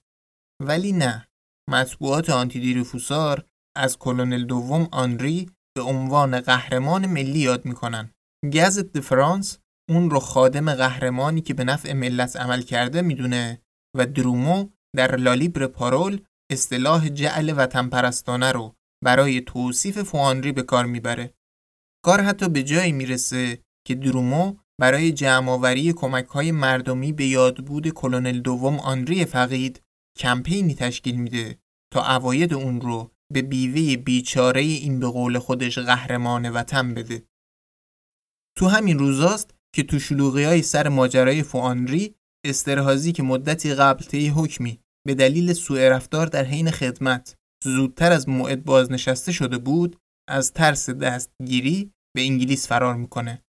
ولی 0.61 0.91
نه. 0.91 1.27
مطبوعات 1.69 2.29
آنتی 2.29 2.59
دیریفوسار 2.59 3.45
از 3.77 3.97
کلونل 3.97 4.45
دوم 4.45 4.87
آنری 4.91 5.49
به 5.75 5.81
عنوان 5.81 6.39
قهرمان 6.39 7.05
ملی 7.05 7.39
یاد 7.39 7.65
می‌کنن. 7.65 8.11
گزت 8.53 8.99
فرانس 8.99 9.57
اون 9.89 10.09
رو 10.09 10.19
خادم 10.19 10.73
قهرمانی 10.73 11.41
که 11.41 11.53
به 11.53 11.63
نفع 11.63 11.93
ملت 11.93 12.35
عمل 12.35 12.61
کرده 12.61 13.01
می‌دونه 13.01 13.61
و 13.97 14.05
درومو 14.05 14.69
در 14.95 15.15
لالیبر 15.15 15.67
پارول 15.67 16.21
اصطلاح 16.51 17.09
جعل 17.09 17.53
وطن 17.57 17.89
پرستانه 17.89 18.51
رو 18.51 18.75
برای 19.03 19.41
توصیف 19.41 20.01
فوانری 20.01 20.51
به 20.51 20.63
کار 20.63 20.85
می‌بره. 20.85 21.33
کار 22.05 22.21
حتی 22.21 22.49
به 22.49 22.63
جایی 22.63 22.91
می‌رسه 22.91 23.59
که 23.87 23.95
درومو 23.95 24.55
برای 24.81 25.11
جمعآوری 25.11 25.93
کمک 25.93 26.25
های 26.25 26.51
مردمی 26.51 27.13
به 27.13 27.25
یادبود 27.25 27.89
کلونل 27.89 28.39
دوم 28.39 28.79
آنری 28.79 29.25
فقید 29.25 29.81
کمپینی 30.17 30.75
تشکیل 30.75 31.15
میده 31.15 31.57
تا 31.93 32.15
اواید 32.15 32.53
اون 32.53 32.81
رو 32.81 33.11
به 33.33 33.41
بیوه 33.41 33.97
بیچاره 33.97 34.61
این 34.61 34.99
به 34.99 35.07
قول 35.07 35.39
خودش 35.39 35.77
قهرمان 35.77 36.49
وطن 36.49 36.93
بده. 36.93 37.23
تو 38.57 38.67
همین 38.67 38.99
روزاست 38.99 39.55
که 39.75 39.83
تو 39.83 39.99
شلوغی 39.99 40.43
های 40.43 40.61
سر 40.61 40.87
ماجرای 40.87 41.43
فوانری 41.43 42.15
استرهازی 42.45 43.11
که 43.11 43.23
مدتی 43.23 43.73
قبل 43.73 44.05
طی 44.05 44.27
حکمی 44.27 44.79
به 45.07 45.15
دلیل 45.15 45.53
سوء 45.53 45.89
رفتار 45.89 46.27
در 46.27 46.43
حین 46.43 46.71
خدمت 46.71 47.35
زودتر 47.63 48.11
از 48.11 48.29
موعد 48.29 48.65
بازنشسته 48.65 49.31
شده 49.31 49.57
بود 49.57 49.97
از 50.29 50.53
ترس 50.53 50.89
دستگیری 50.89 51.94
به 52.15 52.21
انگلیس 52.21 52.67
فرار 52.67 52.95
می‌کنه. 52.95 53.43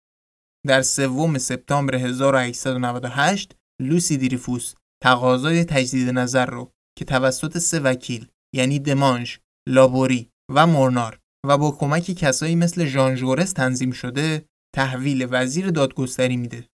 در 0.67 0.83
سوم 0.83 1.39
سپتامبر 1.39 1.95
1898 1.95 3.57
لوسی 3.83 4.17
دیریفوس 4.17 4.75
تقاضای 5.03 5.65
تجدید 5.65 6.09
نظر 6.09 6.47
رو 6.47 6.73
که 6.99 7.05
توسط 7.05 7.59
سه 7.59 7.81
وکیل 7.81 8.27
یعنی 8.55 8.79
دمانش، 8.79 9.41
لابوری 9.69 10.31
و 10.55 10.67
مورنار 10.67 11.19
و 11.47 11.59
با 11.59 11.71
کمک 11.71 12.11
کسایی 12.11 12.55
مثل 12.55 12.85
ژان 12.85 13.15
ژورس 13.15 13.53
تنظیم 13.53 13.91
شده 13.91 14.45
تحویل 14.75 15.27
وزیر 15.31 15.71
دادگستری 15.71 16.37
میده. 16.37 16.69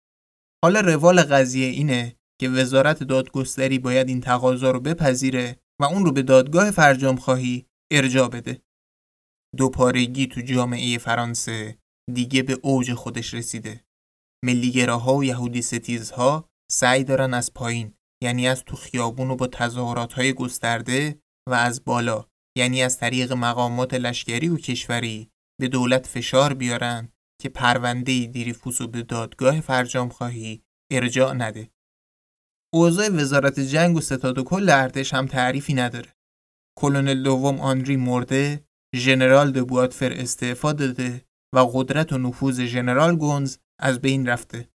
حالا 0.63 0.79
روال 0.79 1.21
قضیه 1.21 1.67
اینه 1.67 2.15
که 2.41 2.49
وزارت 2.49 3.03
دادگستری 3.03 3.79
باید 3.79 4.09
این 4.09 4.21
تقاضا 4.21 4.71
رو 4.71 4.79
بپذیره 4.79 5.57
و 5.81 5.83
اون 5.86 6.05
رو 6.05 6.11
به 6.11 6.21
دادگاه 6.21 6.71
فرجام 6.71 7.15
خواهی 7.15 7.65
ارجاع 7.91 8.29
بده. 8.29 8.61
دوپارگی 9.58 10.28
تو 10.28 10.41
جامعه 10.41 10.97
فرانسه 10.97 11.78
دیگه 12.14 12.43
به 12.43 12.60
اوج 12.64 12.93
خودش 12.93 13.34
رسیده. 13.34 13.86
ملیگراها 14.45 15.16
و 15.16 15.24
یهودی 15.24 15.62
ستیزها 15.62 16.49
سعی 16.72 17.03
دارن 17.03 17.34
از 17.34 17.53
پایین 17.53 17.93
یعنی 18.24 18.47
از 18.47 18.64
تو 18.64 18.76
خیابون 18.76 19.32
و 19.32 19.36
با 19.36 19.47
تظاهرات 19.47 20.14
های 20.14 20.34
گسترده 20.34 21.20
و 21.49 21.53
از 21.53 21.86
بالا 21.86 22.26
یعنی 22.58 22.84
از 22.84 22.97
طریق 22.97 23.34
مقامات 23.34 23.93
لشکری 23.93 24.49
و 24.49 24.58
کشوری 24.58 25.32
به 25.62 25.68
دولت 25.68 26.08
فشار 26.08 26.53
بیارن 26.53 27.12
که 27.41 27.49
پرونده 27.49 28.26
دیریفوس 28.26 28.82
رو 28.82 28.88
به 28.88 29.03
دادگاه 29.03 29.62
فرجام 29.62 30.10
خواهی 30.10 30.64
ارجاع 30.91 31.34
نده. 31.34 31.70
اوضاع 32.74 33.10
وزارت 33.10 33.60
جنگ 33.60 33.97
و 33.97 34.01
ستاد 34.01 34.38
و 34.38 34.43
کل 34.43 34.70
ارتش 34.70 35.14
هم 35.14 35.28
تعریفی 35.28 35.74
نداره. 35.74 36.14
کلونل 36.80 37.24
دوم 37.24 37.60
آنری 37.60 37.95
مرده، 37.95 38.64
ژنرال 38.95 39.51
دبواتفر 39.51 40.13
استعفا 40.13 40.73
داده 40.73 41.25
و 41.55 41.59
قدرت 41.73 42.13
و 42.13 42.17
نفوذ 42.17 42.65
ژنرال 42.65 43.15
گونز 43.15 43.57
از 43.81 44.01
بین 44.01 44.27
رفته. 44.27 44.69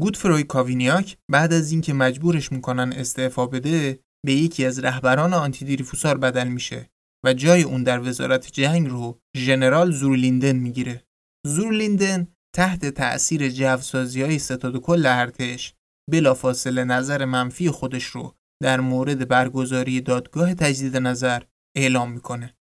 گودفروی 0.00 0.42
کاوینیاک 0.42 1.16
بعد 1.30 1.52
از 1.52 1.72
اینکه 1.72 1.92
مجبورش 1.92 2.52
می‌کنن 2.52 2.92
استعفا 2.92 3.46
بده 3.46 3.98
به 4.26 4.32
یکی 4.32 4.64
از 4.64 4.78
رهبران 4.78 5.34
آنتی 5.34 5.64
دیریفوسار 5.64 6.18
بدل 6.18 6.48
میشه 6.48 6.90
و 7.24 7.34
جای 7.34 7.62
اون 7.62 7.82
در 7.82 8.08
وزارت 8.08 8.52
جنگ 8.52 8.88
رو 8.88 9.20
ژنرال 9.36 9.92
زورلیندن 9.92 10.56
می‌گیره. 10.56 11.04
زورلیندن 11.46 12.28
تحت 12.56 12.86
تأثیر 12.86 13.48
جوسازی 13.48 14.22
های 14.22 14.38
ستاد 14.38 14.76
کل 14.76 15.06
ارتش 15.06 15.74
بلافاصله 16.10 16.84
نظر 16.84 17.24
منفی 17.24 17.70
خودش 17.70 18.04
رو 18.04 18.34
در 18.62 18.80
مورد 18.80 19.28
برگزاری 19.28 20.00
دادگاه 20.00 20.54
تجدید 20.54 20.96
نظر 20.96 21.42
اعلام 21.76 22.12
می‌کنه. 22.12 22.54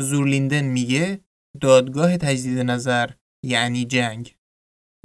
زورلیندن 0.00 0.64
میگه 0.64 1.24
دادگاه 1.60 2.16
تجدید 2.16 2.58
نظر 2.58 3.10
یعنی 3.46 3.84
جنگ. 3.84 4.36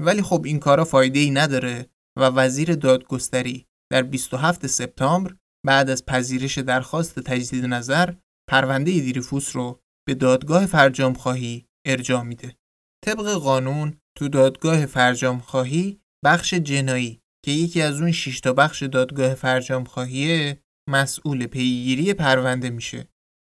ولی 0.01 0.21
خب 0.21 0.41
این 0.45 0.59
کارا 0.59 0.85
فایده 0.85 1.19
ای 1.19 1.31
نداره 1.31 1.89
و 2.19 2.21
وزیر 2.21 2.75
دادگستری 2.75 3.65
در 3.91 4.03
27 4.03 4.67
سپتامبر 4.67 5.35
بعد 5.65 5.89
از 5.89 6.05
پذیرش 6.05 6.57
درخواست 6.57 7.19
تجدید 7.19 7.65
نظر 7.65 8.13
پرونده 8.49 8.91
دیریفوس 8.91 9.55
رو 9.55 9.81
به 10.07 10.13
دادگاه 10.13 10.65
فرجام 10.65 11.13
خواهی 11.13 11.65
ارجاع 11.87 12.23
میده. 12.23 12.55
طبق 13.05 13.33
قانون 13.33 13.97
تو 14.17 14.27
دادگاه 14.27 14.85
فرجام 14.85 15.39
خواهی 15.39 16.01
بخش 16.25 16.53
جنایی 16.53 17.21
که 17.45 17.51
یکی 17.51 17.81
از 17.81 18.01
اون 18.01 18.11
6 18.11 18.39
تا 18.39 18.53
بخش 18.53 18.83
دادگاه 18.83 19.33
فرجام 19.33 19.83
خواهیه 19.83 20.61
مسئول 20.89 21.47
پیگیری 21.47 22.13
پرونده 22.13 22.69
میشه. 22.69 23.07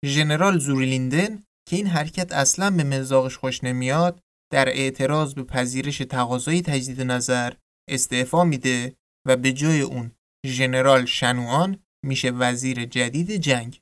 ژنرال 0.04 0.58
زوریلیندن 0.58 1.42
که 1.68 1.76
این 1.76 1.86
حرکت 1.86 2.32
اصلا 2.32 2.70
به 2.70 2.84
مزاقش 2.84 3.36
خوش 3.36 3.64
نمیاد 3.64 4.20
در 4.52 4.68
اعتراض 4.68 5.34
به 5.34 5.42
پذیرش 5.42 5.98
تقاضای 5.98 6.62
تجدید 6.62 7.00
نظر 7.00 7.52
استعفا 7.90 8.44
میده 8.44 8.96
و 9.28 9.36
به 9.36 9.52
جای 9.52 9.80
اون 9.80 10.12
ژنرال 10.46 11.04
شنوان 11.04 11.78
میشه 12.04 12.30
وزیر 12.30 12.84
جدید 12.84 13.30
جنگ. 13.30 13.80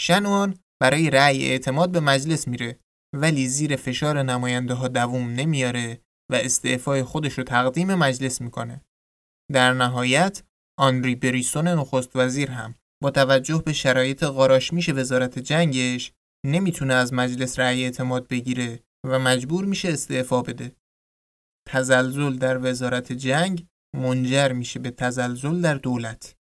شنوان 0.00 0.58
برای 0.82 1.10
رأی 1.10 1.44
اعتماد 1.44 1.92
به 1.92 2.00
مجلس 2.00 2.48
میره 2.48 2.78
ولی 3.14 3.48
زیر 3.48 3.76
فشار 3.76 4.22
نماینده 4.22 4.74
ها 4.74 4.88
دووم 4.88 5.30
نمیاره 5.30 6.00
و 6.32 6.34
استعفای 6.34 7.02
خودش 7.02 7.38
رو 7.38 7.44
تقدیم 7.44 7.94
مجلس 7.94 8.40
می‌کنه. 8.40 8.80
در 9.52 9.72
نهایت 9.72 10.42
آنری 10.78 11.14
بریسون 11.14 11.68
نخست 11.68 12.16
وزیر 12.16 12.50
هم 12.50 12.74
با 13.02 13.10
توجه 13.10 13.62
به 13.66 13.72
شرایط 13.72 14.24
قاراشمیش 14.24 14.88
وزارت 14.88 15.38
جنگش 15.38 16.12
نمی‌تونه 16.46 16.94
از 16.94 17.12
مجلس 17.12 17.58
رأی 17.58 17.84
اعتماد 17.84 18.28
بگیره 18.28 18.80
و 19.06 19.18
مجبور 19.18 19.64
میشه 19.64 19.88
استعفا 19.88 20.42
بده. 20.42 20.76
تزلزل 21.68 22.36
در 22.36 22.58
وزارت 22.62 23.12
جنگ 23.12 23.66
منجر 23.96 24.52
میشه 24.52 24.80
به 24.80 24.90
تزلزل 24.90 25.60
در 25.60 25.74
دولت. 25.74 26.36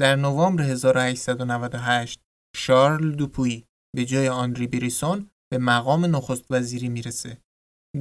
در 0.00 0.16
نوامبر 0.16 0.62
1898 0.62 2.20
شارل 2.56 3.12
دوپوی 3.12 3.64
به 3.96 4.04
جای 4.04 4.28
آنری 4.28 4.66
بریسون 4.66 5.30
به 5.52 5.58
مقام 5.58 6.16
نخست 6.16 6.44
وزیری 6.50 6.88
می‌رسه. 6.88 7.38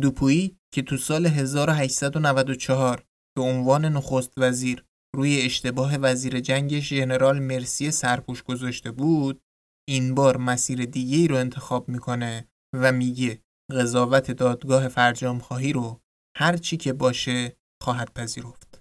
دوپویی 0.02 0.58
که 0.74 0.82
تو 0.82 0.98
سال 0.98 1.26
1894 1.26 3.06
به 3.38 3.42
عنوان 3.42 3.86
نخست 3.86 4.34
وزیر 4.38 4.86
روی 5.16 5.42
اشتباه 5.42 5.98
وزیر 5.98 6.40
جنگش 6.40 6.90
ژنرال 6.90 7.40
مرسی 7.40 7.92
سرپوش 7.92 8.44
گذاشته 8.44 8.92
بود 8.92 9.42
این 9.90 10.16
بار 10.16 10.38
مسیر 10.38 10.86
دیگه 10.86 11.28
رو 11.28 11.36
انتخاب 11.36 11.90
می‌کنه 11.90 12.48
و 12.76 12.92
میگه 12.92 13.42
قضاوت 13.72 14.32
دادگاه 14.32 14.88
فرجام 14.88 15.40
خواهی 15.40 15.74
رو 15.74 16.02
هر 16.38 16.58
چی 16.58 16.78
که 16.78 16.94
باشه 16.94 17.58
خواهد 17.84 18.14
پذیرفت. 18.14 18.73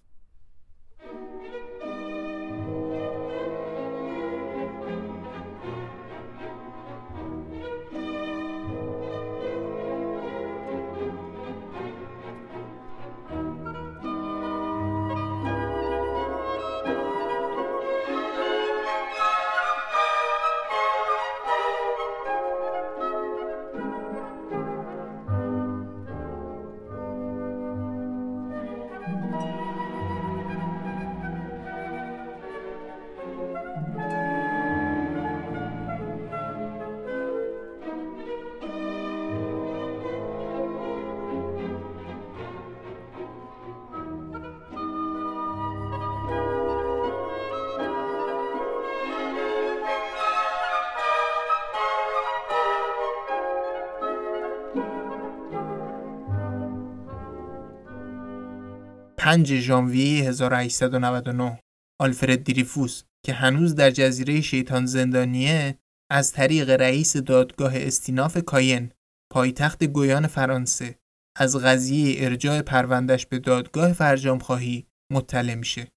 پنج 59.25 59.61
ژانویه 59.61 60.29
1899 60.29 61.61
آلفرد 62.01 62.45
دریفوس 62.45 63.03
که 63.25 63.33
هنوز 63.33 63.75
در 63.75 63.91
جزیره 63.91 64.41
شیطان 64.41 64.87
زندانیه 64.87 65.79
از 66.11 66.33
طریق 66.33 66.71
رئیس 66.71 67.17
دادگاه 67.17 67.73
استیناف 67.77 68.39
کاین 68.39 68.93
پایتخت 69.33 69.85
گویان 69.85 70.27
فرانسه 70.27 70.99
از 71.39 71.57
قضیه 71.57 72.25
ارجاع 72.25 72.63
پروندش 72.63 73.27
به 73.27 73.39
دادگاه 73.39 73.93
فرجام 73.93 74.39
خواهی 74.39 74.87
مطلع 75.13 75.55
میشه. 75.55 75.89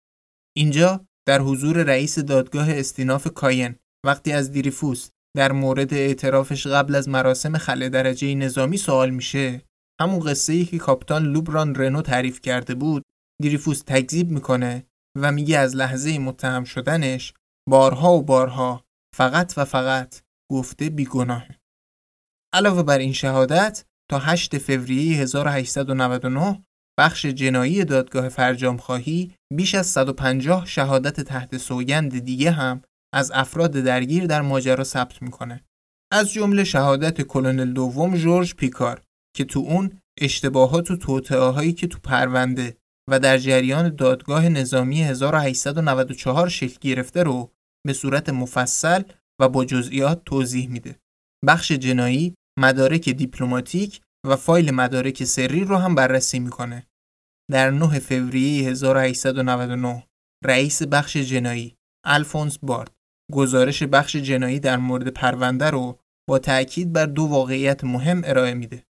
اینجا 0.56 1.06
در 1.28 1.42
حضور 1.42 1.84
رئیس 1.84 2.20
دادگاه 2.20 2.72
استیناف 2.72 3.28
کاین 3.28 3.76
وقتی 4.06 4.32
از 4.32 4.52
دیریفوس 4.52 5.10
در 5.38 5.52
مورد 5.52 5.94
اعترافش 5.94 6.68
قبل 6.68 6.96
از 6.96 7.10
مراسم 7.10 7.58
خل 7.58 7.90
درجه 7.90 8.36
نظامی 8.36 8.78
سوال 8.78 9.10
میشه 9.10 9.62
همون 10.02 10.20
قصه 10.20 10.54
ای 10.54 10.66
که 10.66 10.78
کاپیتان 10.78 11.24
لوبران 11.24 11.76
رنو 11.76 12.02
تعریف 12.02 12.42
کرده 12.42 12.76
بود 12.76 13.04
دیریفوس 13.42 13.82
تکذیب 13.82 14.30
می‌کنه 14.30 14.86
و 15.18 15.32
میگه 15.32 15.58
از 15.58 15.76
لحظه 15.76 16.18
متهم 16.18 16.64
شدنش 16.64 17.34
بارها 17.70 18.14
و 18.14 18.24
بارها 18.24 18.86
فقط 19.16 19.54
و 19.58 19.66
فقط 19.66 20.22
گفته 20.52 20.90
بیگناهه. 20.90 21.60
علاوه 22.54 22.84
بر 22.84 22.98
این 22.98 23.14
شهادت 23.14 23.86
تا 24.12 24.20
8 24.20 24.58
فوریه 24.58 25.18
1899 25.18 26.66
بخش 27.00 27.26
جنایی 27.26 27.86
دادگاه 27.86 28.30
فرجام 28.30 28.78
خواهی 28.78 29.36
بیش 29.54 29.76
از 29.76 29.88
150 29.88 30.66
شهادت 30.66 31.20
تحت 31.20 31.58
سوگند 31.58 32.20
دیگه 32.20 32.52
هم 32.52 32.82
از 33.14 33.32
افراد 33.32 33.72
درگیر 33.72 34.26
در 34.26 34.42
ماجرا 34.42 34.84
ثبت 34.84 35.22
می‌کنه. 35.22 35.66
از 36.12 36.32
جمله 36.32 36.64
شهادت 36.64 37.22
کلونل 37.22 37.74
دوم 37.74 38.16
جورج 38.16 38.56
پیکار 38.56 39.02
که 39.36 39.44
تو 39.44 39.60
اون 39.60 40.02
اشتباهات 40.22 40.92
و 40.92 40.96
توطئه‌هایی 40.96 41.74
که 41.74 41.88
تو 41.88 42.00
پرونده 42.04 42.78
و 43.10 43.20
در 43.20 43.38
جریان 43.38 43.96
دادگاه 43.96 44.50
نظامی 44.50 45.04
1894 45.04 46.50
شکل 46.50 46.78
گرفته 46.82 47.24
رو 47.24 47.52
به 47.88 47.94
صورت 47.94 48.30
مفصل 48.30 49.04
و 49.42 49.50
با 49.50 49.66
جزئیات 49.66 50.22
توضیح 50.26 50.70
میده. 50.70 51.00
بخش 51.48 51.72
جنایی 51.72 52.36
مدارک 52.60 53.10
دیپلماتیک 53.10 54.02
و 54.28 54.36
فایل 54.36 54.72
مدارک 54.72 55.24
سری 55.24 55.64
رو 55.64 55.78
هم 55.78 55.96
بررسی 55.96 56.40
می‌کنه. 56.40 56.88
در 57.52 57.72
9 57.72 58.00
فوریه 58.00 58.70
1899 58.70 60.08
رئیس 60.46 60.84
بخش 60.84 61.18
جنایی 61.18 61.76
الفونس 62.06 62.58
بارد 62.58 62.92
گزارش 63.32 63.84
بخش 63.84 64.16
جنایی 64.16 64.60
در 64.60 64.78
مورد 64.78 65.08
پرونده 65.08 65.70
رو 65.70 66.00
با 66.30 66.40
تأکید 66.40 66.94
بر 66.94 67.06
دو 67.06 67.24
واقعیت 67.24 67.84
مهم 67.84 68.22
ارائه 68.26 68.54
میده. 68.54 68.84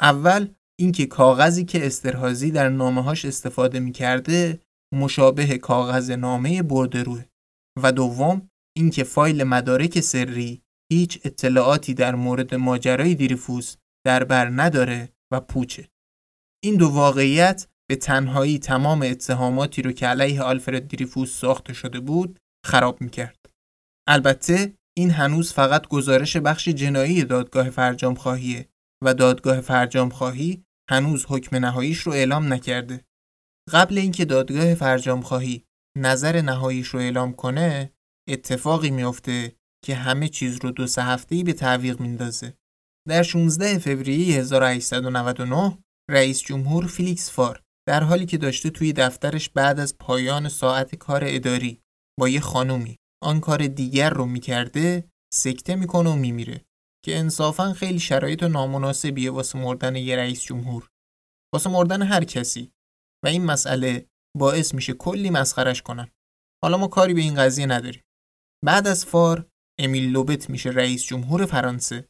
اول 0.00 0.48
اینکه 0.80 1.06
کاغذی 1.06 1.64
که 1.64 1.86
استرهازی 1.86 2.50
در 2.50 2.68
نامه‌هاش 2.68 3.24
استفاده 3.24 3.80
می‌کرده 3.80 4.60
مشابه 4.94 5.58
کاغذ 5.58 6.10
نامه 6.10 6.62
بردروه 6.62 7.24
و 7.82 7.92
دوم 7.92 8.50
اینکه 8.76 9.04
فایل 9.04 9.44
مدارک 9.44 10.00
سری 10.00 10.62
هیچ 10.92 11.20
اطلاعاتی 11.24 11.94
در 11.94 12.14
مورد 12.14 12.54
ماجرای 12.54 13.14
دیریفوس 13.14 13.76
در 14.06 14.24
بر 14.24 14.50
نداره 14.50 15.08
و 15.32 15.40
پوچه. 15.40 15.88
این 16.64 16.76
دو 16.76 16.88
واقعیت 16.88 17.66
به 17.90 17.96
تنهایی 17.96 18.58
تمام 18.58 19.02
اتهاماتی 19.02 19.82
رو 19.82 19.92
که 19.92 20.06
علیه 20.06 20.42
آلفرد 20.42 20.88
دیریفوس 20.88 21.40
ساخته 21.40 21.72
شده 21.72 22.00
بود 22.00 22.38
خراب 22.66 23.00
می‌کرد. 23.00 23.46
البته 24.08 24.74
این 24.96 25.10
هنوز 25.10 25.52
فقط 25.52 25.88
گزارش 25.88 26.36
بخش 26.36 26.68
جنایی 26.68 27.24
دادگاه 27.24 27.70
فرجام 27.70 28.14
خواهیه 28.14 28.68
و 29.02 29.14
دادگاه 29.14 29.60
فرجام 29.60 30.08
خواهی 30.08 30.64
هنوز 30.90 31.26
حکم 31.28 31.56
نهاییش 31.56 31.98
رو 31.98 32.12
اعلام 32.12 32.52
نکرده. 32.52 33.04
قبل 33.72 33.98
اینکه 33.98 34.24
دادگاه 34.24 34.74
فرجام 34.74 35.22
خواهی 35.22 35.64
نظر 35.98 36.40
نهاییش 36.40 36.86
رو 36.88 37.00
اعلام 37.00 37.32
کنه 37.32 37.92
اتفاقی 38.28 38.90
میافته 38.90 39.56
که 39.84 39.94
همه 39.94 40.28
چیز 40.28 40.58
رو 40.64 40.70
دو 40.70 40.86
سه 40.86 41.02
هفته‌ای 41.02 41.44
به 41.44 41.52
تعویق 41.52 42.00
میندازه. 42.00 42.54
در 43.08 43.22
16 43.22 43.78
فوریه 43.78 44.38
1899 44.38 45.78
رئیس 46.10 46.40
جمهور 46.40 46.86
فیلیکس 46.86 47.30
فار 47.30 47.62
در 47.88 48.02
حالی 48.02 48.26
که 48.26 48.38
داشته 48.38 48.70
توی 48.70 48.92
دفترش 48.92 49.48
بعد 49.48 49.80
از 49.80 49.98
پایان 49.98 50.48
ساعت 50.48 50.94
کار 50.94 51.22
اداری 51.26 51.80
با 52.18 52.28
یه 52.28 52.40
خانومی 52.40 52.96
آن 53.22 53.40
کار 53.40 53.66
دیگر 53.66 54.10
رو 54.10 54.26
می‌کرده 54.26 55.04
سکته 55.34 55.76
می‌کنه 55.76 56.10
و 56.10 56.16
میمیره 56.16 56.64
که 57.04 57.18
انصافا 57.18 57.72
خیلی 57.72 57.98
شرایط 57.98 58.42
نامناسبیه 58.42 59.30
واسه 59.30 59.58
مردن 59.58 59.96
یه 59.96 60.16
رئیس 60.16 60.42
جمهور. 60.42 60.88
واسه 61.54 61.70
مردن 61.70 62.02
هر 62.02 62.24
کسی. 62.24 62.72
و 63.24 63.28
این 63.28 63.44
مسئله 63.44 64.06
باعث 64.38 64.74
میشه 64.74 64.92
کلی 64.92 65.30
مسخرش 65.30 65.82
کنن. 65.82 66.08
حالا 66.64 66.78
ما 66.78 66.86
کاری 66.88 67.14
به 67.14 67.20
این 67.20 67.34
قضیه 67.34 67.66
نداریم. 67.66 68.02
بعد 68.64 68.86
از 68.86 69.06
فار 69.06 69.48
امیل 69.80 70.10
لوبت 70.10 70.50
میشه 70.50 70.70
رئیس 70.70 71.04
جمهور 71.04 71.46
فرانسه. 71.46 72.08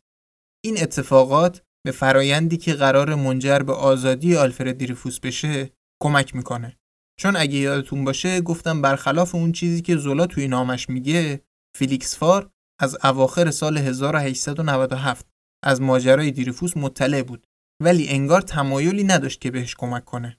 این 0.64 0.82
اتفاقات 0.82 1.62
به 1.86 1.92
فرایندی 1.92 2.56
که 2.56 2.74
قرار 2.74 3.14
منجر 3.14 3.58
به 3.58 3.72
آزادی 3.72 4.36
آلفرد 4.36 4.78
دریفوس 4.78 5.20
بشه 5.20 5.70
کمک 6.02 6.34
می‌کنه. 6.34 6.78
چون 7.20 7.36
اگه 7.36 7.58
یادتون 7.58 8.04
باشه 8.04 8.40
گفتم 8.40 8.82
برخلاف 8.82 9.34
اون 9.34 9.52
چیزی 9.52 9.82
که 9.82 9.96
زولا 9.96 10.26
توی 10.26 10.48
نامش 10.48 10.88
میگه 10.88 11.42
فیلیکس 11.76 12.16
فار 12.16 12.50
از 12.80 12.98
اواخر 13.04 13.50
سال 13.50 13.78
1897 13.78 15.26
از 15.64 15.80
ماجرای 15.80 16.30
دریفوس 16.30 16.76
مطلع 16.76 17.22
بود 17.22 17.46
ولی 17.82 18.08
انگار 18.08 18.40
تمایلی 18.40 19.04
نداشت 19.04 19.40
که 19.40 19.50
بهش 19.50 19.74
کمک 19.74 20.04
کنه. 20.04 20.38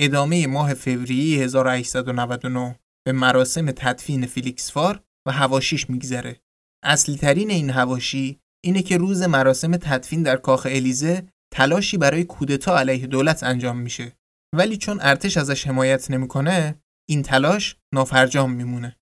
ادامه 0.00 0.46
ماه 0.46 0.74
فوریه 0.74 1.44
1899 1.44 2.78
به 3.06 3.12
مراسم 3.12 3.70
تدفین 3.70 4.26
فیلیکس 4.26 4.72
فار 4.72 5.02
و 5.28 5.32
حواشیش 5.32 5.90
میگذره. 5.90 6.40
اصلی 6.84 7.16
ترین 7.16 7.50
این 7.50 7.70
حواشی 7.70 8.40
اینه 8.64 8.82
که 8.82 8.96
روز 8.96 9.22
مراسم 9.22 9.76
تدفین 9.76 10.22
در 10.22 10.36
کاخ 10.36 10.66
الیزه 10.70 11.28
تلاشی 11.52 11.98
برای 11.98 12.24
کودتا 12.24 12.78
علیه 12.78 13.06
دولت 13.06 13.42
انجام 13.42 13.78
میشه 13.78 14.12
ولی 14.54 14.76
چون 14.76 14.98
ارتش 15.00 15.36
ازش 15.36 15.66
حمایت 15.66 16.10
نمی‌کنه 16.10 16.82
این 17.08 17.22
تلاش 17.22 17.76
نافرجام 17.94 18.52
میمونه. 18.52 18.96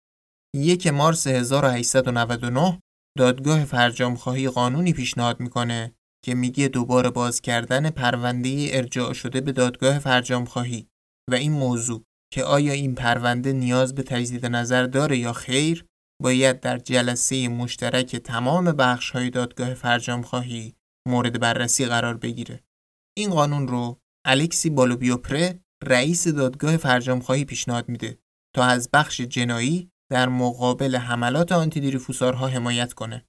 یک 0.55 0.87
مارس 0.87 1.27
1899 1.27 2.81
دادگاه 3.19 3.65
فرجامخواهی 3.65 4.49
قانونی 4.49 4.93
پیشنهاد 4.93 5.41
می‌کنه 5.41 5.95
که 6.25 6.35
میگه 6.35 6.69
دوباره 6.69 7.11
باز 7.11 7.41
کردن 7.41 7.91
پرونده 7.91 8.69
ارجاع 8.73 9.13
شده 9.13 9.41
به 9.41 9.53
دادگاه 9.53 9.99
فرجامخواهی 9.99 10.87
و 11.31 11.35
این 11.35 11.53
موضوع 11.53 12.03
که 12.33 12.45
آیا 12.45 12.73
این 12.73 12.95
پرونده 12.95 13.53
نیاز 13.53 13.95
به 13.95 14.03
تجدید 14.03 14.47
نظر 14.47 14.87
داره 14.87 15.19
یا 15.19 15.33
خیر 15.33 15.85
باید 16.23 16.61
در 16.61 16.79
جلسه 16.79 17.49
مشترک 17.49 18.17
تمام 18.17 18.65
بخش 18.65 19.11
های 19.11 19.31
دادگاه 19.31 19.75
فرجامخواهی 19.75 20.75
مورد 21.09 21.41
بررسی 21.41 21.87
قرار 21.87 22.17
بگیره. 22.17 22.61
این 23.19 23.31
قانون 23.31 23.69
رو 23.69 23.99
الکسی 24.27 24.71
بالوبیوپره 24.71 25.61
رئیس 25.85 26.29
دادگاه 26.29 26.77
فرجامخواهی 26.77 27.45
پیشنهاد 27.45 27.89
میده 27.89 28.19
تا 28.57 28.65
از 28.65 28.91
بخش 28.93 29.21
جنایی 29.21 29.91
در 30.11 30.29
مقابل 30.29 30.97
حملات 30.97 31.53
آنتیدریفوسارها 31.53 32.47
حمایت 32.49 32.93
کنه 32.93 33.25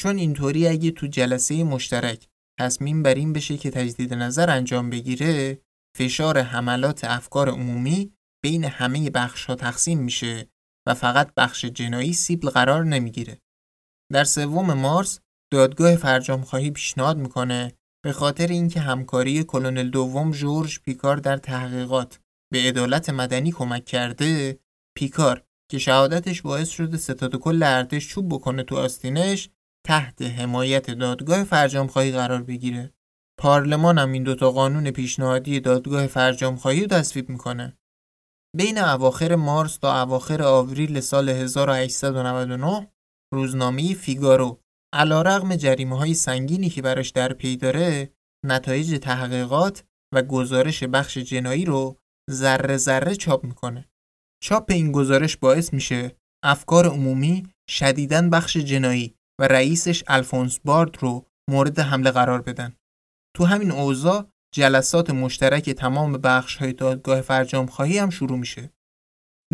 چون 0.00 0.16
اینطوری 0.16 0.68
اگه 0.68 0.90
تو 0.90 1.06
جلسه 1.06 1.64
مشترک 1.64 2.28
تصمیم 2.60 3.02
بر 3.02 3.14
این 3.14 3.32
بشه 3.32 3.56
که 3.56 3.70
تجدید 3.70 4.14
نظر 4.14 4.50
انجام 4.50 4.90
بگیره 4.90 5.60
فشار 5.96 6.38
حملات 6.38 7.04
افکار 7.04 7.48
عمومی 7.48 8.12
بین 8.42 8.64
همه 8.64 9.10
بخش 9.10 9.44
ها 9.44 9.54
تقسیم 9.54 9.98
میشه 9.98 10.48
و 10.88 10.94
فقط 10.94 11.34
بخش 11.34 11.64
جنایی 11.64 12.12
سیبل 12.12 12.50
قرار 12.50 12.84
نمی‌گیره. 12.84 13.38
در 14.12 14.24
سوم 14.24 14.72
مارس 14.72 15.20
دادگاه 15.52 15.96
فرجام 15.96 16.42
خواهی 16.42 16.70
پیشنهاد 16.70 17.18
می‌کنه 17.18 17.72
به 18.04 18.12
خاطر 18.12 18.46
اینکه 18.46 18.80
همکاری 18.80 19.44
کلونل 19.44 19.90
دوم 19.90 20.30
جورج 20.30 20.80
پیکار 20.80 21.16
در 21.16 21.36
تحقیقات 21.36 22.20
به 22.52 22.58
عدالت 22.58 23.10
مدنی 23.10 23.52
کمک 23.52 23.84
کرده 23.84 24.58
پیکار 24.96 25.45
که 25.70 25.78
شهادتش 25.78 26.42
باعث 26.42 26.68
شده 26.68 26.96
ستاد 26.96 27.36
کل 27.36 27.62
ارتش 27.62 28.08
چوب 28.08 28.34
بکنه 28.34 28.62
تو 28.62 28.76
آستینش 28.76 29.48
تحت 29.86 30.22
حمایت 30.22 30.90
دادگاه 30.90 31.44
فرجامخواهی 31.44 32.12
قرار 32.12 32.42
بگیره. 32.42 32.92
پارلمان 33.38 33.98
هم 33.98 34.12
این 34.12 34.22
دوتا 34.22 34.50
قانون 34.50 34.90
پیشنهادی 34.90 35.60
دادگاه 35.60 36.06
فرجامخواهی 36.06 36.86
تصویب 36.86 37.28
می‌کنه. 37.28 37.78
بین 38.56 38.78
اواخر 38.78 39.34
مارس 39.34 39.76
تا 39.76 40.02
اواخر 40.02 40.42
آوریل 40.42 41.00
سال 41.00 41.28
1899 41.28 42.90
روزنامه 43.32 43.94
فیگارو 43.94 44.60
علا 44.92 45.22
رغم 45.22 45.56
جریمه 45.56 45.98
های 45.98 46.14
سنگینی 46.14 46.70
که 46.70 46.82
براش 46.82 47.10
در 47.10 47.32
پی 47.32 47.56
داره 47.56 48.10
نتایج 48.46 48.98
تحقیقات 48.98 49.84
و 50.14 50.22
گزارش 50.22 50.82
بخش 50.82 51.18
جنایی 51.18 51.64
رو 51.64 51.98
ذره 52.30 52.76
ذره 52.76 53.14
چاپ 53.14 53.44
می‌کنه. 53.44 53.88
چاپ 54.42 54.70
این 54.70 54.92
گزارش 54.92 55.36
باعث 55.36 55.72
میشه 55.72 56.16
افکار 56.44 56.86
عمومی 56.86 57.46
شدیداً 57.70 58.28
بخش 58.28 58.56
جنایی 58.56 59.14
و 59.40 59.48
رئیسش 59.48 60.04
الفونس 60.06 60.58
بارد 60.64 61.02
رو 61.02 61.26
مورد 61.50 61.78
حمله 61.78 62.10
قرار 62.10 62.42
بدن. 62.42 62.76
تو 63.36 63.44
همین 63.44 63.70
اوضاع 63.70 64.28
جلسات 64.54 65.10
مشترک 65.10 65.70
تمام 65.70 66.12
بخش 66.12 66.56
های 66.56 66.72
دادگاه 66.72 67.20
فرجام 67.20 67.66
خواهی 67.66 67.98
هم 67.98 68.10
شروع 68.10 68.38
میشه. 68.38 68.72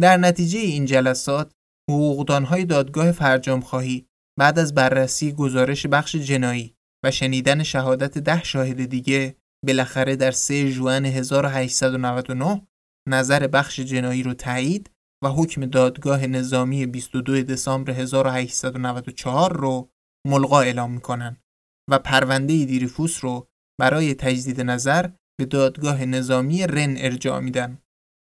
در 0.01 0.16
نتیجه 0.16 0.59
این 0.59 0.85
جلسات 0.85 1.53
حقوقدان 1.91 2.45
های 2.45 2.64
دادگاه 2.64 3.12
فرجام 3.12 3.61
خواهی 3.61 4.07
بعد 4.39 4.59
از 4.59 4.74
بررسی 4.74 5.33
گزارش 5.33 5.87
بخش 5.87 6.16
جنایی 6.16 6.74
و 7.05 7.11
شنیدن 7.11 7.62
شهادت 7.62 8.18
ده 8.18 8.45
شاهد 8.45 8.85
دیگه 8.85 9.37
بالاخره 9.66 10.16
در 10.16 10.30
3 10.30 10.70
ژوئن 10.70 11.05
1899 11.05 12.66
نظر 13.09 13.46
بخش 13.46 13.80
جنایی 13.80 14.22
رو 14.22 14.34
تایید 14.34 14.90
و 15.24 15.28
حکم 15.28 15.66
دادگاه 15.66 16.26
نظامی 16.26 16.86
22 16.86 17.42
دسامبر 17.42 17.92
1894 17.92 19.57
رو 19.57 19.90
ملغا 20.26 20.61
اعلام 20.61 20.92
می‌کنن 20.92 21.36
و 21.90 21.98
پرونده 21.98 22.64
دیریفوس 22.64 23.24
رو 23.24 23.48
برای 23.80 24.14
تجدید 24.14 24.61
نظر 24.61 25.11
به 25.38 25.44
دادگاه 25.44 26.05
نظامی 26.05 26.66
رن 26.66 26.94
ارجاع 26.98 27.40
میدن. 27.40 27.78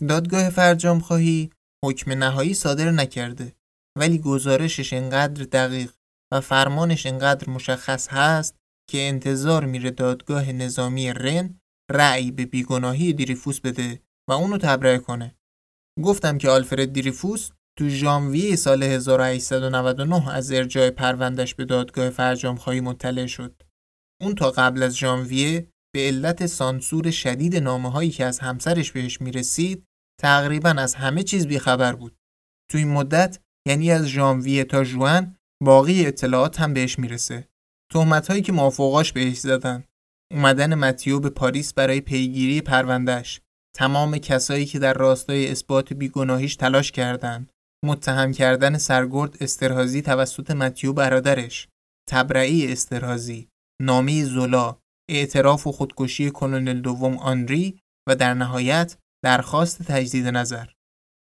دادگاه 0.07 0.49
فرجام 0.49 0.99
خواهی 0.99 1.49
حکم 1.85 2.11
نهایی 2.11 2.53
صادر 2.53 2.91
نکرده 2.91 3.55
ولی 3.97 4.19
گزارشش 4.19 4.93
انقدر 4.93 5.43
دقیق 5.43 5.91
و 6.33 6.41
فرمانش 6.41 7.05
انقدر 7.05 7.49
مشخص 7.49 8.07
هست 8.07 8.55
که 8.89 9.07
انتظار 9.07 9.65
میره 9.65 9.91
دادگاه 9.91 10.51
نظامی 10.51 11.13
رن 11.13 11.59
رأی 11.91 12.31
به 12.31 12.45
بیگناهی 12.45 13.13
دیریفوس 13.13 13.59
بده 13.59 14.04
و 14.29 14.33
اونو 14.33 14.57
تبرئه 14.57 14.97
کنه. 14.97 15.35
گفتم 16.03 16.37
که 16.37 16.49
آلفرد 16.49 16.93
دیریفوس 16.93 17.49
تو 17.77 17.89
ژانویه 17.89 18.55
سال 18.55 18.83
1899 18.83 20.29
از 20.29 20.51
ارجاع 20.51 20.89
پروندش 20.89 21.55
به 21.55 21.65
دادگاه 21.65 22.09
فرجامخواهی 22.09 22.81
مطلع 22.81 23.25
شد. 23.25 23.61
اون 24.21 24.35
تا 24.35 24.51
قبل 24.51 24.83
از 24.83 24.97
ژانویه 24.97 25.67
به 25.95 25.99
علت 26.07 26.45
سانسور 26.45 27.11
شدید 27.11 27.55
نامه 27.55 27.91
هایی 27.91 28.09
که 28.09 28.25
از 28.25 28.39
همسرش 28.39 28.91
بهش 28.91 29.21
می‌رسید 29.21 29.85
تقریبا 30.21 30.69
از 30.69 30.95
همه 30.95 31.23
چیز 31.23 31.47
بیخبر 31.47 31.95
بود. 31.95 32.15
تو 32.71 32.77
این 32.77 32.93
مدت 32.93 33.39
یعنی 33.67 33.91
از 33.91 34.05
ژانویه 34.05 34.63
تا 34.63 34.83
ژوئن 34.83 35.35
باقی 35.63 36.05
اطلاعات 36.05 36.59
هم 36.59 36.73
بهش 36.73 36.99
می‌رسه. 36.99 37.47
تهمت 37.93 38.27
هایی 38.27 38.41
که 38.41 38.51
موافقاش 38.51 39.13
بهش 39.13 39.37
زدن. 39.37 39.83
اومدن 40.33 40.75
متیو 40.75 41.19
به 41.19 41.29
پاریس 41.29 41.73
برای 41.73 42.01
پیگیری 42.01 42.61
پروندهش 42.61 43.41
تمام 43.75 44.17
کسایی 44.17 44.65
که 44.65 44.79
در 44.79 44.93
راستای 44.93 45.51
اثبات 45.51 45.93
بیگناهیش 45.93 46.55
تلاش 46.55 46.91
کردند. 46.91 47.51
متهم 47.85 48.31
کردن 48.31 48.77
سرگرد 48.77 49.37
استرهازی 49.41 50.01
توسط 50.01 50.51
متیو 50.51 50.93
برادرش. 50.93 51.67
تبرعی 52.09 52.71
استرهازی. 52.71 53.47
نامه 53.81 54.23
زولا. 54.23 54.77
اعتراف 55.09 55.67
و 55.67 55.71
خودکشی 55.71 56.31
کلونل 56.31 56.81
دوم 56.81 57.17
آنری 57.17 57.79
و 58.09 58.15
در 58.15 58.33
نهایت 58.33 58.97
درخواست 59.23 59.83
تجدید 59.83 60.27
نظر. 60.27 60.65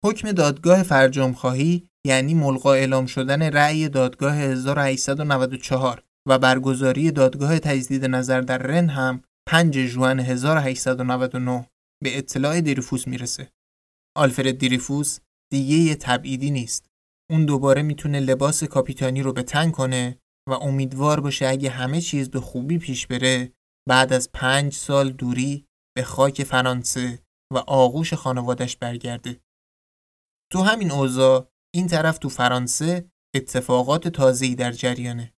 حکم 0.05 0.31
دادگاه 0.31 0.83
فرجام 0.83 1.33
خواهی 1.33 1.87
یعنی 2.05 2.33
ملغا 2.33 2.73
اعلام 2.73 3.05
شدن 3.05 3.41
رأی 3.41 3.89
دادگاه 3.89 4.35
1894 4.35 6.03
و 6.27 6.39
برگزاری 6.39 7.11
دادگاه 7.11 7.59
تجدید 7.59 8.05
نظر 8.05 8.41
در 8.41 8.57
رن 8.57 8.89
هم 8.89 9.23
5 9.47 9.85
ژوئن 9.85 10.19
1899 10.19 11.67
به 12.03 12.17
اطلاع 12.17 12.61
دیریفوس 12.61 13.07
می‌رسه. 13.07 13.51
آلفرد 14.17 14.57
دیریفوس 14.57 15.19
دیگه 15.51 15.75
یه 15.75 15.95
تبعیدی 15.95 16.51
نیست. 16.51 16.87
اون 17.31 17.45
دوباره 17.45 17.81
می‌تونه 17.81 18.19
لباس 18.19 18.63
کاپیتانی 18.63 19.21
رو 19.21 19.33
به 19.33 19.43
تن 19.43 19.71
کنه 19.71 20.19
و 20.49 20.53
امیدوار 20.53 21.19
باشه 21.19 21.47
اگه 21.47 21.69
همه 21.69 22.01
چیز 22.01 22.29
به 22.29 22.39
خوبی 22.39 22.77
پیش 22.77 23.07
بره 23.07 23.53
بعد 23.89 24.13
از 24.13 24.31
پنج 24.31 24.73
سال 24.73 25.11
دوری 25.11 25.65
به 25.95 26.03
خاک 26.03 26.43
فرانسه 26.43 27.19
و 27.53 27.57
آغوش 27.57 28.13
خانوادش 28.13 28.77
برگرده. 28.77 29.41
تو 30.51 30.61
همین 30.61 30.91
اوضاع 30.91 31.51
این 31.75 31.87
طرف 31.87 32.17
تو 32.17 32.29
فرانسه 32.29 33.11
اتفاقات 33.35 34.07
تازه‌ای 34.07 34.55
در 34.55 34.71
جریانه. 34.71 35.33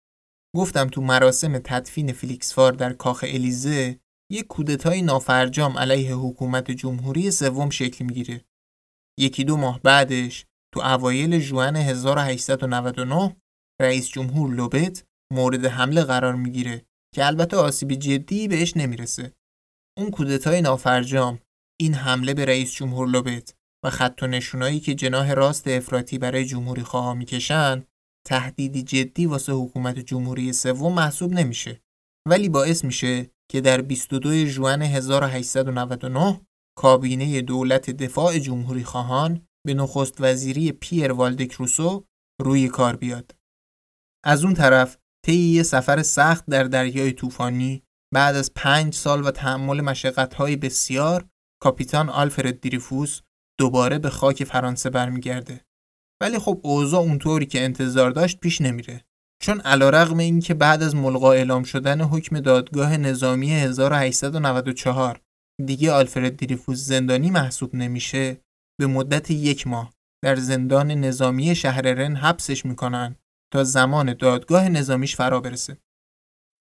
گفتم 0.55 0.87
تو 0.87 1.01
مراسم 1.01 1.59
تدفین 1.59 2.13
فیلیکس 2.13 2.53
فار 2.53 2.71
در 2.71 2.93
کاخ 2.93 3.25
الیزه 3.27 3.99
یک 4.31 4.47
کودتای 4.47 5.01
نافرجام 5.01 5.77
علیه 5.77 6.15
حکومت 6.15 6.71
جمهوری 6.71 7.31
سوم 7.31 7.69
شکل 7.69 8.05
می‌گیره. 8.05 8.45
یکی 9.19 9.43
دو 9.43 9.57
ماه 9.57 9.79
بعدش 9.83 10.45
تو 10.73 10.79
اوایل 10.79 11.39
ژوئن 11.39 11.75
1899 11.75 13.35
رئیس 13.81 14.09
جمهور 14.09 14.53
لوبت 14.53 15.03
مورد 15.33 15.65
حمله 15.65 16.03
قرار 16.03 16.35
می‌گیره 16.35 16.85
که 17.15 17.25
البته 17.25 17.57
آسیبی 17.57 17.95
جدی 17.95 18.47
بهش 18.47 18.77
نمی‌رسه. 18.77 19.33
اون 19.97 20.11
کودتای 20.11 20.61
نافرجام 20.61 21.39
این 21.79 21.93
حمله 21.93 22.33
به 22.33 22.45
رئیس 22.45 22.73
جمهور 22.73 23.07
لوبت 23.07 23.55
و 23.85 23.89
خط 23.89 24.19
و 24.23 24.27
نشونایی 24.27 24.79
که 24.79 24.95
جناه 24.95 25.33
راست 25.33 25.67
افراطی 25.67 26.17
برای 26.17 26.45
جمهوری 26.45 26.83
خواه 26.83 27.13
می‌کشن 27.13 27.83
تهدیدی 28.27 28.83
جدی 28.83 29.25
واسه 29.25 29.53
حکومت 29.53 29.99
جمهوری 29.99 30.53
سوم 30.53 30.93
محسوب 30.93 31.31
نمیشه 31.31 31.81
ولی 32.27 32.49
باعث 32.49 32.83
میشه 32.85 33.29
که 33.51 33.61
در 33.61 33.81
22 33.81 34.45
ژوئن 34.45 34.81
1899 34.81 36.41
کابینه 36.77 37.41
دولت 37.41 37.89
دفاع 37.89 38.39
جمهوری 38.39 38.83
خواهان 38.83 39.47
به 39.67 39.73
نخست 39.73 40.21
وزیری 40.21 40.71
پیر 40.71 41.11
والدکروسو 41.11 42.05
روی 42.41 42.67
کار 42.67 42.95
بیاد. 42.95 43.35
از 44.25 44.43
اون 44.43 44.53
طرف 44.53 44.97
طی 45.25 45.33
یه 45.33 45.63
سفر 45.63 46.01
سخت 46.01 46.45
در 46.45 46.63
دریای 46.63 47.13
طوفانی 47.13 47.83
بعد 48.13 48.35
از 48.35 48.53
پنج 48.53 48.93
سال 48.93 49.27
و 49.27 49.31
تحمل 49.31 49.81
مشقت‌های 49.81 50.55
بسیار 50.55 51.27
کاپیتان 51.61 52.09
آلفرد 52.09 52.59
دریفوس 52.59 53.21
دوباره 53.59 53.99
به 53.99 54.09
خاک 54.09 54.43
فرانسه 54.43 54.89
برمیگرده. 54.89 55.65
ولی 56.21 56.39
خب 56.39 56.61
اوضاع 56.63 57.01
اونطوری 57.01 57.45
که 57.45 57.63
انتظار 57.63 58.11
داشت 58.11 58.39
پیش 58.39 58.61
نمیره. 58.61 59.05
چون 59.41 59.61
علیرغم 59.61 60.17
اینکه 60.17 60.53
بعد 60.53 60.83
از 60.83 60.95
ملغا 60.95 61.31
اعلام 61.31 61.63
شدن 61.63 62.01
حکم 62.01 62.39
دادگاه 62.39 62.97
نظامی 62.97 63.51
1894 63.51 65.21
دیگه 65.65 65.91
آلفرد 65.91 66.35
دریفوس 66.35 66.77
زندانی 66.77 67.31
محسوب 67.31 67.75
نمیشه 67.75 68.41
به 68.79 68.87
مدت 68.87 69.31
یک 69.31 69.67
ماه 69.67 69.93
در 70.23 70.35
زندان 70.35 70.91
نظامی 70.91 71.55
شهر 71.55 71.81
رن 71.81 72.15
حبسش 72.15 72.65
می‌کنن 72.65 73.15
تا 73.53 73.63
زمان 73.63 74.13
دادگاه 74.13 74.69
نظامیش 74.69 75.15
فرا 75.15 75.39
برسه. 75.39 75.77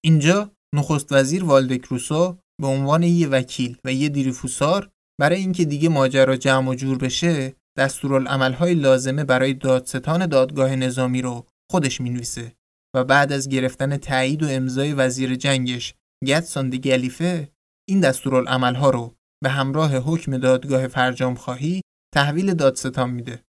اینجا 0.04 0.52
نخست 0.74 1.12
وزیر 1.12 1.44
والدکروسو 1.44 2.38
به 2.60 2.66
عنوان 2.66 3.02
یه 3.02 3.28
وکیل 3.28 3.78
و 3.84 3.92
یه 3.92 4.08
دریفوسار 4.08 4.90
برای 5.20 5.38
اینکه 5.38 5.64
دیگه 5.64 5.88
ماجرا 5.88 6.36
جمع 6.36 6.70
و 6.70 6.74
جور 6.74 6.98
بشه 6.98 7.56
دستورالعملهای 7.78 8.74
لازمه 8.74 9.24
برای 9.24 9.54
دادستان 9.54 10.26
دادگاه 10.26 10.76
نظامی 10.76 11.22
رو 11.22 11.46
خودش 11.70 12.00
می‌نویسه 12.00 12.57
و 12.94 13.04
بعد 13.04 13.32
از 13.32 13.48
گرفتن 13.48 13.96
تایید 13.96 14.42
و 14.42 14.48
امضای 14.48 14.92
وزیر 14.92 15.34
جنگش 15.34 15.94
گتسون 16.26 16.68
دی 16.68 16.78
گلیفه 16.78 17.52
این 17.88 18.00
دستورالعملها 18.00 18.90
رو 18.90 19.14
به 19.42 19.48
همراه 19.48 19.96
حکم 19.96 20.38
دادگاه 20.38 20.86
فرجام 20.86 21.34
خواهی 21.34 21.80
تحویل 22.14 22.54
دادستان 22.54 23.10
میده. 23.10 23.44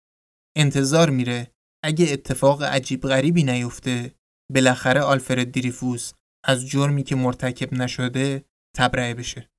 انتظار 0.57 1.09
میره 1.09 1.51
اگه 1.83 2.13
اتفاق 2.13 2.63
عجیب 2.63 3.01
غریبی 3.01 3.43
نیفته 3.43 4.15
بالاخره 4.53 5.01
آلفرد 5.01 5.51
دریفوس 5.51 6.11
از 6.45 6.67
جرمی 6.67 7.03
که 7.03 7.15
مرتکب 7.15 7.73
نشده 7.73 8.45
تبرئه 8.77 9.13
بشه. 9.13 9.49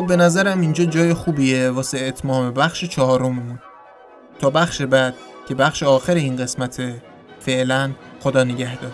خب 0.00 0.06
به 0.06 0.16
نظرم 0.16 0.60
اینجا 0.60 0.84
جای 0.84 1.14
خوبیه 1.14 1.70
واسه 1.70 1.98
اتمام 1.98 2.50
بخش 2.50 2.84
چهارممون. 2.84 3.58
تا 4.38 4.50
بخش 4.50 4.82
بعد 4.82 5.14
که 5.48 5.54
بخش 5.54 5.82
آخر 5.82 6.14
این 6.14 6.36
قسمته 6.36 7.02
فعلا 7.40 7.90
خدا 8.20 8.44
نگهدار. 8.44 8.92